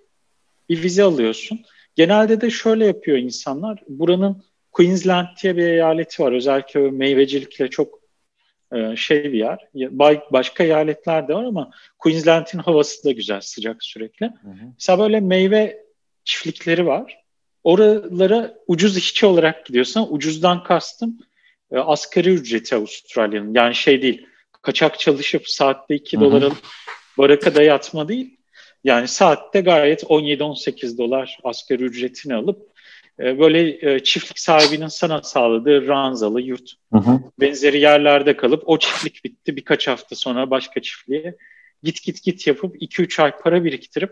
bir 0.70 0.84
vize 0.84 1.04
alıyorsun. 1.04 1.60
Genelde 1.96 2.42
de 2.42 2.50
şöyle 2.50 2.86
yapıyor 2.86 3.18
insanlar. 3.18 3.84
Buranın 3.88 4.44
Queensland 4.72 5.28
diye 5.44 5.58
bir 5.58 5.64
eyaleti 5.64 6.24
var. 6.24 6.32
Özellikle 6.32 6.80
meyvecilikle 6.80 7.70
çok 7.70 8.00
e, 8.76 8.96
şey 8.96 9.24
bir 9.24 9.40
yer. 9.40 9.68
Başka 10.32 10.64
eyaletler 10.64 11.28
de 11.28 11.34
var 11.34 11.44
ama 11.44 11.72
Queensland'in 12.00 12.60
havası 12.60 13.04
da 13.04 13.12
güzel, 13.12 13.42
sıcak 13.42 13.84
sürekli. 13.84 14.26
Hı 14.26 14.50
hı. 14.50 14.66
Mesela 14.74 15.00
böyle 15.00 15.20
meyve 15.20 15.84
çiftlikleri 16.24 16.86
var. 16.86 17.20
Oralara 17.64 18.58
ucuz 18.68 18.98
işçi 18.98 19.26
olarak 19.26 19.66
gidiyorsan 19.66 20.14
ucuzdan 20.14 20.64
kastım 20.64 21.18
e, 21.72 21.78
asgari 21.78 22.30
ücreti 22.30 22.76
Avustralya'nın. 22.76 23.54
Yani 23.54 23.76
şey 23.76 24.02
değil, 24.02 24.26
kaçak 24.62 25.00
çalışıp 25.00 25.50
saatte 25.50 25.96
2 25.96 26.20
dolara 26.20 26.52
barakada 27.18 27.64
yatma 27.64 28.08
değil. 28.08 28.38
Yani 28.84 29.08
saatte 29.08 29.62
gayet 29.62 30.04
17-18 30.04 30.98
dolar 30.98 31.38
asgari 31.44 31.84
ücretini 31.84 32.36
alıp 32.36 32.69
böyle 33.20 33.92
e, 33.92 34.04
çiftlik 34.04 34.40
sahibinin 34.40 34.88
sana 34.88 35.22
sağladığı 35.24 35.88
ranzalı 35.88 36.42
yurt 36.42 36.74
hı 36.94 37.00
hı. 37.00 37.20
benzeri 37.40 37.80
yerlerde 37.80 38.38
kalıp 38.38 38.64
o 38.66 38.80
çiftlik 38.80 39.24
bitti 39.26 39.56
birkaç 39.56 39.88
hafta 39.88 40.16
sonra 40.16 40.50
başka 40.50 40.82
çiftliğe 40.82 41.36
git 41.84 42.04
git 42.04 42.24
git 42.24 42.48
yapıp 42.48 42.76
2-3 42.76 43.24
ay 43.24 43.32
para 43.38 43.64
biriktirip 43.64 44.12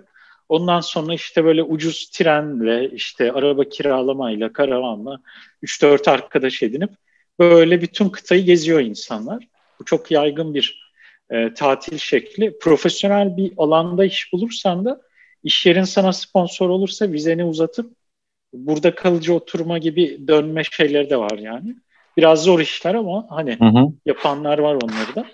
ondan 0.50 0.80
sonra 0.80 1.14
işte 1.14 1.44
böyle 1.44 1.64
ucuz 1.64 2.10
trenle 2.10 2.90
işte 2.90 3.32
araba 3.32 3.64
kiralamayla 3.64 4.54
karavanla 4.54 5.20
3-4 5.64 6.12
arkadaş 6.12 6.64
edinip 6.64 6.92
Böyle 7.40 7.82
bütün 7.82 8.10
kıtayı 8.10 8.44
geziyor 8.44 8.80
insanlar. 8.80 9.48
Bu 9.80 9.86
çok 9.86 10.12
yaygın 10.12 10.54
bir 10.54 10.94
e, 11.30 11.54
tatil 11.54 11.98
şekli. 11.98 12.60
Profesyonel 12.60 13.38
bir 13.38 13.52
alanda 13.58 14.06
iş 14.06 14.34
bulursan 14.34 14.86
da 14.86 15.02
iş 15.44 15.66
yerin 15.66 15.84
sana 15.84 16.14
sponsor 16.14 16.70
olursa 16.70 17.12
vizeni 17.12 17.46
uzatıp 17.46 17.92
burada 18.66 18.96
kalıcı 18.96 19.34
oturma 19.34 19.78
gibi 19.78 20.28
dönme 20.28 20.64
şeyleri 20.64 21.10
de 21.10 21.18
var 21.18 21.38
yani. 21.38 21.76
Biraz 22.18 22.44
zor 22.44 22.60
işler 22.60 22.96
ama 22.96 23.26
hani 23.30 23.60
hı 23.60 23.66
hı. 23.66 23.86
yapanlar 24.06 24.58
var 24.58 24.76
onları 24.76 25.16
da. 25.16 25.26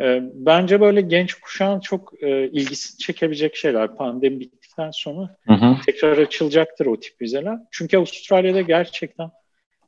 E, 0.00 0.22
bence 0.34 0.80
böyle 0.80 1.00
genç 1.00 1.34
kuşağın 1.34 1.80
çok 1.80 2.22
e, 2.22 2.48
ilgisini 2.48 2.98
çekebilecek 2.98 3.56
şeyler. 3.56 3.96
Pandemi 3.96 4.40
bittikten 4.40 4.90
sonra 4.90 5.36
hı 5.46 5.54
hı. 5.54 5.76
tekrar 5.86 6.18
açılacaktır 6.18 6.86
o 6.86 7.00
tip 7.00 7.20
vizeler. 7.20 7.58
Çünkü 7.70 7.96
Avustralya'da 7.96 8.60
gerçekten 8.60 9.30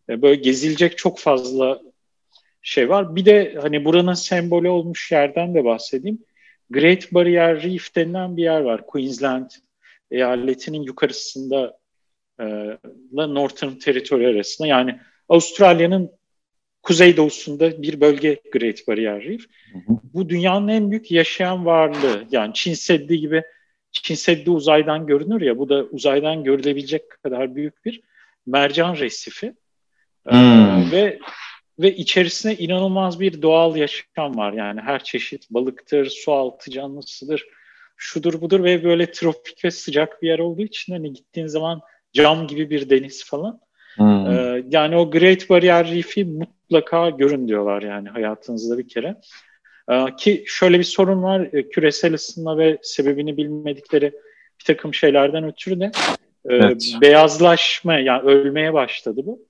e, 0.08 0.22
böyle 0.22 0.40
gezilecek 0.40 0.98
çok 0.98 1.18
fazla 1.18 1.80
şey 2.62 2.88
var. 2.88 3.16
Bir 3.16 3.24
de 3.24 3.58
hani 3.62 3.84
buranın 3.84 4.14
sembolü 4.14 4.68
olmuş 4.68 5.12
yerden 5.12 5.54
de 5.54 5.64
bahsedeyim. 5.64 6.18
Great 6.70 7.12
Barrier 7.12 7.62
Reef 7.62 7.96
denilen 7.96 8.36
bir 8.36 8.42
yer 8.42 8.60
var. 8.60 8.86
Queensland 8.86 9.50
eyaletinin 10.10 10.82
yukarısında 10.82 11.79
e, 12.40 12.78
Northern 13.12 13.74
Territory 13.74 14.26
arasında. 14.26 14.68
Yani 14.68 14.98
Avustralya'nın 15.28 16.10
kuzeydoğusunda 16.82 17.82
bir 17.82 18.00
bölge 18.00 18.40
Great 18.52 18.88
Barrier 18.88 19.24
Reef. 19.24 19.40
Hı 19.72 19.78
hı. 19.78 19.98
Bu 20.14 20.28
dünyanın 20.28 20.68
en 20.68 20.90
büyük 20.90 21.10
yaşayan 21.10 21.66
varlığı. 21.66 22.24
Yani 22.30 22.54
Çin 22.54 22.74
Seddi 22.74 23.20
gibi 23.20 23.42
Çin 23.92 24.14
Seddi 24.14 24.50
uzaydan 24.50 25.06
görünür 25.06 25.40
ya 25.40 25.58
bu 25.58 25.68
da 25.68 25.84
uzaydan 25.84 26.44
görülebilecek 26.44 27.10
kadar 27.22 27.56
büyük 27.56 27.84
bir 27.84 28.00
mercan 28.46 28.96
resifi. 28.96 29.54
Ee, 30.26 30.30
hmm. 30.30 30.92
ve 30.92 31.18
ve 31.78 31.96
içerisinde 31.96 32.56
inanılmaz 32.56 33.20
bir 33.20 33.42
doğal 33.42 33.76
yaşam 33.76 34.36
var. 34.36 34.52
Yani 34.52 34.80
her 34.80 35.04
çeşit 35.04 35.50
balıktır, 35.50 36.06
su 36.06 36.32
altı 36.32 36.70
canlısıdır, 36.70 37.46
şudur 37.96 38.40
budur 38.40 38.64
ve 38.64 38.84
böyle 38.84 39.12
tropik 39.12 39.64
ve 39.64 39.70
sıcak 39.70 40.22
bir 40.22 40.28
yer 40.28 40.38
olduğu 40.38 40.62
için 40.62 40.92
hani 40.92 41.12
gittiğin 41.12 41.46
zaman 41.46 41.80
cam 42.12 42.46
gibi 42.46 42.70
bir 42.70 42.90
deniz 42.90 43.24
falan. 43.24 43.60
Hmm. 43.94 44.26
Ee, 44.26 44.64
yani 44.70 44.96
o 44.96 45.10
Great 45.10 45.50
Barrier 45.50 45.90
Reef'i 45.90 46.24
mutlaka 46.24 47.10
görün 47.10 47.48
diyorlar 47.48 47.82
yani 47.82 48.08
hayatınızda 48.08 48.78
bir 48.78 48.88
kere. 48.88 49.16
Ee, 49.90 50.06
ki 50.18 50.44
şöyle 50.46 50.78
bir 50.78 50.84
sorun 50.84 51.22
var 51.22 51.48
e, 51.52 51.68
küresel 51.68 52.14
ısınma 52.14 52.58
ve 52.58 52.78
sebebini 52.82 53.36
bilmedikleri 53.36 54.12
bir 54.60 54.64
takım 54.64 54.94
şeylerden 54.94 55.44
ötürü 55.44 55.80
de 55.80 55.84
e, 56.48 56.54
Evet. 56.54 56.94
beyazlaşma 57.00 57.94
yani 57.94 58.22
ölmeye 58.22 58.72
başladı 58.72 59.20
bu. 59.24 59.46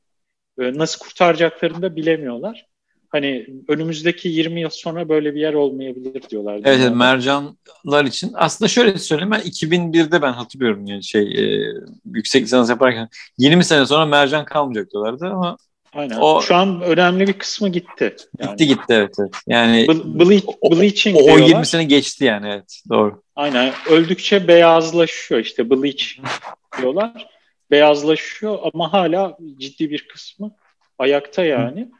E, 0.60 0.72
nasıl 0.78 0.98
kurtaracaklarını 0.98 1.82
da 1.82 1.96
bilemiyorlar. 1.96 2.66
Hani 3.12 3.46
önümüzdeki 3.68 4.28
20 4.28 4.60
yıl 4.60 4.70
sonra 4.70 5.08
böyle 5.08 5.34
bir 5.34 5.40
yer 5.40 5.54
olmayabilir 5.54 6.22
diyorlar. 6.30 6.54
Evet, 6.54 6.66
evet 6.82 6.94
mercanlar 6.96 8.04
için. 8.04 8.30
Aslında 8.34 8.68
şöyle 8.68 8.98
söyleyeyim 8.98 9.30
ben 9.30 9.40
2001'de 9.40 10.22
ben 10.22 10.32
hatırlıyorum 10.32 10.86
yani 10.86 11.04
şey 11.04 11.22
e, 11.22 11.72
yüksek 12.14 12.42
lisans 12.42 12.70
yaparken 12.70 13.08
20 13.38 13.64
sene 13.64 13.86
sonra 13.86 14.06
mercan 14.06 14.44
kalmayacak 14.44 14.90
diyorlardı 14.92 15.26
ama 15.26 15.56
Aynen. 15.94 16.16
o- 16.20 16.42
Şu 16.42 16.54
an 16.54 16.82
önemli 16.82 17.26
bir 17.26 17.32
kısmı 17.32 17.68
gitti. 17.68 18.16
Yani. 18.38 18.50
gitti 18.50 18.66
gitti 18.66 18.84
evet. 18.88 19.14
evet. 19.20 19.30
Yani 19.46 19.86
Ble- 19.88 20.18
ble- 20.18 20.54
o, 20.60 20.70
bleaching 20.70 21.16
o, 21.16 21.20
o 21.20 21.24
diyorlar. 21.26 21.46
20 21.48 21.66
sene 21.66 21.84
geçti 21.84 22.24
yani 22.24 22.48
evet 22.48 22.80
doğru. 22.90 23.22
Aynen. 23.36 23.72
Öldükçe 23.90 24.48
beyazlaşıyor 24.48 25.40
işte 25.40 25.70
bleach 25.70 26.04
diyorlar. 26.80 27.26
Beyazlaşıyor 27.70 28.58
ama 28.74 28.92
hala 28.92 29.36
ciddi 29.58 29.90
bir 29.90 30.08
kısmı 30.08 30.54
ayakta 30.98 31.44
yani. 31.44 31.80
Ee, 31.80 31.99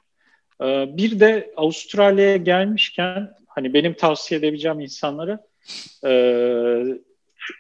bir 0.97 1.21
de 1.21 1.53
Avustralya'ya 1.57 2.37
gelmişken 2.37 3.35
hani 3.47 3.75
benim 3.75 3.95
tavsiye 3.95 4.41
edebileceğim 4.41 4.81
insanlara 4.81 5.45
e, 6.07 6.13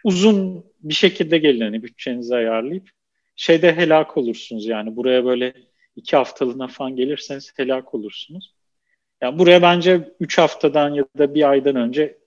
uzun 0.04 0.64
bir 0.80 0.94
şekilde 0.94 1.38
gelin 1.38 1.60
hani 1.60 1.82
bütçenizi 1.82 2.36
ayarlayıp 2.36 2.90
şeyde 3.36 3.76
helak 3.76 4.16
olursunuz 4.16 4.66
yani 4.66 4.96
buraya 4.96 5.24
böyle 5.24 5.54
iki 5.96 6.16
haftalığına 6.16 6.68
falan 6.68 6.96
gelirseniz 6.96 7.52
helak 7.56 7.94
olursunuz. 7.94 8.54
Yani 9.22 9.38
buraya 9.38 9.62
bence 9.62 10.08
üç 10.20 10.38
haftadan 10.38 10.94
ya 10.94 11.04
da 11.18 11.34
bir 11.34 11.50
aydan 11.50 11.76
önce 11.76 12.18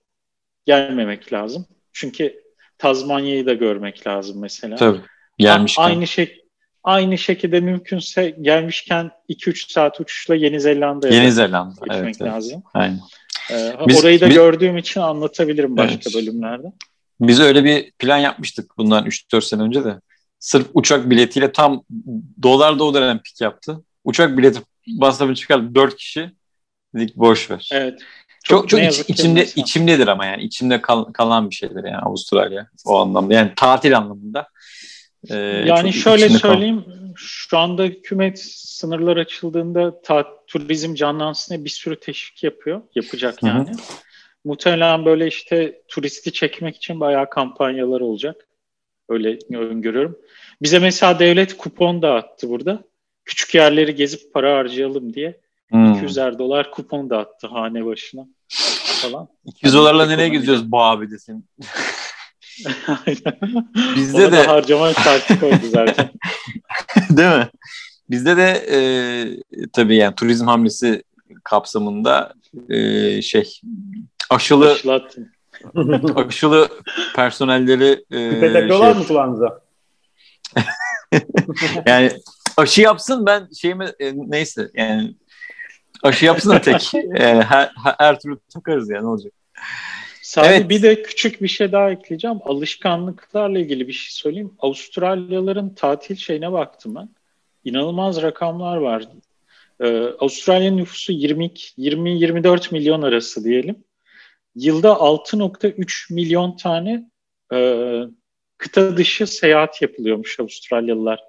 gelmemek 0.66 1.32
lazım. 1.32 1.66
Çünkü 1.92 2.42
Tazmanya'yı 2.78 3.46
da 3.46 3.54
görmek 3.54 4.06
lazım 4.06 4.40
mesela. 4.40 4.76
Tabii. 4.76 5.00
Gelmişken. 5.38 5.82
Aynı 5.82 6.06
şey 6.06 6.43
aynı 6.84 7.18
şekilde 7.18 7.60
mümkünse 7.60 8.30
gelmişken 8.40 9.10
2-3 9.28 9.72
saat 9.72 10.00
uçuşla 10.00 10.34
Yeni 10.34 10.60
Zelanda'ya 10.60 11.14
Yeni 11.14 11.26
da 11.26 11.30
Zelanda. 11.30 11.70
gitmek 11.74 11.98
Evet, 11.98 12.16
evet. 12.20 12.32
lazım. 12.32 12.62
Aynen. 12.74 13.00
Ee, 13.50 13.72
Biz- 13.88 14.00
orayı 14.04 14.20
da 14.20 14.26
biz- 14.28 14.34
gördüğüm 14.34 14.76
için 14.78 15.00
anlatabilirim 15.00 15.76
başka 15.76 15.94
Evet. 15.94 16.14
bölümlerde. 16.14 16.66
Biz 17.20 17.40
öyle 17.40 17.64
bir 17.64 17.92
plan 17.92 18.18
yapmıştık 18.18 18.78
bundan 18.78 19.06
3-4 19.06 19.44
sene 19.44 19.62
önce 19.62 19.84
de. 19.84 20.00
Sırf 20.38 20.66
uçak 20.74 21.10
biletiyle 21.10 21.52
tam 21.52 21.82
dolar 22.42 22.78
da 22.78 22.84
o 22.84 22.94
dönem 22.94 23.18
pik 23.18 23.40
yaptı. 23.40 23.80
Uçak 24.04 24.38
bileti 24.38 24.60
masrafını 24.86 25.34
çıkardık 25.34 25.74
4 25.74 25.96
kişi. 25.96 26.30
Dedik 26.94 27.16
boş 27.16 27.50
ver. 27.50 27.68
Evet. 27.72 28.00
Çok 28.44 28.68
çok 28.68 28.80
ne 28.80 28.88
iç- 28.88 29.00
içimde 29.08 29.40
mesela. 29.40 29.62
içimdedir 29.62 30.06
ama 30.08 30.26
yani 30.26 30.42
içimde 30.42 30.80
kal- 30.80 31.12
kalan 31.12 31.50
bir 31.50 31.54
şeydir 31.54 31.84
yani 31.84 31.96
Avustralya 31.96 32.66
o 32.86 32.98
anlamda. 33.00 33.34
Yani 33.34 33.52
tatil 33.56 33.96
anlamında. 33.98 34.48
Ee, 35.30 35.36
Yani 35.66 35.92
şöyle 35.92 36.28
söyleyeyim, 36.28 36.84
şu 37.16 37.58
anda 37.58 37.84
hükümet 37.84 38.38
sınırlar 38.42 39.16
açıldığında 39.16 40.02
ta, 40.02 40.26
turizm 40.46 40.94
canlansın 40.94 41.64
bir 41.64 41.70
sürü 41.70 42.00
teşvik 42.00 42.42
yapıyor, 42.44 42.82
yapacak 42.94 43.42
yani. 43.42 43.68
Muhtemelen 44.44 45.04
böyle 45.04 45.26
işte 45.26 45.82
turisti 45.88 46.32
çekmek 46.32 46.76
için 46.76 47.00
bayağı 47.00 47.30
kampanyalar 47.30 48.00
olacak. 48.00 48.46
Öyle 49.08 49.38
öngörüyorum. 49.52 50.18
Bize 50.62 50.78
mesela 50.78 51.18
devlet 51.18 51.56
kupon 51.56 52.02
dağıttı 52.02 52.50
burada. 52.50 52.84
Küçük 53.24 53.54
yerleri 53.54 53.94
gezip 53.94 54.34
para 54.34 54.56
harcayalım 54.56 55.14
diye. 55.14 55.40
Hmm. 55.70 55.92
200'er 55.92 56.38
dolar 56.38 56.70
kupon 56.70 57.10
dağıttı 57.10 57.46
hane 57.46 57.84
başına 57.86 58.26
falan. 59.02 59.28
200 59.44 59.74
dolarla 59.74 60.06
nereye 60.06 60.22
Ekonomi. 60.22 60.38
geziyoruz 60.38 60.72
bu 60.72 60.82
abi 60.82 61.10
desin. 61.10 61.46
Bizde 63.96 64.26
Ona 64.26 64.32
de 64.32 64.42
harcama 64.42 64.92
kartı 64.92 65.40
koydu 65.40 65.66
zaten. 65.72 66.10
değil 67.10 67.28
mi? 67.28 67.48
Bizde 68.10 68.36
de 68.36 68.66
e, 68.70 68.78
tabii 69.72 69.96
yani 69.96 70.14
turizm 70.14 70.46
hamlesi 70.46 71.02
kapsamında 71.44 72.34
e, 72.68 73.22
şey 73.22 73.60
aşılı 74.30 74.76
aşılı 76.16 76.68
personelleri 77.16 78.04
Küpe 78.10 78.46
e, 78.46 78.52
takıyorlar 78.52 78.92
şey, 78.92 79.02
mı 79.02 79.08
kulağınıza? 79.08 79.60
yani 81.86 82.12
aşı 82.56 82.80
yapsın 82.80 83.26
ben 83.26 83.48
şeyimi 83.60 83.92
e, 84.00 84.12
neyse 84.14 84.70
yani 84.74 85.14
aşı 86.02 86.24
yapsın 86.24 86.50
da 86.50 86.60
tek 86.60 86.94
e, 86.94 87.42
her, 87.42 87.72
her, 87.84 87.94
her 87.98 88.20
türlü 88.20 88.38
takarız 88.54 88.90
yani 88.90 89.04
ne 89.04 89.08
olacak. 89.08 89.32
Sadece 90.34 90.54
Evet. 90.54 90.68
bir 90.70 90.82
de 90.82 91.02
küçük 91.02 91.42
bir 91.42 91.48
şey 91.48 91.72
daha 91.72 91.90
ekleyeceğim. 91.90 92.38
Alışkanlıklarla 92.44 93.58
ilgili 93.58 93.88
bir 93.88 93.92
şey 93.92 94.12
söyleyeyim. 94.12 94.54
Avustralyalıların 94.58 95.74
tatil 95.74 96.16
şeyine 96.16 96.52
baktım 96.52 96.94
ben. 96.94 97.08
İnanılmaz 97.64 98.22
rakamlar 98.22 98.76
var. 98.76 99.08
Ee, 99.80 99.86
Avustralya'nın 100.20 100.76
nüfusu 100.76 101.12
20-24 101.12 102.72
milyon 102.72 103.02
arası 103.02 103.44
diyelim. 103.44 103.84
Yılda 104.54 104.88
6.3 104.88 106.14
milyon 106.14 106.56
tane 106.56 107.10
e, 107.52 107.98
kıta 108.58 108.96
dışı 108.96 109.26
seyahat 109.26 109.82
yapılıyormuş 109.82 110.40
Avustralyalılar 110.40 111.20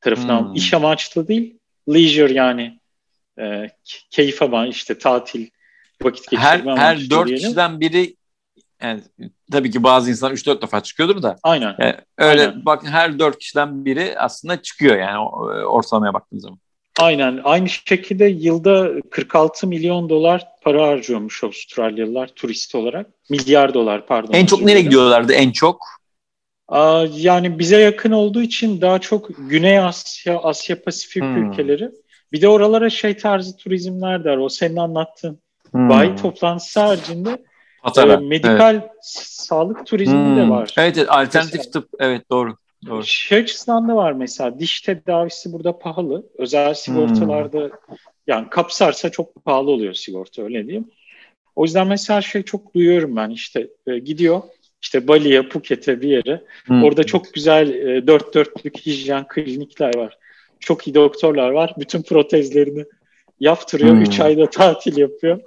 tarafından. 0.00 0.48
Hmm. 0.48 0.54
İş 0.54 0.74
amaçlı 0.74 1.28
değil, 1.28 1.58
leisure 1.88 2.32
yani 2.32 2.78
e, 3.38 3.70
keyif 4.10 4.42
ama 4.42 4.66
işte 4.66 4.98
tatil, 4.98 5.46
vakit 6.02 6.30
geçirme 6.30 6.48
Her 6.48 6.60
amaçlı 6.60 6.80
her 6.80 7.10
dört 7.10 7.28
diyelim. 7.28 7.44
kişiden 7.44 7.80
biri 7.80 8.19
yani 8.82 9.00
tabii 9.52 9.70
ki 9.70 9.82
bazı 9.82 10.10
insan 10.10 10.32
3-4 10.32 10.62
defa 10.62 10.80
çıkıyordur 10.80 11.22
da 11.22 11.36
Aynen. 11.42 11.74
yani 11.78 11.94
öyle 12.18 12.40
Aynen. 12.40 12.66
bak 12.66 12.82
her 12.86 13.18
dört 13.18 13.38
kişiden 13.38 13.84
biri 13.84 14.14
aslında 14.18 14.62
çıkıyor 14.62 14.96
yani 14.98 15.14
e, 15.16 15.64
ortalamaya 15.64 16.14
baktığın 16.14 16.38
zaman. 16.38 16.58
Aynen. 17.00 17.40
Aynı 17.44 17.68
şekilde 17.68 18.24
yılda 18.24 18.90
46 19.10 19.66
milyon 19.66 20.08
dolar 20.08 20.46
para 20.62 20.86
harcıyormuş 20.88 21.44
Avustralyalılar 21.44 22.26
turist 22.26 22.74
olarak. 22.74 23.06
Milyar 23.30 23.74
dolar 23.74 24.06
pardon. 24.06 24.32
En 24.32 24.46
çok 24.46 24.62
nereye 24.62 24.82
gidiyorlardı 24.82 25.32
en 25.32 25.50
çok? 25.52 25.86
Aa, 26.68 27.06
yani 27.16 27.58
bize 27.58 27.80
yakın 27.80 28.10
olduğu 28.12 28.42
için 28.42 28.80
daha 28.80 28.98
çok 28.98 29.28
Güney 29.38 29.78
Asya, 29.78 30.38
Asya 30.38 30.82
Pasifik 30.82 31.22
Hmm. 31.22 31.36
ülkeleri. 31.52 31.90
Bir 32.32 32.42
de 32.42 32.48
oralara 32.48 32.90
şey 32.90 33.16
tarzı 33.16 33.56
turizmler 33.56 34.24
der. 34.24 34.36
O 34.36 34.48
senin 34.48 34.76
anlattığın 34.76 35.38
Hmm. 35.70 35.88
bayi 35.88 36.16
toplantısı 36.16 36.80
haricinde 36.80 37.42
Patara. 37.82 38.12
e, 38.12 38.16
medikal 38.16 38.80
s- 39.02 39.24
sağlık 39.44 39.86
turizmi 39.86 40.36
de 40.36 40.42
Hmm. 40.42 40.50
var. 40.50 40.74
Evet, 40.78 40.98
evet 40.98 41.08
alternatif 41.10 41.54
Mesela- 41.54 41.72
tıp 41.72 41.88
evet 41.98 42.30
doğru. 42.30 42.56
Doğru. 42.86 43.04
Şey 43.04 43.38
açısından 43.38 43.88
da 43.88 43.96
var 43.96 44.12
mesela 44.12 44.58
diş 44.58 44.80
tedavisi 44.80 45.52
burada 45.52 45.78
pahalı. 45.78 46.26
Özel 46.38 46.74
sigortalarda 46.74 47.70
yani 48.26 48.50
kapsarsa 48.50 49.10
çok 49.10 49.44
pahalı 49.44 49.70
oluyor 49.70 49.94
sigorta 49.94 50.42
öyle 50.42 50.64
diyeyim. 50.66 50.90
O 51.56 51.64
yüzden 51.64 51.86
mesela 51.86 52.22
şey 52.22 52.42
çok 52.42 52.74
duyuyorum 52.74 53.16
ben 53.16 53.30
işte 53.30 53.68
e, 53.86 53.98
gidiyor 53.98 54.42
işte 54.82 55.08
Bali'ye, 55.08 55.42
Phuket'e 55.48 56.00
bir 56.00 56.08
yere. 56.08 56.42
Hmm. 56.64 56.84
Orada 56.84 57.04
çok 57.04 57.34
güzel 57.34 57.68
e, 57.74 58.06
dört 58.06 58.34
dörtlük 58.34 58.78
hijyen 58.78 59.28
klinikler 59.28 59.96
var. 59.96 60.18
Çok 60.60 60.86
iyi 60.88 60.94
doktorlar 60.94 61.50
var. 61.50 61.74
Bütün 61.78 62.02
protezlerini 62.02 62.84
yaptırıyor. 63.40 63.90
Hmm. 63.94 64.02
Üç 64.02 64.20
ayda 64.20 64.50
tatil 64.50 64.96
yapıyor. 64.96 65.40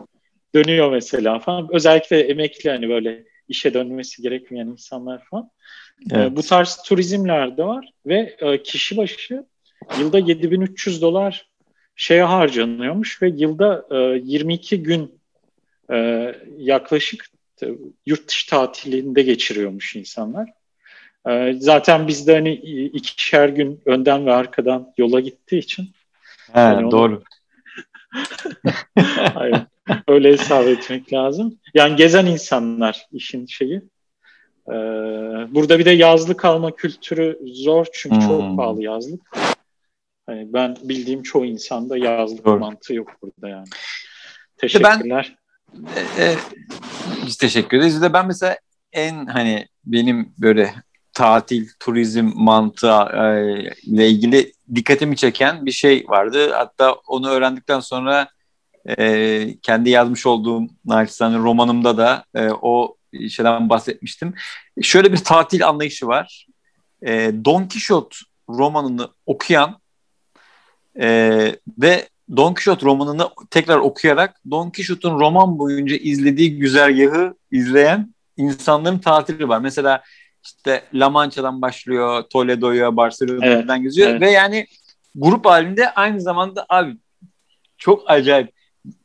Dönüyor 0.56 0.92
mesela 0.92 1.40
falan. 1.40 1.68
Özellikle 1.72 2.20
emekli 2.20 2.70
hani 2.70 2.90
böyle 2.90 3.24
işe 3.50 3.74
dönmesi 3.74 4.22
gerekmeyen 4.22 4.68
insanlar 4.68 5.24
falan. 5.26 5.50
Evet. 6.12 6.32
E, 6.32 6.36
bu 6.36 6.42
tarz 6.44 6.78
turizmler 6.86 7.58
de 7.58 7.64
var 7.64 7.90
ve 8.06 8.36
e, 8.40 8.64
kişi 8.64 8.98
başı 8.98 9.46
yılda 10.00 10.20
7300 10.20 11.02
dolar 11.02 11.50
şeye 11.96 12.24
harcanıyormuş 12.24 13.22
ve 13.22 13.28
yılda 13.36 13.86
e, 13.92 13.96
22 14.24 14.84
gün 14.84 15.20
e, 15.92 16.36
yaklaşık 16.58 17.26
e, 17.64 17.68
yurt 18.06 18.28
dışı 18.28 18.50
tatilinde 18.50 19.22
geçiriyormuş 19.22 19.96
insanlar. 19.96 20.50
E, 21.30 21.54
zaten 21.60 22.08
bizde 22.08 22.34
hani 22.34 22.54
i- 22.54 22.86
ikişer 22.86 23.50
gün 23.50 23.82
önden 23.86 24.26
ve 24.26 24.34
arkadan 24.34 24.94
yola 24.98 25.20
gittiği 25.20 25.58
için 25.60 25.90
He, 26.54 26.60
Yani 26.60 26.84
onu- 26.86 26.92
doğru. 26.92 27.24
hayır, 29.34 29.62
öyle 30.08 30.32
hesap 30.32 30.68
etmek 30.68 31.14
lazım. 31.14 31.60
Yani 31.74 31.96
gezen 31.96 32.26
insanlar 32.26 33.08
işin 33.12 33.46
şeyi. 33.46 33.82
E, 34.70 34.74
burada 35.54 35.80
bir 35.80 35.86
de 35.86 35.92
yazlık 35.92 36.40
kalma 36.40 36.76
kültürü 36.76 37.40
zor 37.54 37.86
çünkü 37.94 38.16
Hmm. 38.16 38.28
çok 38.28 38.58
pahalı 38.58 38.84
yazlık. 38.84 39.22
Hani 40.26 40.54
ben 40.54 40.78
bildiğim 40.84 41.24
çoğu 41.24 41.46
insanda 41.46 41.98
yazlık 41.98 42.46
Doğru. 42.46 42.60
mantığı 42.60 42.94
yok 42.94 43.12
burada 43.22 43.50
yani. 43.50 43.66
ben- 43.66 44.58
Teşekkürler. 44.58 45.36
E, 46.18 46.24
e, 46.24 46.36
biz 47.26 47.38
teşekkür 47.38 47.78
ederiz. 47.78 48.02
De 48.02 48.14
ben 48.14 48.28
mesela 48.28 48.58
en 48.92 49.26
hani 49.26 49.68
benim 49.86 50.34
böyle 50.42 50.74
tatil, 51.14 51.68
turizm 51.80 52.32
mantığı 52.36 52.88
e, 53.14 53.24
ile 53.84 54.10
ilgili 54.10 54.52
dikkatimi 54.76 55.16
çeken 55.16 55.66
bir 55.66 55.72
şey 55.72 56.06
vardı. 56.08 56.52
Hatta 56.54 56.94
onu 56.94 57.30
öğrendikten 57.30 57.80
sonra 57.80 58.28
e, 58.90 59.58
kendi 59.62 59.90
yazmış 59.90 60.26
olduğum 60.26 60.68
naçizane 60.86 61.38
romanımda 61.38 61.98
da 61.98 62.26
e, 62.36 62.50
o 62.62 62.96
şeyden 63.30 63.70
bahsetmiştim. 63.70 64.34
Şöyle 64.82 65.14
bir 65.14 65.18
tatil 65.18 65.68
anlayışı 65.68 66.08
var. 66.08 66.48
E, 67.06 67.32
Don 67.46 67.68
Quixote 67.68 68.18
romanını 68.50 69.08
okuyan 69.26 69.80
e, 71.02 71.08
ve 71.82 72.10
Don 72.36 72.54
Quixote 72.54 72.86
romanını 72.86 73.30
tekrar 73.50 73.78
okuyarak 73.78 74.36
Don 74.52 74.70
Quixote'un 74.70 75.20
roman 75.20 75.60
boyunca 75.60 75.96
izlediği 75.96 76.58
güzergahı 76.58 77.36
izleyen 77.52 78.14
insanların 78.38 79.00
tatili 79.00 79.50
var. 79.50 79.60
Mesela 79.60 80.04
işte 80.44 80.84
La 80.94 81.10
Mancha'dan 81.10 81.62
başlıyor, 81.62 82.24
Toledo'ya, 82.24 82.98
Barcelona'dan 82.98 83.70
evet, 83.70 83.84
geziyor 83.84 84.10
evet. 84.10 84.22
ve 84.22 84.32
yani 84.32 84.68
grup 85.16 85.46
halinde 85.46 85.94
aynı 85.94 86.22
zamanda 86.22 86.66
abi 86.70 86.98
çok 87.78 88.12
acayip. 88.12 88.53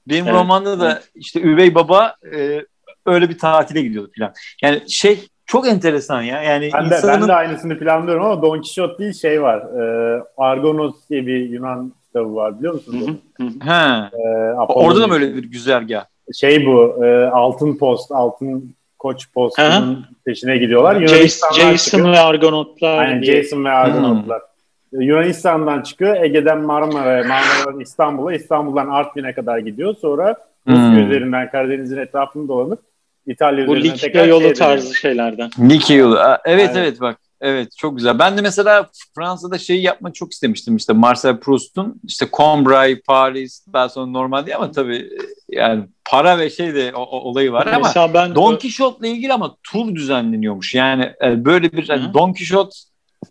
Benim 0.08 0.24
evet, 0.24 0.34
romanda 0.34 0.80
da 0.80 1.00
işte 1.14 1.40
üvey 1.40 1.74
baba 1.74 2.14
e, 2.34 2.64
öyle 3.06 3.28
bir 3.28 3.38
tatile 3.38 3.82
gidiyordu 3.82 4.10
falan. 4.18 4.32
Yani 4.62 4.90
şey 4.90 5.18
çok 5.46 5.68
enteresan 5.68 6.22
ya. 6.22 6.42
Yani 6.42 6.70
ben, 6.74 6.84
insanın... 6.84 7.14
de, 7.14 7.20
ben 7.20 7.28
de 7.28 7.34
aynısını 7.34 7.78
planlıyorum 7.78 8.24
ama 8.24 8.42
Don 8.42 8.56
Quixote 8.56 8.98
değil 8.98 9.12
şey 9.12 9.42
var. 9.42 9.58
E, 9.58 10.22
Argonos 10.36 10.94
diye 11.10 11.26
bir 11.26 11.50
Yunan 11.50 11.92
kitabı 12.06 12.34
var 12.34 12.58
biliyor 12.58 12.74
musun? 12.74 13.20
ha. 13.60 14.10
E, 14.12 14.52
Orada 14.52 15.00
da 15.00 15.10
böyle 15.10 15.36
bir 15.36 15.44
güzergah. 15.44 16.04
Şey 16.34 16.66
bu 16.66 17.04
e, 17.04 17.26
Altın 17.26 17.78
Post, 17.78 18.12
Altın 18.12 18.74
Koç 18.98 19.32
Post'un 19.34 20.06
peşine 20.24 20.58
gidiyorlar. 20.58 21.06
Jason, 21.06 21.52
Jason 21.52 22.12
ve 22.12 22.18
Argonotlar. 22.18 22.98
Aynen 22.98 23.22
diye. 23.22 23.42
Jason 23.42 23.64
ve 23.64 23.70
Argonotlar. 23.70 24.38
Hmm. 24.38 24.48
Yunanistan'dan 24.92 25.82
çıkıyor. 25.82 26.16
Ege'den 26.22 26.60
Marmara'ya, 26.60 27.24
Marmara'dan 27.24 27.80
İstanbul'a, 27.80 28.34
İstanbul'dan 28.34 28.88
Artvin'e 28.88 29.32
kadar 29.32 29.58
gidiyor. 29.58 29.94
Sonra 30.00 30.36
Rusya 30.66 30.90
hmm. 30.90 30.98
üzerinden 30.98 31.50
Karadeniz'in 31.50 31.96
etrafını 31.96 32.48
dolanıp 32.48 32.80
İtalya 33.26 33.66
Bu 33.66 33.76
üzerinden 33.76 33.96
tekrar 33.98 34.28
yolu 34.28 34.42
şey 34.42 34.52
tarzı 34.52 34.94
şeylerden. 34.94 35.50
Likya 35.60 35.96
yolu. 35.96 36.18
Evet 36.44 36.68
Aynen. 36.68 36.82
evet 36.82 37.00
bak. 37.00 37.18
Evet 37.40 37.76
çok 37.76 37.96
güzel. 37.96 38.18
Ben 38.18 38.36
de 38.36 38.42
mesela 38.42 38.88
Fransa'da 39.14 39.58
şeyi 39.58 39.82
yapmak 39.82 40.14
çok 40.14 40.32
istemiştim 40.32 40.76
işte 40.76 40.92
Marcel 40.92 41.40
Proust'un 41.40 42.00
işte 42.04 42.26
Combray, 42.32 43.00
Paris 43.00 43.66
daha 43.72 43.88
sonra 43.88 44.06
Normandie 44.06 44.54
ama 44.54 44.70
tabii 44.70 45.10
yani 45.48 45.84
para 46.04 46.38
ve 46.38 46.50
şey 46.50 46.74
de 46.74 46.92
o, 46.94 47.00
o, 47.02 47.18
olayı 47.18 47.52
var 47.52 47.66
ama 47.66 47.86
mesela 47.86 48.14
ben 48.14 48.34
Don 48.34 48.56
Quixote'la 48.56 49.06
ilgili 49.06 49.32
ama 49.32 49.56
tur 49.62 49.94
düzenleniyormuş. 49.94 50.74
Yani 50.74 51.12
e, 51.24 51.44
böyle 51.44 51.72
bir 51.72 51.88
yani 51.88 52.14
Don 52.14 52.32
Quixote 52.32 52.76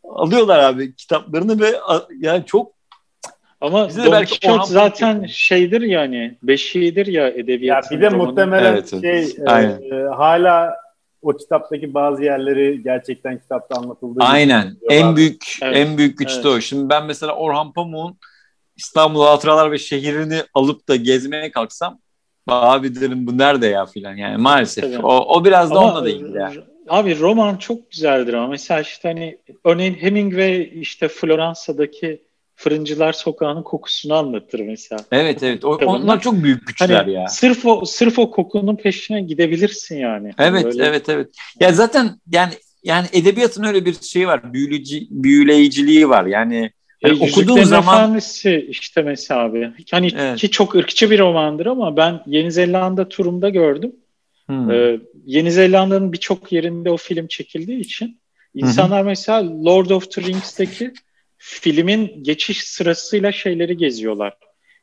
alıyorlar 0.04 0.60
abi 0.60 0.96
kitaplarını 0.96 1.60
ve 1.60 1.76
yani 2.20 2.46
çok 2.46 2.78
ama 3.62 3.88
Bize 3.88 4.12
belki 4.12 4.40
Quixote 4.40 4.74
zaten 4.74 5.26
şeydir 5.30 5.82
yani 5.82 6.38
beşiğidir 6.44 7.08
ya 7.08 7.28
edebiyat. 7.28 7.92
Ya 7.92 7.98
bir 7.98 8.04
de 8.04 8.10
muhtemelen 8.10 8.74
evet, 8.74 9.02
şey 9.02 9.36
evet. 9.48 9.92
E, 9.92 9.96
hala 10.16 10.76
o 11.22 11.34
kitaptaki 11.34 11.94
bazı 11.94 12.24
yerleri 12.24 12.84
gerçekten 12.84 13.40
kitapta 13.40 13.76
anlatıldığı 13.76 14.24
Aynen. 14.24 14.78
En 14.90 15.16
büyük 15.16 15.58
evet. 15.62 15.78
en 15.78 15.98
büyük 15.98 16.18
güç 16.18 16.32
evet. 16.34 16.44
de 16.44 16.48
o. 16.48 16.60
Şimdi 16.60 16.90
ben 16.90 17.06
mesela 17.06 17.36
Orhan 17.36 17.74
Pamuk'un 17.74 18.18
İstanbul 18.76 19.26
Hatıralar 19.26 19.72
ve 19.72 19.78
şehrini 19.78 20.42
alıp 20.54 20.88
da 20.90 20.96
gezmeye 20.96 21.52
kalksam 21.52 22.00
abi 22.48 22.96
derim 22.96 23.28
bu 23.28 23.38
nerede 23.38 23.68
ya 23.68 23.86
filan 23.86 24.16
yani 24.16 24.38
maalesef. 24.38 24.84
Tabii. 24.84 25.06
O, 25.06 25.38
o 25.38 25.46
biraz 25.46 25.72
da 25.72 25.80
ama, 25.80 25.88
onunla 25.88 26.06
da 26.06 26.10
ilgili 26.10 26.38
yani. 26.38 26.58
Abi 26.90 27.20
roman 27.20 27.58
çok 27.58 27.92
güzeldir 27.92 28.34
ama 28.34 28.48
mesela 28.48 28.82
işte 28.82 29.08
hani 29.08 29.38
örneğin 29.64 29.94
Hemingway 29.94 30.70
işte 30.82 31.08
Floransa'daki 31.08 32.28
Fırıncılar 32.56 33.14
Sokağı'nın 33.14 33.64
kokusunu 33.64 34.14
anlatır 34.14 34.60
mesela. 34.60 35.02
Evet 35.12 35.44
evet. 35.44 35.66
O, 35.66 35.70
onlar 35.70 36.22
çok 36.22 36.44
büyük 36.44 36.68
güçler 36.68 36.90
hani, 36.90 37.14
ya. 37.14 37.28
Sırf 37.28 37.66
o 37.66 37.86
sırf 37.86 38.20
o 38.20 38.32
kokunun 38.32 38.76
peşine 38.76 39.22
gidebilirsin 39.22 39.98
yani. 39.98 40.32
Evet 40.40 40.64
Böyle... 40.64 40.86
evet 40.86 41.10
evet. 41.10 41.30
Ya 41.60 41.74
zaten 41.74 42.10
yani 42.32 42.54
yani 42.84 43.08
edebiyatın 43.14 43.64
öyle 43.64 43.86
bir 43.86 43.94
şeyi 43.94 44.28
var. 44.28 44.54
Büyüleyici 44.54 45.08
büyüleyiciliği 45.10 46.10
var. 46.10 46.26
Yani 46.26 46.72
e, 47.04 47.08
yani 47.10 47.24
okuduğun 47.24 47.64
zaman 47.64 48.04
Efendisi 48.04 48.68
işte 48.70 49.02
mesela 49.02 49.42
abi. 49.42 49.72
Hani 49.92 50.10
evet. 50.18 50.38
ki 50.38 50.52
çok 50.52 50.76
ırkçı 50.76 51.12
bir 51.12 51.20
romandır 51.20 51.66
ama 51.66 51.98
ben 51.98 52.22
Yeni 52.28 52.52
Zelanda 52.52 53.10
turumda 53.10 53.50
gördüm. 53.50 53.96
Hmm. 54.48 54.72
Ee, 54.72 55.00
Yeni 55.26 55.52
Zelanda'nın 55.52 56.14
birçok 56.14 56.52
yerinde 56.52 56.92
o 56.92 56.98
film 56.98 57.28
çekildiği 57.28 57.80
için 57.80 58.20
insanlar 58.56 59.00
Hı-hı. 59.00 59.08
mesela 59.08 59.64
Lord 59.66 59.90
of 59.90 60.12
the 60.12 60.22
Rings'teki 60.22 60.94
filmin 61.38 62.24
geçiş 62.24 62.64
sırasıyla 62.64 63.32
şeyleri 63.32 63.78
geziyorlar. 63.78 64.34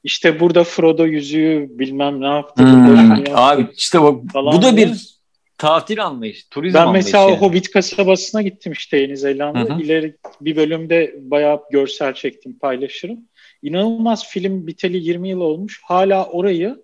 İşte 0.05 0.41
burada 0.41 0.65
Frodo 0.65 1.07
yüzüğü 1.07 1.67
bilmem 1.71 2.21
ne 2.21 2.27
yaptı. 2.27 2.63
Hmm. 2.63 3.25
Abi 3.35 3.67
işte 3.77 4.01
bu, 4.03 4.25
bu 4.35 4.63
da 4.63 4.77
bir 4.77 5.15
tatil 5.59 6.05
anlayışı, 6.05 6.49
turizm 6.51 6.75
ben 6.75 6.87
anlayışı. 6.87 7.13
Ben 7.13 7.21
mesela 7.21 7.31
yani. 7.31 7.41
Hobbit 7.41 7.71
kasabasına 7.71 8.43
gittim 8.43 8.73
işte 8.73 8.97
Yeni 8.97 9.17
Zelanda. 9.17 9.61
Hı 9.61 9.75
hı. 9.75 9.83
İleri 9.83 10.17
bir 10.41 10.57
bölümde 10.57 11.15
bayağı 11.19 11.61
görsel 11.71 12.15
çektim, 12.15 12.59
paylaşırım. 12.59 13.19
İnanılmaz 13.63 14.29
film 14.29 14.67
biteli 14.67 14.97
20 14.97 15.29
yıl 15.29 15.41
olmuş. 15.41 15.81
Hala 15.85 16.27
orayı 16.27 16.84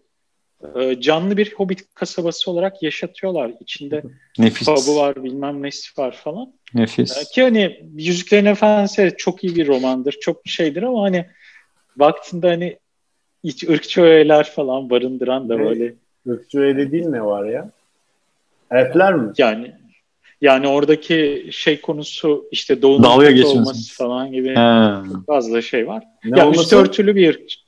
e, 0.80 1.00
canlı 1.00 1.36
bir 1.36 1.52
Hobbit 1.52 1.94
kasabası 1.94 2.50
olarak 2.50 2.82
yaşatıyorlar. 2.82 3.52
İçinde 3.60 4.02
Nefis. 4.38 4.68
pub'u 4.68 4.96
var, 4.96 5.24
bilmem 5.24 5.62
nesi 5.62 6.00
var 6.00 6.12
falan. 6.12 6.52
Nefis. 6.74 7.16
E, 7.16 7.24
ki 7.34 7.42
hani 7.42 7.80
Yüzüklerin 7.96 8.46
Efendisi 8.46 9.14
çok 9.18 9.44
iyi 9.44 9.56
bir 9.56 9.66
romandır, 9.66 10.12
çok 10.20 10.40
şeydir 10.44 10.82
ama 10.82 11.02
hani 11.02 11.26
baktığında 11.96 12.48
hani 12.48 12.78
iç 13.42 13.68
ırkçı 13.68 14.02
öğeler 14.02 14.50
falan 14.50 14.90
barındıran 14.90 15.48
da 15.48 15.56
ne? 15.56 15.64
böyle. 15.64 15.94
Irkçı 16.26 16.58
öğe 16.58 16.76
dediğin 16.76 17.12
ne 17.12 17.24
var 17.24 17.44
ya? 17.44 17.70
Elfler 18.70 19.14
mi? 19.14 19.32
Yani 19.38 19.74
yani 20.40 20.68
oradaki 20.68 21.48
şey 21.52 21.80
konusu 21.80 22.48
işte 22.50 22.82
doğunun 22.82 23.02
olması 23.44 23.94
falan 23.94 24.32
gibi 24.32 24.48
He. 24.48 25.12
çok 25.12 25.26
fazla 25.26 25.62
şey 25.62 25.86
var. 25.86 26.04
Ne 26.24 26.38
ya 26.38 26.46
olması? 26.46 26.62
üst 26.62 26.72
örtülü 26.72 27.14
bir 27.14 27.64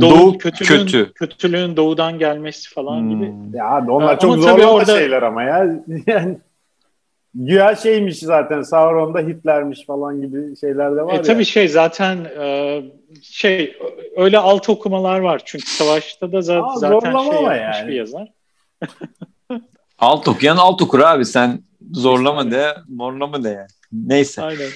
Doğu, 0.00 0.10
Doğu 0.10 0.38
kötülüğün, 0.38 0.86
kötü. 0.86 1.12
kötülüğün 1.12 1.76
doğudan 1.76 2.18
gelmesi 2.18 2.70
falan 2.70 3.00
hmm. 3.00 3.10
gibi. 3.10 3.56
Ya 3.56 3.70
abi 3.70 3.90
onlar 3.90 4.14
ha, 4.14 4.18
çok 4.18 4.36
zor 4.36 4.58
orada... 4.58 4.98
şeyler 4.98 5.22
ama 5.22 5.42
ya. 5.42 5.66
Yani 6.06 6.38
güya 7.34 7.76
şeymiş 7.76 8.18
zaten 8.18 8.62
Sauron'da 8.62 9.18
Hitler'miş 9.18 9.86
falan 9.86 10.20
gibi 10.20 10.56
şeyler 10.56 10.96
de 10.96 11.02
var 11.02 11.12
e, 11.12 11.16
ya. 11.16 11.22
Tabii 11.22 11.44
şey 11.44 11.68
zaten 11.68 12.24
e, 12.40 12.82
şey 13.22 13.76
öyle 14.16 14.38
alt 14.38 14.68
okumalar 14.68 15.18
var 15.20 15.42
çünkü 15.44 15.70
savaşta 15.70 16.32
da 16.32 16.38
za- 16.38 16.62
Aa, 16.62 16.76
zaten 16.76 17.18
şey 17.18 17.42
yapmış 17.42 17.60
yani. 17.60 17.88
bir 17.88 17.94
yazar. 17.94 18.28
alt 19.98 20.28
okuyan 20.28 20.56
alt 20.56 20.82
okur 20.82 21.00
abi 21.00 21.24
sen 21.24 21.62
zorlama 21.92 22.50
de 22.50 22.76
morlama 22.88 23.44
de 23.44 23.48
yani. 23.48 23.68
Neyse. 23.92 24.42
Aynen. 24.42 24.70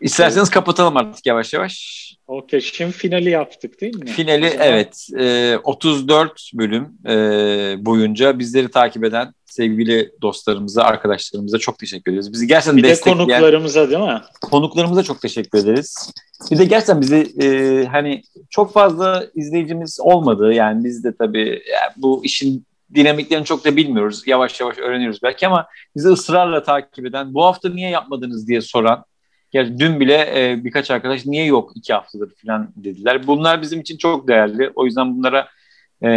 İsterseniz 0.00 0.50
kapatalım 0.50 0.96
artık 0.96 1.26
yavaş 1.26 1.52
yavaş. 1.52 2.07
Okey. 2.28 2.60
Şimdi 2.60 2.92
finali 2.92 3.30
yaptık 3.30 3.80
değil 3.80 3.96
mi? 3.96 4.06
Finali 4.06 4.46
evet. 4.46 5.08
E, 5.18 5.56
34 5.64 6.50
bölüm 6.54 6.88
e, 7.06 7.14
boyunca 7.84 8.38
bizleri 8.38 8.70
takip 8.70 9.04
eden 9.04 9.34
sevgili 9.44 10.12
dostlarımıza, 10.22 10.82
arkadaşlarımıza 10.82 11.58
çok 11.58 11.78
teşekkür 11.78 12.12
ederiz. 12.12 12.32
Bizi 12.32 12.46
gerçekten 12.46 12.76
bir 12.76 12.82
destekleyen... 12.82 13.18
Bir 13.18 13.24
de 13.24 13.32
konuklarımıza 13.32 13.90
değil 13.90 14.00
mi? 14.00 14.20
Konuklarımıza 14.40 15.02
çok 15.02 15.20
teşekkür 15.20 15.58
ederiz. 15.58 16.12
Bir 16.50 16.58
de 16.58 16.64
gerçekten 16.64 17.00
bizi 17.00 17.32
e, 17.42 17.84
hani 17.86 18.22
çok 18.50 18.72
fazla 18.72 19.26
izleyicimiz 19.34 19.98
olmadı. 20.00 20.52
Yani 20.52 20.84
biz 20.84 21.04
de 21.04 21.14
tabii 21.16 21.48
yani 21.48 21.92
bu 21.96 22.24
işin 22.24 22.66
dinamiklerini 22.94 23.44
çok 23.44 23.64
da 23.64 23.76
bilmiyoruz. 23.76 24.22
Yavaş 24.26 24.60
yavaş 24.60 24.78
öğreniyoruz 24.78 25.22
belki 25.22 25.46
ama 25.46 25.66
bizi 25.96 26.08
ısrarla 26.08 26.62
takip 26.62 27.06
eden, 27.06 27.34
bu 27.34 27.44
hafta 27.44 27.68
niye 27.68 27.90
yapmadınız 27.90 28.48
diye 28.48 28.60
soran, 28.60 29.04
yani 29.52 29.78
dün 29.78 30.00
bile 30.00 30.14
e, 30.14 30.64
birkaç 30.64 30.90
arkadaş 30.90 31.26
niye 31.26 31.44
yok 31.44 31.72
iki 31.74 31.92
haftadır 31.92 32.32
falan 32.46 32.72
dediler. 32.76 33.26
Bunlar 33.26 33.62
bizim 33.62 33.80
için 33.80 33.96
çok 33.96 34.28
değerli. 34.28 34.70
O 34.74 34.84
yüzden 34.84 35.18
bunlara 35.18 35.48
e, 36.02 36.08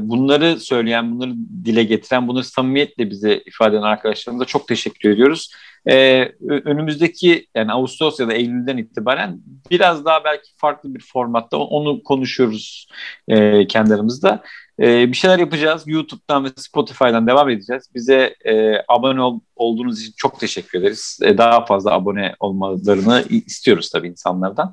bunları 0.00 0.60
söyleyen, 0.60 1.14
bunları 1.14 1.34
dile 1.64 1.84
getiren, 1.84 2.28
bunları 2.28 2.44
samimiyetle 2.44 3.10
bize 3.10 3.42
ifade 3.46 3.76
eden 3.76 3.82
arkadaşlarımıza 3.82 4.44
çok 4.44 4.68
teşekkür 4.68 5.10
ediyoruz. 5.10 5.52
E, 5.88 6.24
önümüzdeki 6.48 7.46
yani 7.54 7.72
Ağustos 7.72 8.20
ya 8.20 8.28
da 8.28 8.32
Eylül'den 8.32 8.76
itibaren 8.76 9.40
biraz 9.70 10.04
daha 10.04 10.24
belki 10.24 10.50
farklı 10.56 10.94
bir 10.94 11.04
formatta 11.12 11.56
onu 11.56 12.02
konuşuyoruz 12.02 12.88
e, 13.28 13.66
kendi 13.66 13.94
aramızda. 13.94 14.42
E, 14.80 15.08
bir 15.12 15.16
şeyler 15.16 15.38
yapacağız. 15.38 15.82
YouTube'dan 15.86 16.44
ve 16.44 16.48
Spotify'dan 16.56 17.26
devam 17.26 17.50
edeceğiz. 17.50 17.90
Bize 17.94 18.34
e, 18.44 18.82
abone 18.88 19.22
ol, 19.22 19.40
olduğunuz 19.56 20.02
için 20.02 20.14
çok 20.16 20.40
teşekkür 20.40 20.80
ederiz. 20.80 21.18
E, 21.22 21.38
daha 21.38 21.64
fazla 21.64 21.92
abone 21.92 22.34
olmalarını 22.40 23.24
istiyoruz 23.30 23.90
tabii 23.90 24.08
insanlardan. 24.08 24.72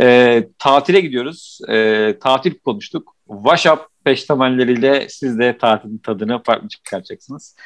E, 0.00 0.48
tatile 0.58 1.00
gidiyoruz. 1.00 1.58
E, 1.68 2.18
tatil 2.20 2.54
konuştuk. 2.58 3.16
WhatsApp 3.28 3.86
peştemalleriyle 4.04 5.06
siz 5.08 5.38
de 5.38 5.58
tatilin 5.58 5.98
tadını 5.98 6.42
farklı 6.42 6.68
çıkaracaksınız. 6.68 7.56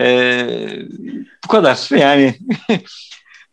E, 0.00 0.46
bu 1.44 1.48
kadar 1.48 1.88
yani. 1.98 2.34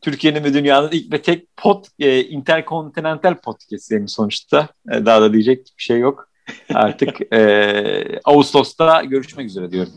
Türkiye'nin 0.02 0.44
ve 0.44 0.54
dünyanın 0.54 0.90
ilk 0.92 1.14
ve 1.14 1.22
tek 1.22 1.58
pot, 1.58 1.88
e, 2.00 2.24
interkontinental 2.24 3.36
podcast'iyim 3.36 4.08
sonuçta. 4.08 4.70
E, 4.92 5.06
daha 5.06 5.22
da 5.22 5.34
diyecek 5.34 5.60
bir 5.78 5.84
şey 5.84 6.00
yok. 6.00 6.33
Artık 6.74 7.34
e, 7.34 8.20
Ağustos'ta 8.24 9.04
görüşmek 9.04 9.46
üzere 9.48 9.72
diyorum. 9.72 9.94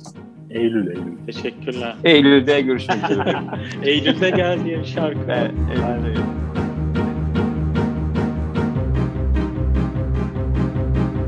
Eylül, 0.51 0.87
Eylül. 0.87 1.27
Teşekkürler. 1.27 1.97
Eylül'de 2.05 2.61
görüşmek 2.61 3.11
üzere. 3.11 3.37
Eylül'de 3.83 4.31
gel 4.31 4.65
diye 4.65 4.81
bir 4.81 4.85
şarkı. 4.85 5.19
Evet, 5.29 5.51
Eylül'de. 5.71 6.46